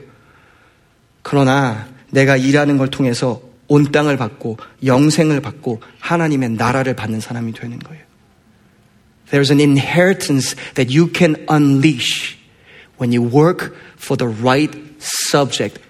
그러나 1.22 1.88
내가 2.12 2.38
일하는 2.38 2.78
걸 2.78 2.90
통해서 2.90 3.42
온 3.68 3.92
땅을 3.92 4.18
받고 4.18 4.58
영생을 4.86 5.42
받고 5.42 5.82
하나님의 6.00 6.52
나라를 6.52 6.96
받는 6.96 7.20
사람이 7.20 7.54
되는 7.54 7.80
거예요. 7.80 8.04
There's 9.32 9.50
an 9.50 9.60
inheritance 9.60 10.56
that 10.76 10.96
you 10.96 11.10
can 11.12 11.36
unleash 11.50 12.38
when 13.00 13.12
you 13.12 13.28
work 13.28 13.76
for 13.98 14.16
the 14.16 14.32
right 14.32 14.72
subject, 15.02 15.82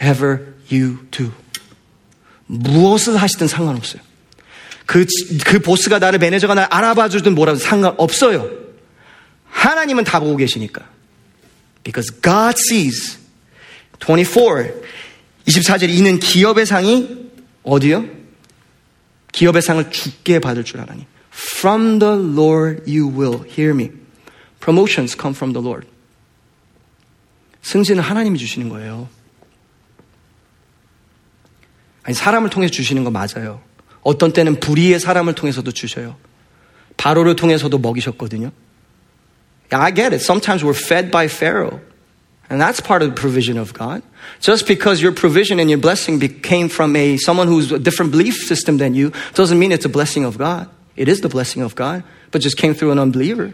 whatever 0.00 0.54
you 0.70 0.98
do. 1.10 1.30
무엇을 2.46 3.16
하시든 3.16 3.46
상관없어요. 3.46 4.02
그, 4.86 5.06
그 5.44 5.60
보스가 5.60 6.00
나를 6.00 6.18
매니저가 6.18 6.54
나를 6.54 6.68
알아봐 6.72 7.08
주든 7.10 7.34
뭐라도 7.34 7.58
상관없어요. 7.58 8.50
하나님은 9.44 10.04
다 10.04 10.18
보고 10.18 10.36
계시니까. 10.36 10.88
Because 11.84 12.20
God 12.20 12.56
sees. 12.58 13.18
24. 14.02 14.64
24절 15.46 15.90
이는 15.90 16.18
기업의 16.18 16.66
상이 16.66 17.30
어디요? 17.62 18.04
기업의 19.32 19.62
상을 19.62 19.90
죽게 19.90 20.40
받을 20.40 20.64
줄 20.64 20.80
알아니. 20.80 21.06
From 21.32 21.98
the 22.00 22.14
Lord 22.14 22.82
you 22.90 23.08
will 23.08 23.44
hear 23.48 23.72
me. 23.72 23.90
Promotions 24.58 25.16
come 25.18 25.34
from 25.34 25.52
the 25.52 25.64
Lord. 25.64 25.86
승진은 27.62 28.02
하나님이 28.02 28.38
주시는 28.38 28.68
거예요. 28.68 29.08
아니, 32.03 32.15
사람을 32.15 32.49
통해서 32.49 32.71
주시는 32.71 33.03
거 33.03 33.11
맞아요. 33.11 33.61
어떤 34.03 34.31
때는 34.31 34.59
불의의 34.59 34.99
사람을 34.99 35.33
통해서도 35.33 35.71
주셔요. 35.71 36.15
바로를 36.97 37.35
통해서도 37.35 37.77
먹이셨거든요. 37.79 38.51
I 39.71 39.93
get 39.93 40.13
it. 40.13 40.23
Sometimes 40.23 40.63
we're 40.63 40.77
fed 40.77 41.11
by 41.11 41.25
Pharaoh. 41.27 41.81
And 42.49 42.61
that's 42.61 42.79
part 42.79 43.01
of 43.01 43.09
the 43.09 43.19
provision 43.19 43.57
of 43.57 43.73
God. 43.73 44.03
Just 44.39 44.67
because 44.67 45.01
your 45.01 45.11
provision 45.11 45.59
and 45.59 45.69
your 45.69 45.79
blessing 45.79 46.19
came 46.43 46.69
from 46.69 46.95
a 46.95 47.17
someone 47.17 47.47
who's 47.47 47.71
a 47.71 47.79
different 47.79 48.11
belief 48.11 48.35
system 48.35 48.77
than 48.77 48.93
you 48.93 49.11
doesn't 49.33 49.57
mean 49.57 49.71
it's 49.71 49.85
a 49.85 49.89
blessing 49.89 50.23
of 50.25 50.37
God. 50.37 50.69
It 50.95 51.07
is 51.07 51.21
the 51.21 51.29
blessing 51.29 51.63
of 51.63 51.73
God, 51.73 52.03
but 52.29 52.41
just 52.41 52.57
came 52.57 52.75
through 52.75 52.91
an 52.91 52.99
unbeliever. 52.99 53.53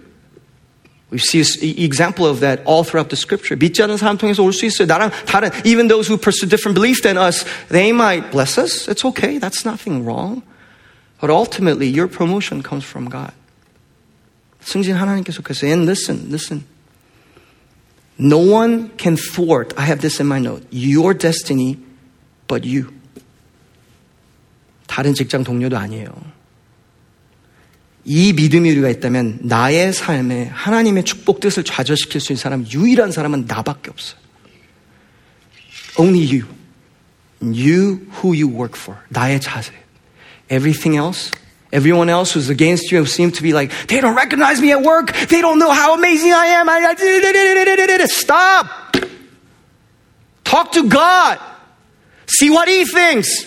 We 1.12 1.20
see 1.20 1.42
an 1.42 1.84
example 1.84 2.26
of 2.26 2.40
that 2.40 2.64
all 2.66 2.84
throughout 2.86 3.10
the 3.10 3.18
scripture. 3.18 3.58
믿지 3.58 3.84
않은 3.84 3.98
사람 3.98 4.18
통해서 4.18 4.44
올 4.44 4.54
수 4.54 4.66
있어요. 4.66 4.88
나랑 4.88 5.12
다른, 5.26 5.52
even 5.66 5.90
those 5.90 6.08
who 6.08 6.18
pursue 6.18 6.48
different 6.48 6.74
belief 6.74 7.02
than 7.04 7.18
us, 7.18 7.44
they 7.68 7.92
might 7.92 8.32
bless 8.32 8.58
us. 8.58 8.88
It's 8.88 9.04
okay. 9.04 9.38
That's 9.38 9.66
nothing 9.66 10.06
wrong. 10.06 10.42
But 11.20 11.30
ultimately, 11.30 11.88
your 11.88 12.08
promotion 12.08 12.64
comes 12.64 12.86
from 12.86 13.10
God. 13.10 13.34
승진 14.64 14.96
하나님께서 14.96 15.42
그래서 15.44 15.68
and 15.68 15.86
listen, 15.86 16.30
listen. 16.30 16.64
No 18.18 18.38
one 18.38 18.92
can 18.98 19.18
thwart, 19.18 19.74
I 19.76 19.86
have 19.86 20.00
this 20.00 20.20
in 20.22 20.28
my 20.28 20.40
note, 20.40 20.64
your 20.72 21.14
destiny 21.14 21.78
but 22.48 22.64
you. 22.64 22.94
다른 24.88 25.14
직장 25.14 25.44
동료도 25.44 25.78
아니에요. 25.78 26.14
이 28.06 28.34
믿음이 28.34 28.72
우리가 28.72 28.90
있다면 28.90 29.40
나의 29.44 29.94
삶에 29.94 30.48
하나님의 30.48 31.04
축복 31.04 31.40
뜻을 31.40 31.64
좌절시킬 31.64 32.20
수 32.20 32.34
있는 32.34 32.42
사람 32.42 32.66
유일한 32.68 33.12
사람은 33.12 33.46
나밖에 33.48 33.92
없어요. 33.92 34.20
Only 36.00 36.26
you. 36.26 36.48
You 37.42 38.08
who 38.18 38.34
you 38.34 38.48
work 38.48 38.80
for. 38.80 39.00
나의 39.10 39.40
자세. 39.40 39.72
Everything 40.50 40.98
else 40.98 41.32
Everyone 41.74 42.10
else 42.10 42.34
who's 42.34 42.50
against 42.50 42.92
you 42.92 43.06
seem 43.06 43.32
to 43.32 43.42
be 43.42 43.54
like, 43.54 43.72
they 43.88 44.02
don't 44.02 44.16
recognize 44.16 44.60
me 44.60 44.72
at 44.72 44.82
work. 44.82 45.14
They 45.30 45.40
don't 45.40 45.58
know 45.58 45.72
how 45.72 45.94
amazing 45.94 46.34
I 46.34 46.48
am. 46.48 46.68
I, 46.68 48.06
stop. 48.08 48.98
Talk 50.44 50.74
to 50.74 50.90
God. 50.90 51.40
See 52.28 52.50
what 52.50 52.68
He 52.68 52.84
thinks. 52.84 53.46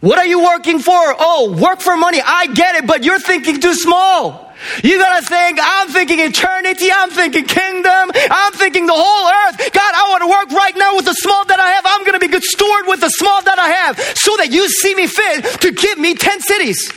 What 0.00 0.18
are 0.18 0.26
you 0.26 0.42
working 0.42 0.78
for? 0.78 0.94
Oh, 0.94 1.56
work 1.60 1.80
for 1.80 1.96
money. 1.96 2.20
I 2.24 2.46
get 2.46 2.76
it, 2.76 2.86
but 2.86 3.02
you're 3.02 3.18
thinking 3.18 3.60
too 3.60 3.74
small. 3.74 4.52
You 4.82 4.98
gotta 4.98 5.24
think, 5.24 5.58
I'm 5.62 5.88
thinking 5.88 6.18
eternity, 6.18 6.90
I'm 6.92 7.10
thinking 7.10 7.44
kingdom, 7.44 8.10
I'm 8.14 8.52
thinking 8.52 8.86
the 8.86 8.92
whole 8.94 9.26
earth. 9.26 9.72
God, 9.72 9.94
I 9.94 10.08
want 10.10 10.22
to 10.22 10.28
work 10.28 10.50
right 10.50 10.76
now 10.76 10.96
with 10.96 11.04
the 11.04 11.14
small 11.14 11.44
that 11.44 11.60
I 11.60 11.70
have. 11.70 11.84
I'm 11.86 12.04
gonna 12.04 12.18
be 12.18 12.28
good 12.28 12.42
steward 12.42 12.86
with 12.86 13.00
the 13.00 13.08
small 13.08 13.40
that 13.42 13.58
I 13.58 13.68
have 13.68 14.00
so 14.18 14.36
that 14.36 14.50
you 14.50 14.68
see 14.68 14.94
me 14.94 15.06
fit 15.06 15.60
to 15.60 15.70
give 15.70 15.98
me 15.98 16.14
10 16.14 16.40
cities. 16.40 16.92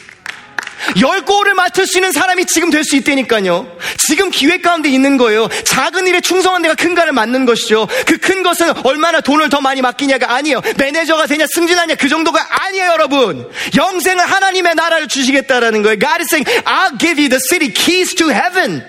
열 1.00 1.22
골을 1.24 1.54
맡을 1.54 1.86
수 1.86 1.98
있는 1.98 2.12
사람이 2.12 2.46
지금 2.46 2.70
될 2.70 2.84
수 2.84 2.96
있다니까요. 2.96 3.78
지금 4.08 4.32
기회 4.32 4.58
가운데 4.60 4.90
있는 4.90 5.18
거예요. 5.18 5.48
작은 5.66 6.08
일에 6.08 6.20
충성한 6.20 6.62
내가 6.64 6.76
큰 6.76 6.96
가를 6.96 7.14
맡는 7.14 7.46
것이죠. 7.46 7.88
그 8.08 8.18
큰 8.18 8.44
것은 8.44 8.86
얼마나 8.86 9.22
돈을 9.22 9.50
더 9.50 9.62
많이 9.62 9.82
맡기냐가 9.82 10.34
아니에요. 10.36 10.62
매니저가 10.78 11.28
되냐 11.28 11.46
승진하냐 11.54 11.96
그 11.96 12.08
정도가 12.08 12.40
아니에요, 12.64 12.88
여러분. 12.92 13.50
영생을 13.76 14.26
하나님의 14.26 14.76
나라를 14.76 15.08
주시겠다라는 15.08 15.82
거예요. 15.84 15.98
God 16.00 16.22
is 16.22 16.28
saying, 16.34 16.50
I'll 16.66 16.98
give 16.98 17.20
you 17.22 17.30
the 17.30 17.40
city 17.40 17.72
keys 17.74 18.16
to 18.16 18.30
heaven. 18.30 18.84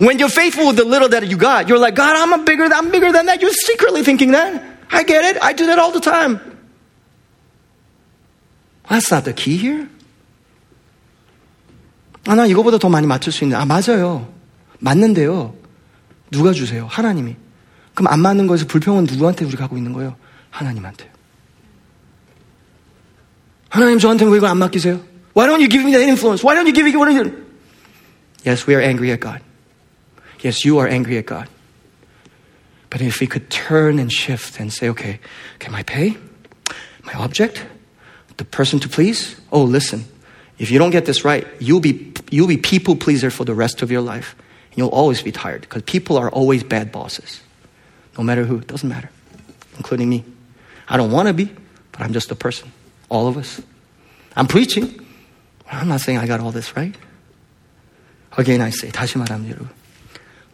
When 0.00 0.18
you're 0.18 0.32
faithful 0.32 0.66
with 0.66 0.76
the 0.76 0.84
little 0.84 1.08
that 1.10 1.22
you 1.28 1.36
got, 1.36 1.68
you're 1.68 1.78
like, 1.78 1.94
God, 1.94 2.16
I'm 2.16 2.32
a 2.32 2.42
bigger, 2.42 2.64
I'm 2.72 2.90
bigger 2.90 3.12
than 3.12 3.26
that. 3.26 3.40
You're 3.42 3.52
secretly 3.52 4.02
thinking 4.02 4.32
that. 4.32 4.62
I 4.90 5.02
get 5.02 5.24
it. 5.24 5.42
I 5.42 5.52
do 5.52 5.66
that 5.66 5.78
all 5.78 5.92
the 5.92 6.00
time. 6.00 6.40
That's 8.88 9.10
not 9.10 9.24
the 9.24 9.32
key 9.32 9.56
here. 9.56 9.88
아, 12.27 12.35
나 12.35 12.45
이거보다 12.45 12.77
더 12.77 12.89
많이 12.89 13.07
맞출 13.07 13.31
수 13.31 13.43
있는. 13.43 13.57
아, 13.57 13.65
맞아요. 13.65 14.31
맞는데요. 14.79 15.55
누가 16.31 16.51
주세요? 16.53 16.87
하나님이. 16.89 17.35
그럼 17.93 18.11
안 18.11 18.21
맞는 18.21 18.47
거에서 18.47 18.65
불평은 18.65 19.05
누구한테 19.05 19.45
우리가 19.45 19.65
하고 19.65 19.77
있는 19.77 19.93
거예요? 19.93 20.15
하나님한테. 20.51 21.09
하나님 23.69 23.99
저한테 23.99 24.25
왜 24.25 24.37
이걸 24.37 24.49
안 24.49 24.57
맡기세요? 24.57 25.01
Why 25.35 25.47
don't 25.47 25.61
you 25.61 25.69
give 25.69 25.85
me 25.85 25.91
that 25.91 26.03
influence? 26.03 26.43
Why 26.45 26.55
don't 26.55 26.65
you 26.65 26.73
give 26.73 26.85
me 26.85 26.95
what 26.95 27.11
are 27.11 27.15
you? 27.15 27.45
Yes, 28.43 28.65
we 28.67 28.75
are 28.75 28.81
angry 28.81 29.11
at 29.11 29.19
God. 29.19 29.41
Yes, 30.41 30.65
you 30.65 30.79
are 30.79 30.87
angry 30.87 31.17
at 31.17 31.25
God. 31.25 31.47
But 32.89 33.01
if 33.01 33.19
we 33.19 33.27
could 33.27 33.49
turn 33.49 33.99
and 33.99 34.11
shift 34.11 34.59
and 34.59 34.73
say, 34.73 34.89
okay, 34.89 35.19
okay, 35.55 35.69
my 35.69 35.83
pay, 35.83 36.17
my 37.03 37.13
object, 37.13 37.63
the 38.37 38.45
person 38.45 38.79
to 38.79 38.89
please, 38.89 39.35
oh, 39.51 39.63
listen, 39.63 40.05
if 40.57 40.71
you 40.71 40.79
don't 40.79 40.89
get 40.89 41.05
this 41.05 41.23
right, 41.23 41.45
you'll 41.59 41.81
be, 41.81 42.12
you'll 42.33 42.47
be 42.47 42.57
people 42.57 42.95
pleaser 42.95 43.29
for 43.29 43.45
the 43.45 43.53
rest 43.53 43.81
of 43.81 43.91
your 43.91 44.01
life. 44.01 44.35
And 44.71 44.77
you'll 44.77 44.89
always 44.89 45.21
be 45.21 45.31
tired 45.31 45.61
because 45.61 45.81
people 45.83 46.17
are 46.17 46.29
always 46.29 46.63
bad 46.63 46.91
bosses. 46.91 47.41
No 48.17 48.23
matter 48.23 48.45
who, 48.45 48.57
it 48.59 48.67
doesn't 48.67 48.87
matter, 48.87 49.09
including 49.77 50.09
me. 50.09 50.23
I 50.87 50.97
don't 50.97 51.11
want 51.11 51.27
to 51.27 51.33
be, 51.33 51.51
but 51.91 52.01
I'm 52.01 52.13
just 52.13 52.31
a 52.31 52.35
person. 52.35 52.71
All 53.09 53.27
of 53.27 53.37
us. 53.37 53.61
I'm 54.35 54.47
preaching. 54.47 55.05
I'm 55.71 55.87
not 55.87 56.01
saying 56.01 56.17
I 56.17 56.27
got 56.27 56.39
all 56.39 56.51
this 56.51 56.75
right. 56.75 56.95
Again, 58.37 58.61
I 58.61 58.69
say, 58.69 58.89
다시 58.89 59.17
말하면 59.17 59.49
여러분. 59.49 59.69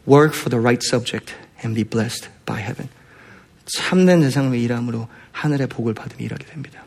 Work 0.06 0.34
for 0.34 0.50
the 0.50 0.60
right 0.60 0.82
subject 0.84 1.34
and 1.64 1.76
be 1.76 1.84
blessed 1.84 2.30
by 2.46 2.60
heaven. 2.60 2.90
참된 3.66 4.22
세상의 4.22 4.64
일함으로 4.64 5.08
하늘의 5.32 5.68
복을 5.68 5.94
받으며 5.94 6.24
일하게 6.26 6.46
됩니다. 6.46 6.84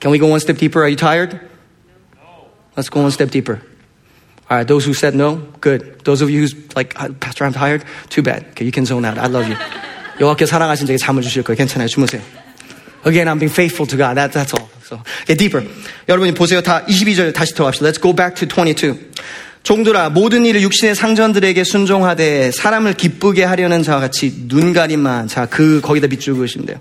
Can 0.00 0.12
we 0.12 0.18
go 0.18 0.28
one 0.28 0.40
step 0.40 0.58
deeper? 0.58 0.82
Are 0.82 0.88
you 0.88 0.96
tired? 0.96 1.40
Let's 2.75 2.89
go 2.89 3.01
one 3.01 3.11
step 3.11 3.29
deeper. 3.31 3.61
All 4.49 4.57
right, 4.57 4.67
those 4.67 4.85
who 4.85 4.93
said 4.93 5.15
no, 5.15 5.35
good. 5.61 6.03
Those 6.03 6.21
of 6.21 6.29
you 6.29 6.41
who's 6.41 6.55
like, 6.75 6.93
Pastor, 7.19 7.45
I'm 7.45 7.53
tired. 7.53 7.83
Too 8.09 8.21
bad. 8.21 8.45
Okay, 8.51 8.65
you 8.65 8.71
can 8.71 8.85
zone 8.85 9.05
out. 9.05 9.17
I 9.17 9.27
love 9.27 9.47
you. 9.47 9.55
여호와께 10.19 10.45
사랑하신 10.45 10.85
자에게 10.85 10.97
잠을 10.97 11.23
주실 11.23 11.43
거예요. 11.43 11.57
괜찮아요. 11.57 11.87
주무세요. 11.87 12.21
Again, 13.05 13.27
I'm 13.27 13.39
being 13.39 13.51
faithful 13.51 13.87
to 13.87 13.97
God. 13.97 14.15
That, 14.15 14.31
that's 14.31 14.53
all. 14.53 14.69
So, 14.83 15.01
get 15.25 15.37
deeper. 15.37 15.65
여러분이 16.07 16.33
보세요. 16.33 16.61
다 16.61 16.85
22절 16.85 17.33
다시 17.33 17.53
들어갑시다. 17.53 17.85
Let's 17.85 18.01
go 18.01 18.13
back 18.13 18.35
to 18.35 18.47
22. 18.47 19.11
종들아 19.63 20.09
모든 20.09 20.45
일을 20.45 20.61
육신의 20.61 20.93
상전들에게 20.95 21.63
순종하되 21.63 22.51
사람을 22.51 22.93
기쁘게 22.93 23.43
하려는 23.45 23.81
자와 23.81 24.01
같이 24.01 24.47
눈 24.49 24.73
가림만 24.73 25.27
자 25.27 25.45
그 25.45 25.79
거기다 25.81 26.07
밑줄 26.07 26.35
그으시면 26.35 26.67
돼요. 26.67 26.77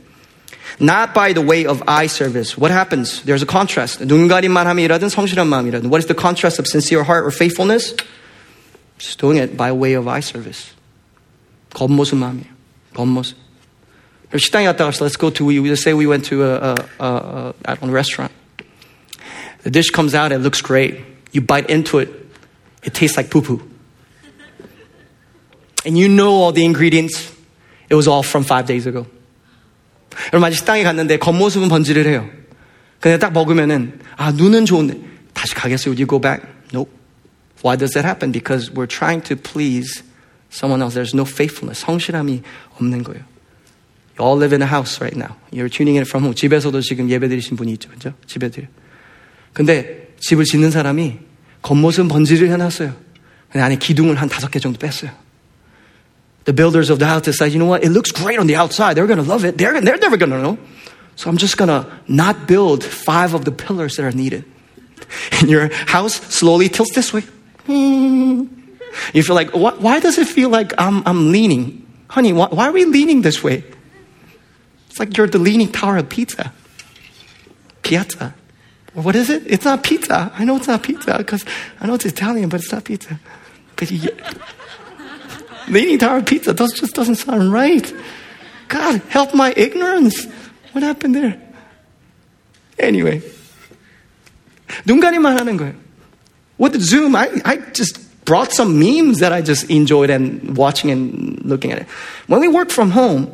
not 0.79 1.13
by 1.13 1.33
the 1.33 1.41
way 1.41 1.65
of 1.65 1.81
eye 1.87 2.07
service. 2.07 2.57
What 2.57 2.71
happens? 2.71 3.23
There's 3.23 3.41
a 3.41 3.47
contrast. 3.47 4.03
눈가림만 4.03 4.67
함이라든 4.67 5.09
성실한 5.09 5.47
마음이라든. 5.47 5.89
What 5.89 5.99
is 5.99 6.07
the 6.07 6.15
contrast 6.15 6.59
of 6.59 6.67
sincere 6.67 7.03
heart 7.03 7.25
or 7.25 7.31
faithfulness? 7.31 7.95
Just 8.97 9.19
doing 9.19 9.37
it 9.37 9.57
by 9.57 9.71
way 9.71 9.93
of 9.93 10.07
eye 10.07 10.21
service. 10.21 10.71
겉모습 11.73 12.17
마음이에요. 12.17 12.47
겉모습. 12.93 13.37
식당에 14.35 14.65
갔다 14.65 14.85
왔어. 14.85 15.05
Let's 15.05 15.17
go 15.17 15.29
to, 15.29 15.45
we 15.45 15.61
just 15.69 15.83
say 15.83 15.93
we 15.93 16.05
went 16.05 16.25
to 16.25 16.43
a, 16.43 16.55
a, 16.55 16.75
a, 16.99 17.53
a, 17.65 17.77
a 17.81 17.87
restaurant. 17.87 18.31
The 19.63 19.71
dish 19.71 19.89
comes 19.89 20.13
out, 20.13 20.31
it 20.31 20.39
looks 20.39 20.61
great. 20.61 21.01
You 21.31 21.41
bite 21.41 21.69
into 21.69 21.99
it, 21.99 22.09
it 22.83 22.93
tastes 22.93 23.17
like 23.17 23.29
poo 23.29 23.41
poo. 23.41 23.61
And 25.85 25.97
you 25.97 26.09
know 26.09 26.33
all 26.33 26.51
the 26.51 26.65
ingredients. 26.65 27.31
It 27.89 27.95
was 27.95 28.07
all 28.07 28.23
from 28.23 28.43
five 28.43 28.65
days 28.65 28.85
ago. 28.85 29.07
여러분 30.32 30.46
아직 30.46 30.56
식당에 30.56 30.82
갔는데 30.82 31.18
겉모습은 31.18 31.68
번지를 31.68 32.06
해요. 32.06 32.28
근데 33.00 33.18
딱 33.18 33.32
먹으면은 33.32 34.00
아 34.16 34.32
눈은 34.32 34.64
좋은데 34.64 34.98
다시 35.32 35.54
가겠어요? 35.54 35.92
Would 35.92 36.02
you 36.02 36.06
go 36.06 36.20
back? 36.20 36.46
Nope. 36.72 36.90
Why 37.64 37.76
does 37.76 37.94
that 37.94 38.06
happen? 38.06 38.32
Because 38.32 38.72
we're 38.72 38.86
trying 38.86 39.22
to 39.28 39.36
please 39.36 40.02
someone 40.50 40.82
else. 40.82 40.94
There's 40.94 41.14
no 41.14 41.24
faithfulness. 41.24 41.84
성실함이 41.84 42.42
없는 42.78 43.02
거예요. 43.04 43.24
You 44.18 44.26
all 44.26 44.36
live 44.36 44.54
in 44.54 44.62
a 44.62 44.68
house 44.68 45.00
right 45.00 45.16
now. 45.16 45.36
You're 45.52 45.72
tuning 45.72 45.96
in 45.96 46.04
from 46.04 46.24
home. 46.24 46.34
집에서도 46.34 46.80
지금 46.82 47.08
예배 47.08 47.28
드리신 47.28 47.56
분이 47.56 47.72
있죠. 47.72 47.88
그죠? 47.90 48.14
집에 48.26 48.50
드려. 48.50 48.66
근데 49.52 50.14
집을 50.20 50.44
짓는 50.44 50.70
사람이 50.70 51.18
겉모습은 51.62 52.08
번지를 52.08 52.50
해놨어요. 52.50 52.94
근데 53.50 53.64
안에 53.64 53.76
기둥을 53.76 54.16
한 54.20 54.28
다섯 54.28 54.50
개 54.50 54.58
정도 54.58 54.78
뺐어요. 54.78 55.10
The 56.44 56.52
builders 56.52 56.90
of 56.90 56.98
the 56.98 57.06
house 57.06 57.22
decide, 57.22 57.52
you 57.52 57.58
know 57.58 57.66
what? 57.66 57.84
It 57.84 57.90
looks 57.90 58.10
great 58.10 58.38
on 58.38 58.46
the 58.46 58.56
outside. 58.56 58.94
They're 58.94 59.06
going 59.06 59.22
to 59.22 59.28
love 59.28 59.44
it. 59.44 59.58
They're, 59.58 59.80
they're 59.80 59.98
never 59.98 60.16
going 60.16 60.30
to 60.30 60.42
know. 60.42 60.58
So 61.14 61.30
I'm 61.30 61.36
just 61.36 61.56
going 61.56 61.68
to 61.68 61.90
not 62.08 62.48
build 62.48 62.82
five 62.82 63.34
of 63.34 63.44
the 63.44 63.52
pillars 63.52 63.96
that 63.96 64.04
are 64.04 64.12
needed. 64.12 64.44
And 65.32 65.50
your 65.50 65.72
house 65.72 66.14
slowly 66.14 66.68
tilts 66.68 66.94
this 66.94 67.12
way. 67.12 67.24
You 69.14 69.22
feel 69.22 69.34
like, 69.34 69.50
why 69.52 70.00
does 70.00 70.18
it 70.18 70.28
feel 70.28 70.50
like 70.50 70.74
I'm, 70.76 71.02
I'm 71.06 71.32
leaning? 71.32 71.86
Honey, 72.08 72.32
why, 72.34 72.48
why 72.48 72.68
are 72.68 72.72
we 72.72 72.84
leaning 72.84 73.22
this 73.22 73.42
way? 73.42 73.64
It's 74.90 74.98
like 74.98 75.16
you're 75.16 75.26
the 75.26 75.38
leaning 75.38 75.72
tower 75.72 75.96
of 75.96 76.10
pizza. 76.10 76.52
Piazza. 77.82 78.34
What 78.92 79.16
is 79.16 79.30
it? 79.30 79.44
It's 79.46 79.64
not 79.64 79.82
pizza. 79.82 80.30
I 80.34 80.44
know 80.44 80.56
it's 80.56 80.68
not 80.68 80.82
pizza 80.82 81.16
because 81.16 81.44
I 81.80 81.86
know 81.86 81.94
it's 81.94 82.04
Italian, 82.04 82.50
but 82.50 82.60
it's 82.60 82.70
not 82.70 82.84
pizza. 82.84 83.18
But 83.76 83.90
you, 83.90 84.10
leaning 85.67 85.97
tower 85.97 86.17
of 86.17 86.25
pizza 86.25 86.53
that 86.53 86.73
just 86.75 86.93
doesn't 86.93 87.15
sound 87.15 87.51
right. 87.51 87.93
God, 88.67 89.01
help 89.09 89.33
my 89.33 89.53
ignorance. 89.55 90.25
What 90.71 90.83
happened 90.83 91.15
there? 91.15 91.39
Anyway. 92.79 93.21
눈가리만 94.85 95.39
하는 95.39 95.57
거예요. 95.57 95.73
With 96.57 96.79
Zoom, 96.81 97.15
I, 97.15 97.29
I 97.45 97.57
just 97.73 97.99
brought 98.25 98.51
some 98.51 98.79
memes 98.79 99.19
that 99.19 99.31
I 99.31 99.41
just 99.41 99.69
enjoyed 99.69 100.09
and 100.09 100.57
watching 100.57 100.91
and 100.91 101.39
looking 101.45 101.71
at 101.71 101.79
it. 101.79 101.87
When 102.27 102.41
we 102.41 102.47
work 102.47 102.69
from 102.69 102.91
home, 102.91 103.31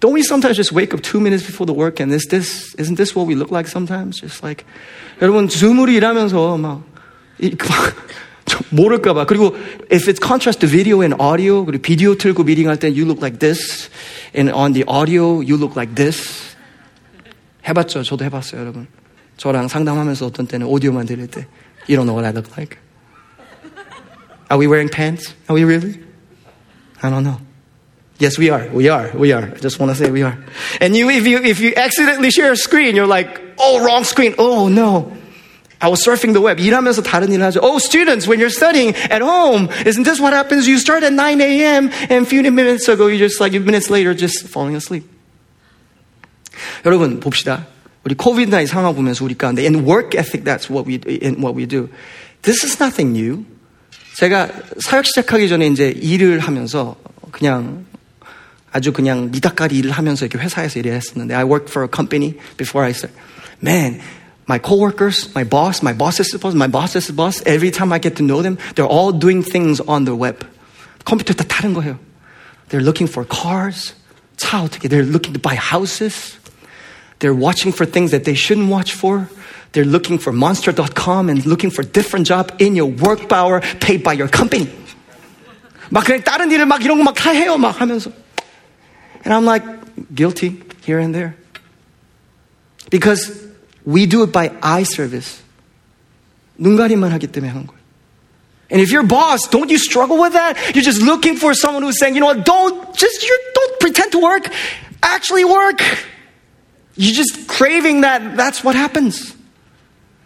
don't 0.00 0.12
we 0.12 0.22
sometimes 0.22 0.56
just 0.56 0.72
wake 0.72 0.94
up 0.94 1.02
two 1.02 1.20
minutes 1.20 1.44
before 1.44 1.66
the 1.66 1.72
work 1.72 2.00
and 2.00 2.12
is 2.12 2.24
this, 2.30 2.74
isn't 2.76 2.96
this 2.96 3.14
what 3.14 3.26
we 3.26 3.34
look 3.34 3.50
like 3.50 3.66
sometimes? 3.66 4.20
Just 4.20 4.42
like, 4.42 4.64
여러분, 5.20 5.48
줌으로 5.48 5.90
일하면서 5.90 6.56
막, 6.58 6.84
모를까봐. 8.70 9.26
그리고 9.26 9.56
if 9.90 10.08
it's 10.08 10.20
contrast 10.20 10.60
to 10.60 10.68
video 10.68 11.02
and 11.02 11.20
audio, 11.20 11.64
그리고 11.64 11.82
비디오 11.82 12.14
틀고 12.16 12.44
미팅할 12.44 12.78
때 12.78 12.88
you 12.88 13.04
look 13.04 13.20
like 13.20 13.38
this, 13.38 13.90
and 14.34 14.52
on 14.52 14.72
the 14.72 14.84
audio 14.88 15.40
you 15.40 15.56
look 15.56 15.74
like 15.76 15.94
this. 15.94 16.54
해봤죠? 17.68 18.02
저도 18.04 18.24
해봤어요, 18.24 18.60
여러분. 18.60 18.86
저랑 19.36 19.68
상담하면서 19.68 20.26
어떤 20.26 20.46
때는 20.46 20.66
오디오만 20.66 21.06
들릴 21.06 21.26
때 21.26 21.46
You 21.88 21.96
don't 21.96 22.06
know 22.06 22.14
what 22.14 22.26
I 22.26 22.32
look 22.32 22.50
like. 22.56 22.78
Are 24.48 24.58
we 24.58 24.66
wearing 24.66 24.88
pants? 24.88 25.34
Are 25.48 25.54
we 25.54 25.64
really? 25.64 26.00
I 27.02 27.10
don't 27.10 27.22
know. 27.22 27.40
Yes, 28.18 28.38
we 28.38 28.48
are. 28.50 28.68
We 28.72 28.88
are. 28.88 29.10
We 29.14 29.32
are. 29.32 29.52
I 29.54 29.58
just 29.58 29.78
want 29.78 29.90
to 29.90 29.96
say 29.96 30.10
we 30.10 30.22
are. 30.22 30.38
And 30.80 30.96
you, 30.96 31.10
if 31.10 31.26
you, 31.26 31.38
if 31.38 31.60
you 31.60 31.74
accidentally 31.76 32.30
share 32.30 32.50
a 32.50 32.56
screen, 32.56 32.96
you're 32.96 33.06
like, 33.06 33.40
oh, 33.58 33.84
wrong 33.84 34.04
screen. 34.04 34.34
Oh, 34.38 34.68
no. 34.68 35.12
I 35.80 35.88
was 35.88 36.02
surfing 36.02 36.32
the 36.32 36.40
web. 36.40 36.58
일하면서 36.58 37.02
다른 37.02 37.32
일 37.32 37.42
하죠. 37.42 37.60
Oh, 37.62 37.78
students, 37.78 38.26
when 38.26 38.40
you're 38.40 38.48
studying 38.48 38.96
at 39.10 39.20
home, 39.20 39.68
isn't 39.84 40.04
this 40.04 40.20
what 40.20 40.32
happens? 40.32 40.66
You 40.66 40.78
start 40.78 41.04
at 41.04 41.12
9 41.12 41.40
a.m. 41.40 41.90
and 42.08 42.24
a 42.24 42.28
few 42.28 42.40
minutes 42.50 42.88
ago, 42.88 43.08
you 43.08 43.18
just 43.18 43.40
like, 43.40 43.52
minutes 43.52 43.90
later, 43.90 44.14
just 44.16 44.48
falling 44.48 44.74
asleep. 44.74 45.04
여러분, 46.84 47.20
봅시다. 47.20 47.66
우리 48.04 48.14
코비드19 48.14 48.66
상황 48.68 48.94
보면서 48.94 49.24
우리 49.24 49.34
가운데 49.34 49.62
in 49.62 49.84
work 49.84 50.16
ethic 50.16 50.44
that's 50.44 50.70
what 50.70 50.86
we 50.86 51.00
in 51.20 51.42
what 51.42 51.56
we 51.56 51.66
do. 51.66 51.88
This 52.42 52.64
is 52.64 52.80
nothing 52.80 53.12
new. 53.12 53.44
제가 54.14 54.48
사역 54.78 55.04
시작하기 55.04 55.48
전에 55.48 55.66
이제 55.66 55.90
일을 55.90 56.38
하면서 56.38 56.96
그냥 57.32 57.84
아주 58.70 58.92
그냥 58.92 59.30
미닥가리 59.32 59.76
일을 59.76 59.90
하면서 59.90 60.24
이렇게 60.24 60.42
회사에서 60.42 60.78
일을 60.78 60.92
했었는데 60.92 61.34
I 61.34 61.44
worked 61.44 61.70
for 61.70 61.84
a 61.84 61.90
company 61.92 62.38
before 62.56 62.86
I 62.86 62.92
started. 62.92 63.18
Man, 63.60 64.00
my 64.46 64.58
coworkers, 64.58 65.34
my 65.34 65.44
boss, 65.44 65.82
my 65.82 65.92
boss's 65.92 66.32
boss, 66.34 66.54
my 66.54 66.68
boss's 66.68 67.10
boss, 67.10 67.42
every 67.46 67.70
time 67.70 67.92
I 67.92 67.98
get 67.98 68.16
to 68.16 68.22
know 68.22 68.42
them, 68.42 68.58
they're 68.74 68.86
all 68.86 69.12
doing 69.12 69.42
things 69.42 69.80
on 69.80 70.04
the 70.04 70.14
web. 70.14 70.46
컴퓨터 71.04 71.34
다 71.34 71.44
다른 71.48 71.74
거예요. 71.74 71.98
They're 72.68 72.82
looking 72.82 73.08
for 73.08 73.24
cars. 73.24 73.94
차 74.36 74.62
어떻게, 74.62 74.88
they're 74.88 75.04
looking 75.04 75.32
to 75.32 75.40
buy 75.40 75.54
houses. 75.56 76.36
They're 77.18 77.34
watching 77.34 77.72
for 77.72 77.86
things 77.86 78.10
that 78.10 78.24
they 78.24 78.34
shouldn't 78.34 78.68
watch 78.68 78.92
for. 78.92 79.28
They're 79.72 79.84
looking 79.88 80.18
for 80.18 80.32
monster.com 80.32 81.28
and 81.28 81.44
looking 81.46 81.70
for 81.70 81.82
different 81.82 82.26
job 82.26 82.52
in 82.58 82.76
your 82.76 82.86
work 82.86 83.28
power 83.28 83.60
paid 83.80 84.02
by 84.02 84.14
your 84.14 84.28
company. 84.28 84.68
막 85.90 86.04
그냥 86.04 86.22
다른 86.22 86.50
일을 86.50 86.66
막 86.66 86.82
이런 86.84 86.98
거 86.98 87.04
막 87.04 87.14
다 87.14 87.30
해요 87.30 87.56
막 87.56 87.80
하면서. 87.80 88.10
And 89.24 89.34
I'm 89.34 89.44
like 89.44 89.64
guilty 90.14 90.62
here 90.84 90.98
and 90.98 91.14
there. 91.14 91.34
Because 92.90 93.32
we 93.84 94.06
do 94.06 94.22
it 94.22 94.32
by 94.32 94.50
eye 94.62 94.84
service. 94.84 95.42
눈가림만 96.58 97.12
하기 97.12 97.28
때문에 97.28 97.52
하는 97.52 97.66
거예요. 97.66 97.76
And 98.68 98.82
if 98.82 98.90
you're 98.90 99.06
boss, 99.06 99.46
don't 99.48 99.70
you 99.70 99.78
struggle 99.78 100.18
with 100.18 100.32
that? 100.32 100.58
You're 100.74 100.82
just 100.82 101.00
looking 101.00 101.36
for 101.36 101.54
someone 101.54 101.84
who's 101.84 101.98
saying, 102.00 102.14
you 102.16 102.20
know 102.20 102.26
what, 102.26 102.44
don't 102.44 102.74
just 102.96 103.22
you 103.22 103.38
don't 103.54 103.78
pretend 103.78 104.10
to 104.12 104.18
work, 104.18 104.50
actually 105.02 105.44
work. 105.44 105.80
You're 106.96 107.14
just 107.14 107.46
craving 107.46 108.00
that. 108.00 108.36
That's 108.36 108.64
what 108.64 108.74
happens. 108.74 109.34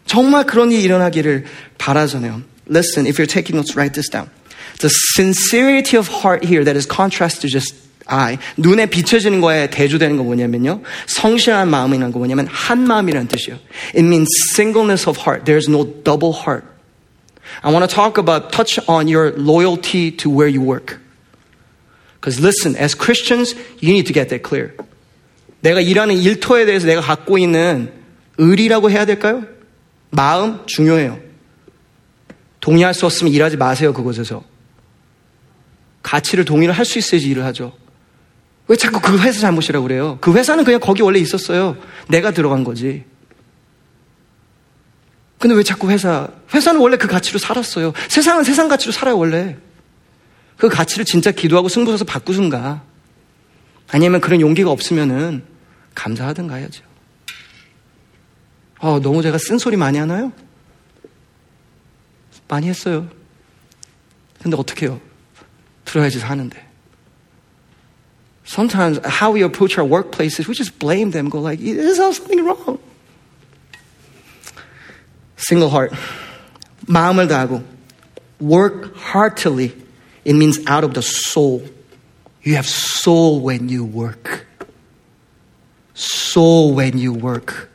정말 0.07 0.45
그런 0.47 0.73
일이 0.73 0.83
일어나기를 0.85 1.45
바라잖아요. 1.79 2.43
Listen, 2.68 3.07
if 3.07 3.18
you're 3.18 3.27
taking 3.27 3.57
notes, 3.57 3.77
write 3.77 3.95
this 3.95 4.09
down. 4.09 4.31
The 4.79 4.89
sincerity 4.89 5.99
of 5.99 6.09
heart 6.09 6.45
here 6.45 6.64
that 6.64 6.77
is 6.77 6.87
contrast 6.87 7.43
to 7.43 7.49
just 7.49 7.75
eye. 8.08 8.38
눈에 8.58 8.86
비춰지는 8.88 9.41
거에 9.41 9.70
대조되는 9.70 10.18
거 10.18 10.24
뭐냐면요. 10.24 10.82
성실한 11.08 11.70
마음이라는 11.70 12.12
거 12.12 12.20
뭐냐면 12.20 12.47
한 12.47 12.86
마음이라는 12.88 13.28
뜻이에요. 13.28 13.60
It 13.95 14.01
means 14.01 14.30
singleness 14.53 15.08
of 15.10 15.20
heart. 15.20 15.45
There's 15.45 15.70
no 15.70 15.86
double 16.03 16.34
heart. 16.34 16.66
I 17.62 17.72
want 17.72 17.88
to 17.88 17.93
talk 17.93 18.18
about, 18.18 18.51
touch 18.51 18.80
on 18.88 19.08
your 19.08 19.34
loyalty 19.38 20.12
to 20.18 20.30
where 20.30 20.49
you 20.49 20.62
work. 20.62 20.99
Because 22.20 22.41
listen, 22.41 22.76
as 22.76 22.95
Christians, 22.95 23.56
you 23.82 23.93
need 23.93 24.08
to 24.08 24.14
get 24.14 24.30
that 24.30 24.43
clear. 24.43 24.74
내가 25.62 25.80
일하는 25.80 26.16
일터에 26.18 26.66
대해서 26.66 26.86
내가 26.88 27.01
갖고 27.01 27.38
있는 27.38 27.91
의리라고 28.38 28.91
해야 28.91 29.06
될까요? 29.06 29.43
마음 30.10 30.66
중요해요. 30.66 31.20
동의할 32.60 32.93
수 32.93 33.06
없으면 33.06 33.32
일하지 33.32 33.58
마세요, 33.58 33.93
그곳에서. 33.93 34.43
가치를 36.01 36.45
동의를 36.45 36.74
할 36.74 36.86
수 36.86 36.99
있어야지 36.99 37.30
일을 37.30 37.43
하죠. 37.45 37.74
왜 38.68 38.76
자꾸 38.76 38.99
그 38.99 39.20
회사 39.20 39.39
잘못이라고 39.39 39.84
그래요? 39.88 40.18
그 40.22 40.34
회사는 40.34 40.63
그냥 40.63 40.80
거기 40.80 41.01
원래 41.01 41.20
있었어요. 41.20 41.78
내가 42.09 42.32
들어간 42.32 42.63
거지. 42.63 43.03
근데 45.38 45.55
왜 45.55 45.63
자꾸 45.63 45.91
회사, 45.91 46.28
회사는 46.53 46.80
원래 46.82 46.97
그 46.97 47.07
가치로 47.07 47.38
살았어요. 47.38 47.93
세상은 48.07 48.43
세상 48.43 48.68
가치로 48.68 48.91
살아요, 48.91 49.18
원래. 49.18 49.57
그 50.57 50.70
가치를 50.70 51.05
진짜 51.05 51.32
기도하고 51.32 51.70
승부서서 51.70 52.05
바꾸든가. 52.05 52.84
아니면 53.91 54.22
그런 54.22 54.41
용기가 54.41 54.72
없으면은 54.72 55.43
감사하든가 55.93 56.55
해야죠. 56.55 56.84
어, 58.80 58.99
너무 58.99 59.22
제가 59.22 59.38
쓴소리 59.38 59.78
많이 59.78 59.97
하나요? 59.97 60.32
많이 62.47 62.68
했어요. 62.68 63.07
근데 64.41 64.57
어떻게 64.57 64.88
해요? 64.88 64.99
들어야지 65.86 66.20
사는데. 66.20 66.66
Sometimes 68.45 68.99
how 69.05 69.31
we 69.31 69.43
approach 69.43 69.79
our 69.79 69.87
workplaces, 69.87 70.49
we 70.49 70.55
just 70.55 70.79
blame 70.79 71.12
them, 71.12 71.29
go 71.29 71.41
like, 71.41 71.61
there's 71.61 71.97
something 71.97 72.45
wrong. 72.45 72.79
Single 75.37 75.71
heart. 75.71 75.93
마음을 76.87 77.29
다하고. 77.29 77.62
Work 78.41 78.97
heartily. 78.97 79.73
It 80.25 80.35
means 80.35 80.59
out 80.66 80.85
of 80.85 80.95
the 80.95 81.03
soul. 81.03 81.62
You 82.43 82.57
have 82.57 82.66
soul 82.66 83.41
when 83.41 83.68
you 83.68 83.85
work. 83.85 84.47
Soul 85.95 86.75
when 86.75 86.99
you 86.99 87.12
work. 87.12 87.71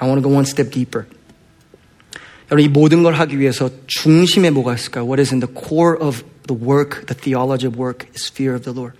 I 0.00 0.06
want 0.06 0.18
to 0.18 0.22
go 0.22 0.34
one 0.34 0.44
step 0.44 0.70
deeper. 0.70 1.06
여러분, 2.50 2.64
이 2.64 2.68
모든 2.68 3.02
걸 3.02 3.14
하기 3.14 3.38
위해서 3.38 3.70
중심에 3.86 4.50
뭐가 4.50 4.74
있을까요? 4.74 5.04
What 5.04 5.20
is 5.20 5.32
in 5.32 5.40
the 5.40 5.52
core 5.52 5.96
of 5.96 6.22
the 6.47 6.55
work, 6.55 7.05
the 7.07 7.13
theology 7.13 7.67
of 7.67 7.77
work 7.77 8.07
is 8.15 8.27
fear 8.29 8.55
of 8.55 8.63
the 8.63 8.73
Lord. 8.73 8.97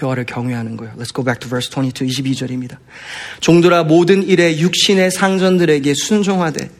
여호와를 0.00 0.24
경외하는 0.24 0.76
거예요. 0.76 0.94
Let's 0.96 1.12
go 1.12 1.22
back 1.24 1.40
to 1.40 1.48
verse 1.48 1.70
22, 1.70 2.06
22절입니다. 2.06 2.78
종들아 3.40 3.84
모든 3.84 4.22
일에 4.22 4.58
육신의 4.58 5.10
상전들에게 5.10 5.94
순종하되 5.94 6.70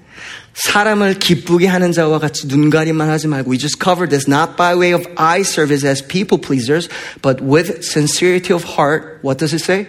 사람을 0.55 1.19
기쁘게 1.19 1.67
하는 1.67 1.93
자와 1.93 2.19
같이 2.19 2.47
눈가림만 2.47 3.09
하지 3.09 3.27
말고 3.27 3.51
we 3.51 3.59
just 3.59 3.83
covered 3.83 4.11
this 4.11 4.29
not 4.29 4.57
by 4.57 4.75
way 4.77 4.93
of 4.93 5.09
eye 5.17 5.41
service 5.41 5.87
as 5.87 6.07
people 6.07 6.41
pleasers 6.41 6.89
but 7.23 7.43
with 7.43 7.83
sincerity 7.83 8.55
of 8.55 8.65
heart 8.65 9.21
what 9.25 9.39
does 9.39 9.55
it 9.55 9.63
say? 9.63 9.87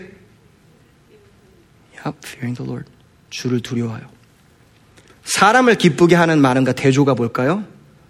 Yep, 2.05 2.25
fearing 2.25 2.55
the 2.55 2.67
Lord. 2.67 2.89
주를 3.29 3.61
두려워하여. 3.61 4.03
사람을 5.25 5.75
기쁘게 5.75 6.15
하는 6.15 6.41
말은가 6.41 6.73
대조가 6.73 7.15
뭘까요? 7.15 7.63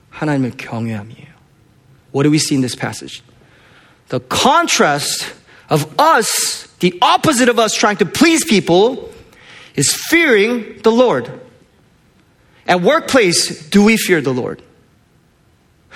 하나님을 0.10 0.54
경외함이에요. 0.58 1.33
What 2.13 2.23
do 2.23 2.31
we 2.31 2.39
see 2.39 2.55
in 2.55 2.61
this 2.61 2.75
passage? 2.75 3.23
The 4.09 4.21
contrast 4.21 5.33
of 5.69 5.95
us, 5.99 6.67
the 6.81 6.99
opposite 7.03 7.49
of 7.49 7.59
us 7.59 7.75
trying 7.75 7.99
to 7.99 8.07
please 8.07 8.45
people, 8.45 9.13
is 9.75 9.95
fearing 9.95 10.81
the 10.83 10.91
Lord. 10.91 11.31
At 12.67 12.81
workplace, 12.81 13.69
do 13.69 13.85
we 13.85 13.97
fear 13.97 14.21
the 14.21 14.33
Lord? 14.33 14.63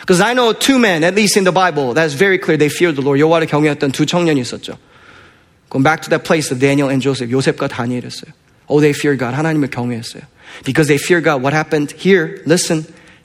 Because 0.00 0.20
I 0.20 0.34
know 0.34 0.52
two 0.52 0.78
men, 0.78 1.04
at 1.04 1.14
least 1.14 1.36
in 1.36 1.44
the 1.44 1.52
Bible, 1.52 1.94
that's 1.94 2.14
very 2.14 2.38
clear. 2.38 2.56
They 2.56 2.68
feared 2.68 2.96
the 2.96 3.02
Lord. 3.02 3.20
여호와를 3.20 3.46
경외했던 3.46 3.92
두 3.92 4.04
청년이 4.04 4.40
있었죠. 4.40 4.78
Going 5.70 5.84
back 5.84 6.02
to 6.02 6.10
that 6.10 6.24
place 6.24 6.50
of 6.50 6.58
Daniel 6.58 6.90
and 6.90 7.00
Joseph, 7.02 7.30
요셉과 7.30 7.68
다니엘이었어요. 7.68 8.32
Oh, 8.68 8.80
they 8.80 8.92
feared 8.92 9.18
God. 9.18 9.34
하나님을 9.34 9.70
경외했어요. 9.70 10.22
Because 10.64 10.88
they 10.88 10.98
feared 10.98 11.24
God, 11.24 11.42
what 11.42 11.54
happened 11.54 11.92
here? 11.92 12.42
Listen, 12.46 12.84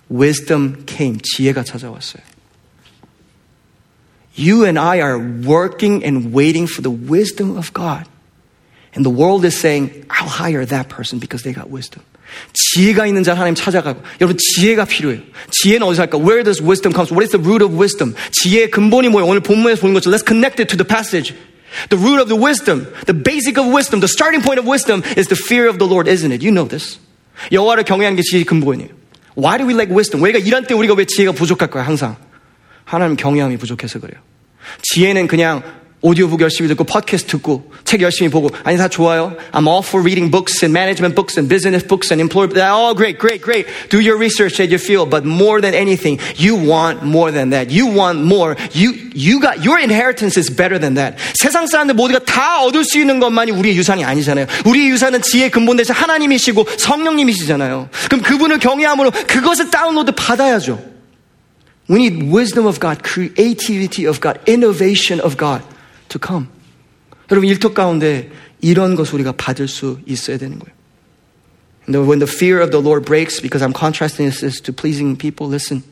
wisdom 0.09 0.85
came. 0.85 1.19
지혜가 1.19 1.63
찾아왔어요. 1.63 2.23
You 4.35 4.65
and 4.65 4.77
I 4.77 5.01
are 5.01 5.17
working 5.17 6.03
and 6.03 6.31
waiting 6.31 6.67
for 6.67 6.81
the 6.81 6.91
wisdom 6.91 7.57
of 7.57 7.73
God. 7.73 8.05
And 8.93 9.03
the 9.03 9.09
world 9.09 9.45
is 9.45 9.57
saying, 9.57 10.05
I'll 10.09 10.29
hire 10.29 10.65
that 10.65 10.89
person 10.89 11.19
because 11.19 11.43
they 11.43 11.53
got 11.53 11.69
wisdom. 11.69 12.03
지혜가 12.53 13.07
있는 13.07 13.23
자 13.23 13.33
하나님 13.33 13.55
찾아가고 13.55 14.01
여러분 14.19 14.37
지혜가 14.37 14.85
필요해요. 14.85 15.21
지혜는 15.49 15.87
어디서 15.87 16.03
할까? 16.03 16.17
Where 16.17 16.43
does 16.43 16.61
wisdom 16.61 16.93
come 16.93 17.07
from? 17.07 17.15
What 17.15 17.23
is 17.23 17.31
the 17.31 17.41
root 17.41 17.63
of 17.63 17.73
wisdom? 17.73 18.15
지혜의 18.31 18.69
근본이 18.71 19.09
뭐예요? 19.09 19.29
오늘 19.29 19.41
본문에서 19.41 19.81
보는 19.81 19.93
것처럼 19.93 20.13
Let's 20.13 20.27
connect 20.27 20.61
it 20.61 20.67
to 20.69 20.77
the 20.77 20.87
passage. 20.87 21.33
The 21.89 21.97
root 21.97 22.19
of 22.19 22.27
the 22.27 22.37
wisdom, 22.37 22.87
the 23.05 23.13
basic 23.13 23.57
of 23.57 23.71
wisdom, 23.71 23.99
the 23.99 24.11
starting 24.11 24.41
point 24.41 24.59
of 24.59 24.67
wisdom 24.67 25.03
is 25.15 25.27
the 25.27 25.35
fear 25.35 25.67
of 25.67 25.79
the 25.79 25.87
Lord, 25.87 26.07
isn't 26.07 26.31
it? 26.31 26.43
You 26.43 26.51
know 26.51 26.67
this. 26.67 26.99
여호와를 27.51 27.83
경외하는 27.83 28.15
게 28.15 28.23
지혜의 28.23 28.45
근본이에요. 28.45 28.89
Why 29.37 29.57
do 29.57 29.67
we 29.67 29.73
lack 29.73 29.93
wisdom? 29.93 30.21
우리가 30.21 30.39
일할 30.39 30.65
때 30.65 30.73
우리가 30.73 30.95
왜 30.95 31.05
지혜가 31.05 31.31
부족할까요? 31.33 31.83
항상 31.83 32.17
하나님 32.84 33.16
경외함이 33.16 33.56
부족해서 33.56 33.98
그래요. 34.00 34.20
지혜는 34.82 35.26
그냥 35.26 35.62
오디오북 36.04 36.40
열심히 36.40 36.66
듣고 36.68 36.82
팟캐스트 36.82 37.30
듣고 37.30 37.70
책 37.84 38.02
열심히 38.02 38.28
보고 38.28 38.50
아니 38.64 38.76
다 38.76 38.88
좋아요. 38.88 39.36
I'm 39.52 39.68
all 39.68 39.82
for 39.86 40.02
reading 40.02 40.32
books 40.32 40.64
and 40.64 40.76
management 40.76 41.14
books 41.14 41.38
and 41.38 41.48
business 41.48 41.86
books 41.86 42.12
and 42.12 42.20
employer. 42.20 42.50
All 42.58 42.92
great, 42.92 43.18
great, 43.18 43.40
great. 43.40 43.66
Do 43.88 44.00
your 44.00 44.18
research 44.18 44.58
that 44.58 44.68
you 44.68 44.82
feel, 44.82 45.06
but 45.06 45.22
more 45.24 45.62
than 45.62 45.74
anything, 45.74 46.18
you 46.34 46.58
want 46.58 47.06
more 47.06 47.30
than 47.30 47.50
that. 47.50 47.70
You 47.70 47.86
want 47.86 48.18
more. 48.26 48.58
You 48.74 48.98
you 49.14 49.38
got 49.38 49.62
your 49.62 49.78
inheritance 49.78 50.34
is 50.34 50.50
better 50.50 50.80
than 50.82 50.98
that. 50.98 51.14
세상 51.38 51.68
사람들 51.68 51.94
모두가 51.94 52.18
다 52.26 52.66
얻을 52.66 52.82
수 52.82 52.98
있는 52.98 53.20
것만이 53.20 53.52
우리의 53.52 53.76
유산이 53.76 54.04
아니잖아요. 54.04 54.46
우리의 54.66 54.90
유산은 54.90 55.22
지혜 55.22 55.50
근본 55.50 55.76
대신 55.76 55.94
하나님이시고 55.94 56.66
성령님이시잖아요. 56.78 57.88
그럼 58.10 58.22
그분을 58.22 58.58
경외함으로 58.58 59.12
그것을 59.28 59.70
다운로드 59.70 60.10
받아야죠. 60.18 60.91
We 61.91 62.09
need 62.09 62.31
wisdom 62.31 62.65
of 62.65 62.79
God, 62.79 63.03
creativity 63.03 64.05
of 64.05 64.19
God, 64.19 64.39
innovation 64.45 65.21
of 65.21 65.37
God. 65.37 65.63
to 66.09 66.19
come. 66.19 66.47
여러분 67.31 67.49
일터 67.49 67.73
가운데 67.73 68.31
이런 68.61 68.95
것을 68.95 69.15
우리가 69.15 69.33
받을 69.33 69.67
수 69.67 69.99
있어야 70.05 70.37
되는 70.37 70.59
거예요. 70.59 70.75
And 71.87 71.97
when 72.09 72.19
the 72.19 72.31
fear 72.31 72.61
of 72.61 72.71
the 72.71 72.83
Lord 72.83 73.05
breaks, 73.05 73.41
because 73.41 73.63
I'm 73.63 73.73
contrasting 73.73 74.29
this 74.29 74.61
to 74.61 74.73
pleasing 74.73 75.17
people, 75.17 75.47
listen, 75.47 75.83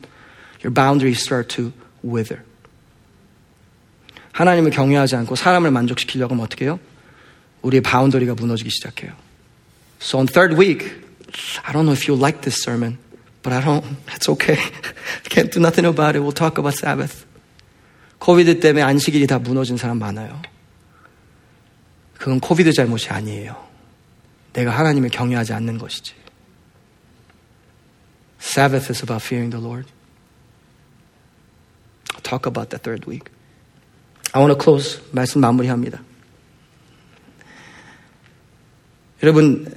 your 0.62 0.72
boundaries 0.72 1.20
start 1.20 1.54
to 1.56 1.72
wither. 2.04 2.42
하나님을 4.32 4.70
경외하지 4.70 5.16
않고 5.16 5.36
사람을 5.36 5.70
만족시키려고 5.70 6.34
하면 6.34 6.44
어떻게 6.44 6.66
해요? 6.66 6.78
우리의 7.62 7.80
바운더리가 7.80 8.34
무너지기 8.34 8.68
시작해요. 8.68 9.12
So 10.00 10.18
on 10.18 10.26
third 10.26 10.56
week, 10.58 10.84
I 11.64 11.72
don't 11.72 11.84
know 11.84 11.92
if 11.92 12.06
you 12.06 12.20
like 12.20 12.42
this 12.42 12.60
sermon, 12.62 12.98
But 13.43 13.53
I 13.53 13.61
don't, 13.61 13.83
it's 14.13 14.29
okay. 14.29 14.57
Can't 15.29 15.51
do 15.51 15.59
nothing 15.59 15.85
about 15.85 16.15
it. 16.15 16.19
We'll 16.19 16.31
talk 16.31 16.57
about 16.57 16.75
Sabbath. 16.75 17.25
코비드 18.19 18.59
때문에 18.59 18.83
안식일이 18.83 19.25
다 19.25 19.39
무너진 19.39 19.77
사람 19.77 19.97
많아요. 19.97 20.41
그건 22.17 22.39
코비드 22.39 22.71
잘못이 22.71 23.09
아니에요. 23.09 23.55
내가 24.53 24.71
하나님을 24.71 25.09
경외하지 25.09 25.53
않는 25.53 25.79
것이지. 25.79 26.13
Sabbath 28.39 28.91
is 28.91 29.01
about 29.01 29.23
fearing 29.23 29.49
the 29.49 29.63
Lord. 29.63 29.89
I'll 32.13 32.21
talk 32.21 32.45
about 32.45 32.69
that 32.69 32.83
third 32.83 33.07
week. 33.09 33.31
I 34.33 34.39
want 34.39 34.53
to 34.53 34.63
close. 34.63 35.01
말씀 35.11 35.41
마무리합니다. 35.41 36.03
여러분, 39.23 39.73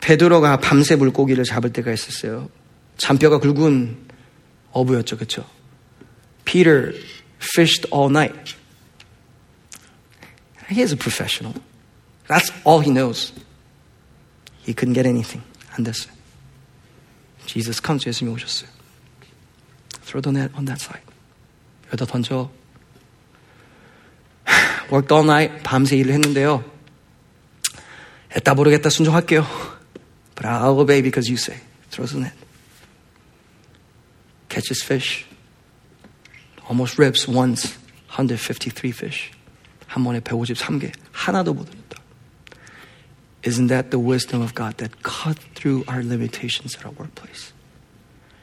베드로가 0.00 0.58
밤새 0.58 0.96
물고기를 0.96 1.44
잡을 1.44 1.72
때가 1.72 1.92
있었어요. 1.92 2.48
잔뼈가 3.02 3.38
굵은 3.38 3.96
어부였죠, 4.70 5.16
그렇죠? 5.16 5.44
Peter 6.44 6.94
fished 7.40 7.88
all 7.92 8.08
night. 8.08 8.54
He 10.70 10.80
is 10.80 10.92
a 10.92 10.96
professional. 10.96 11.60
That's 12.28 12.52
all 12.64 12.78
he 12.78 12.92
knows. 12.92 13.32
He 14.64 14.72
couldn't 14.72 14.94
get 14.94 15.04
anything. 15.04 15.42
안 15.74 15.82
됐어요. 15.82 16.12
Jesus 17.46 17.82
comes. 17.84 18.06
예수님이 18.06 18.36
오셨어요. 18.36 18.70
Throw 20.06 20.22
the 20.22 20.30
net 20.30 20.54
on 20.56 20.64
that 20.66 20.80
side. 20.80 21.04
여기다 21.88 22.06
던져. 22.06 22.50
Worked 24.92 25.12
all 25.12 25.24
night. 25.24 25.64
밤새 25.64 25.96
일을 25.96 26.12
했는데요. 26.14 26.64
했다 28.36 28.54
모르겠다 28.54 28.90
순종할게요. 28.90 29.42
But 30.36 30.46
I'll 30.46 30.78
obey 30.78 31.02
because 31.02 31.28
you 31.28 31.36
say. 31.36 31.58
Throws 31.90 32.12
the 32.12 32.22
net. 32.22 32.41
Catches 34.51 34.81
fish. 34.81 35.25
almost 36.67 36.99
rips 36.99 37.27
once 37.27 37.77
153 38.09 38.91
fish. 38.91 39.31
한 39.87 40.03
번에 40.03 40.19
153개. 40.19 40.91
하나도 41.11 41.53
못 41.53 41.67
얻었다. 41.69 41.97
Isn't 43.43 43.67
that 43.67 43.91
the 43.91 43.99
wisdom 43.99 44.41
of 44.41 44.53
God 44.53 44.77
that 44.77 45.03
cut 45.03 45.37
through 45.55 45.85
our 45.87 46.03
limitations 46.03 46.75
at 46.75 46.85
our 46.85 46.91
workplace? 46.91 47.53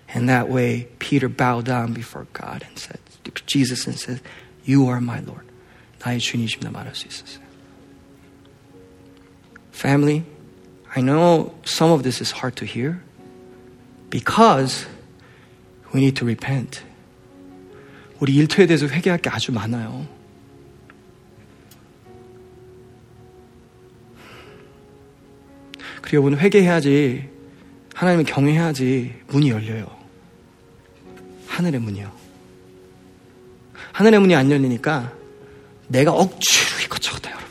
And 0.08 0.28
that 0.28 0.48
way, 0.48 0.88
Peter 0.98 1.28
bowed 1.28 1.66
down 1.66 1.92
before 1.92 2.26
God 2.32 2.64
and 2.66 2.78
said, 2.78 2.98
Jesus 3.46 3.86
and 3.86 3.98
said, 3.98 4.20
You 4.64 4.86
are 4.88 5.00
my 5.00 5.20
Lord. 5.20 5.44
나의 6.00 6.20
주님이십니다 6.20 6.70
말할 6.70 6.94
수 6.94 7.06
있었어요. 7.08 7.42
Family, 9.72 10.24
I 10.94 11.00
know 11.00 11.52
some 11.64 11.90
of 11.90 12.02
this 12.04 12.20
is 12.20 12.30
hard 12.30 12.56
to 12.56 12.64
hear 12.64 13.02
because 14.08 14.86
we 15.93 16.01
need 16.01 16.15
to 16.15 16.25
repent. 16.25 16.81
우리 18.19 18.35
일터에 18.35 18.65
대해서 18.65 18.87
회개할 18.87 19.19
게 19.19 19.29
아주 19.29 19.51
많아요. 19.51 20.05
그리고 26.01 26.25
여러분 26.25 26.37
회개해야지 26.39 27.29
하나님을 27.93 28.25
경외해야지 28.25 29.13
문이 29.27 29.49
열려요. 29.49 29.87
하늘의 31.47 31.79
문이요. 31.81 32.11
하늘의 33.91 34.19
문이 34.19 34.35
안 34.35 34.49
열리니까 34.49 35.13
내가 35.87 36.11
억지로 36.11 36.79
이것저것 36.85 37.19
다 37.19 37.31
여러분. 37.31 37.49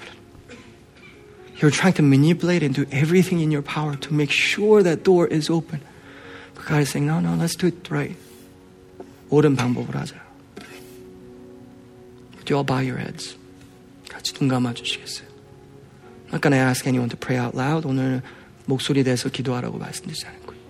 You're 1.57 1.70
trying 1.70 1.97
to 1.97 2.05
manipulate 2.05 2.62
and 2.64 2.74
do 2.74 2.86
everything 2.91 3.41
in 3.41 3.51
your 3.53 3.62
power 3.62 3.99
to 4.01 4.12
make 4.12 4.32
sure 4.32 4.82
that 4.82 5.03
door 5.03 5.28
is 5.30 5.51
open. 5.51 5.80
But 6.55 6.66
God 6.66 6.80
is 6.80 6.91
saying, 6.91 7.07
no, 7.07 7.20
no, 7.20 7.36
let's 7.36 7.57
do 7.57 7.68
it 7.68 7.89
right. 7.91 8.16
옳은 9.30 9.56
방법으로 9.56 9.99
하자. 9.99 10.16
Do 12.45 12.54
you 12.54 12.58
all 12.58 12.66
bow 12.66 12.82
your 12.82 12.99
heads? 12.99 13.38
같이 14.10 14.34
눈 14.34 14.47
감아 14.47 14.74
주시겠어요? 14.74 15.28
I'm 16.28 16.34
not 16.34 16.41
going 16.41 16.54
to 16.54 16.60
ask 16.60 16.86
anyone 16.88 17.10
to 17.10 17.18
pray 17.18 17.39
out 17.39 17.56
loud. 17.56 17.88
오늘 17.88 18.22
목소리 18.66 19.04
내서 19.04 19.30
기도하라고 19.30 19.78
말씀드리지 19.78 20.26
않을 20.26 20.39
거예요. 20.41 20.62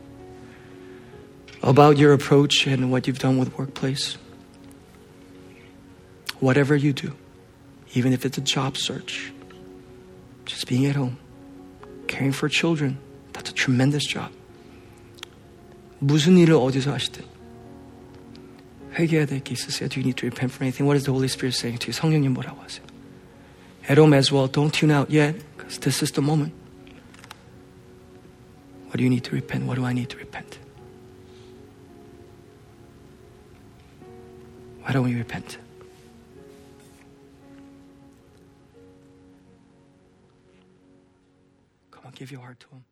About 1.63 2.01
your 2.01 2.13
approach 2.13 2.67
and 2.69 2.91
what 2.91 3.09
you've 3.09 3.19
done 3.19 3.39
with 3.39 3.57
workplace. 3.57 4.17
Whatever 6.39 6.75
you 6.75 6.93
do, 6.93 7.13
even 7.95 8.11
if 8.11 8.25
it's 8.25 8.37
a 8.37 8.43
job 8.43 8.75
search, 8.77 9.31
just 10.45 10.67
being 10.67 10.85
at 10.85 10.95
home, 10.95 11.17
caring 12.07 12.33
for 12.33 12.49
children, 12.49 12.97
that's 13.31 13.49
a 13.49 13.53
tremendous 13.53 14.05
job. 14.05 14.31
무슨 15.99 16.37
일을 16.37 16.55
어디서 16.55 16.91
하시든 16.91 17.23
회개해야 18.97 19.25
될 19.25 19.39
게 19.43 19.53
있으세요? 19.53 19.89
Do 19.89 19.99
you 19.99 20.05
need 20.05 20.17
to 20.21 20.27
repent 20.27 20.53
for 20.53 20.63
anything? 20.63 20.85
What 20.85 20.97
is 20.97 21.05
the 21.05 21.13
Holy 21.13 21.27
Spirit 21.27 21.55
saying 21.57 21.79
to 21.79 21.87
you? 21.89 21.93
성령님 21.93 22.33
뭐라고 22.33 22.61
하세요? 22.61 22.85
At 23.89 23.97
home 23.97 24.13
as 24.13 24.31
well, 24.31 24.47
don't 24.47 24.71
tune 24.71 24.91
out 24.91 25.09
yet, 25.11 25.35
because 25.57 25.79
this 25.79 26.01
is 26.03 26.11
the 26.13 26.21
moment. 26.21 26.53
What 28.87 28.97
do 28.97 29.03
you 29.03 29.09
need 29.09 29.23
to 29.25 29.31
repent? 29.35 29.65
What 29.65 29.75
do 29.75 29.85
I 29.85 29.93
need 29.93 30.09
to 30.11 30.17
repent? 30.17 30.59
Why 34.83 34.93
don't 34.93 35.03
we 35.03 35.15
repent? 35.15 35.57
Come 41.91 42.05
on, 42.05 42.11
give 42.13 42.31
your 42.31 42.41
heart 42.41 42.59
to 42.61 42.67
Him. 42.69 42.83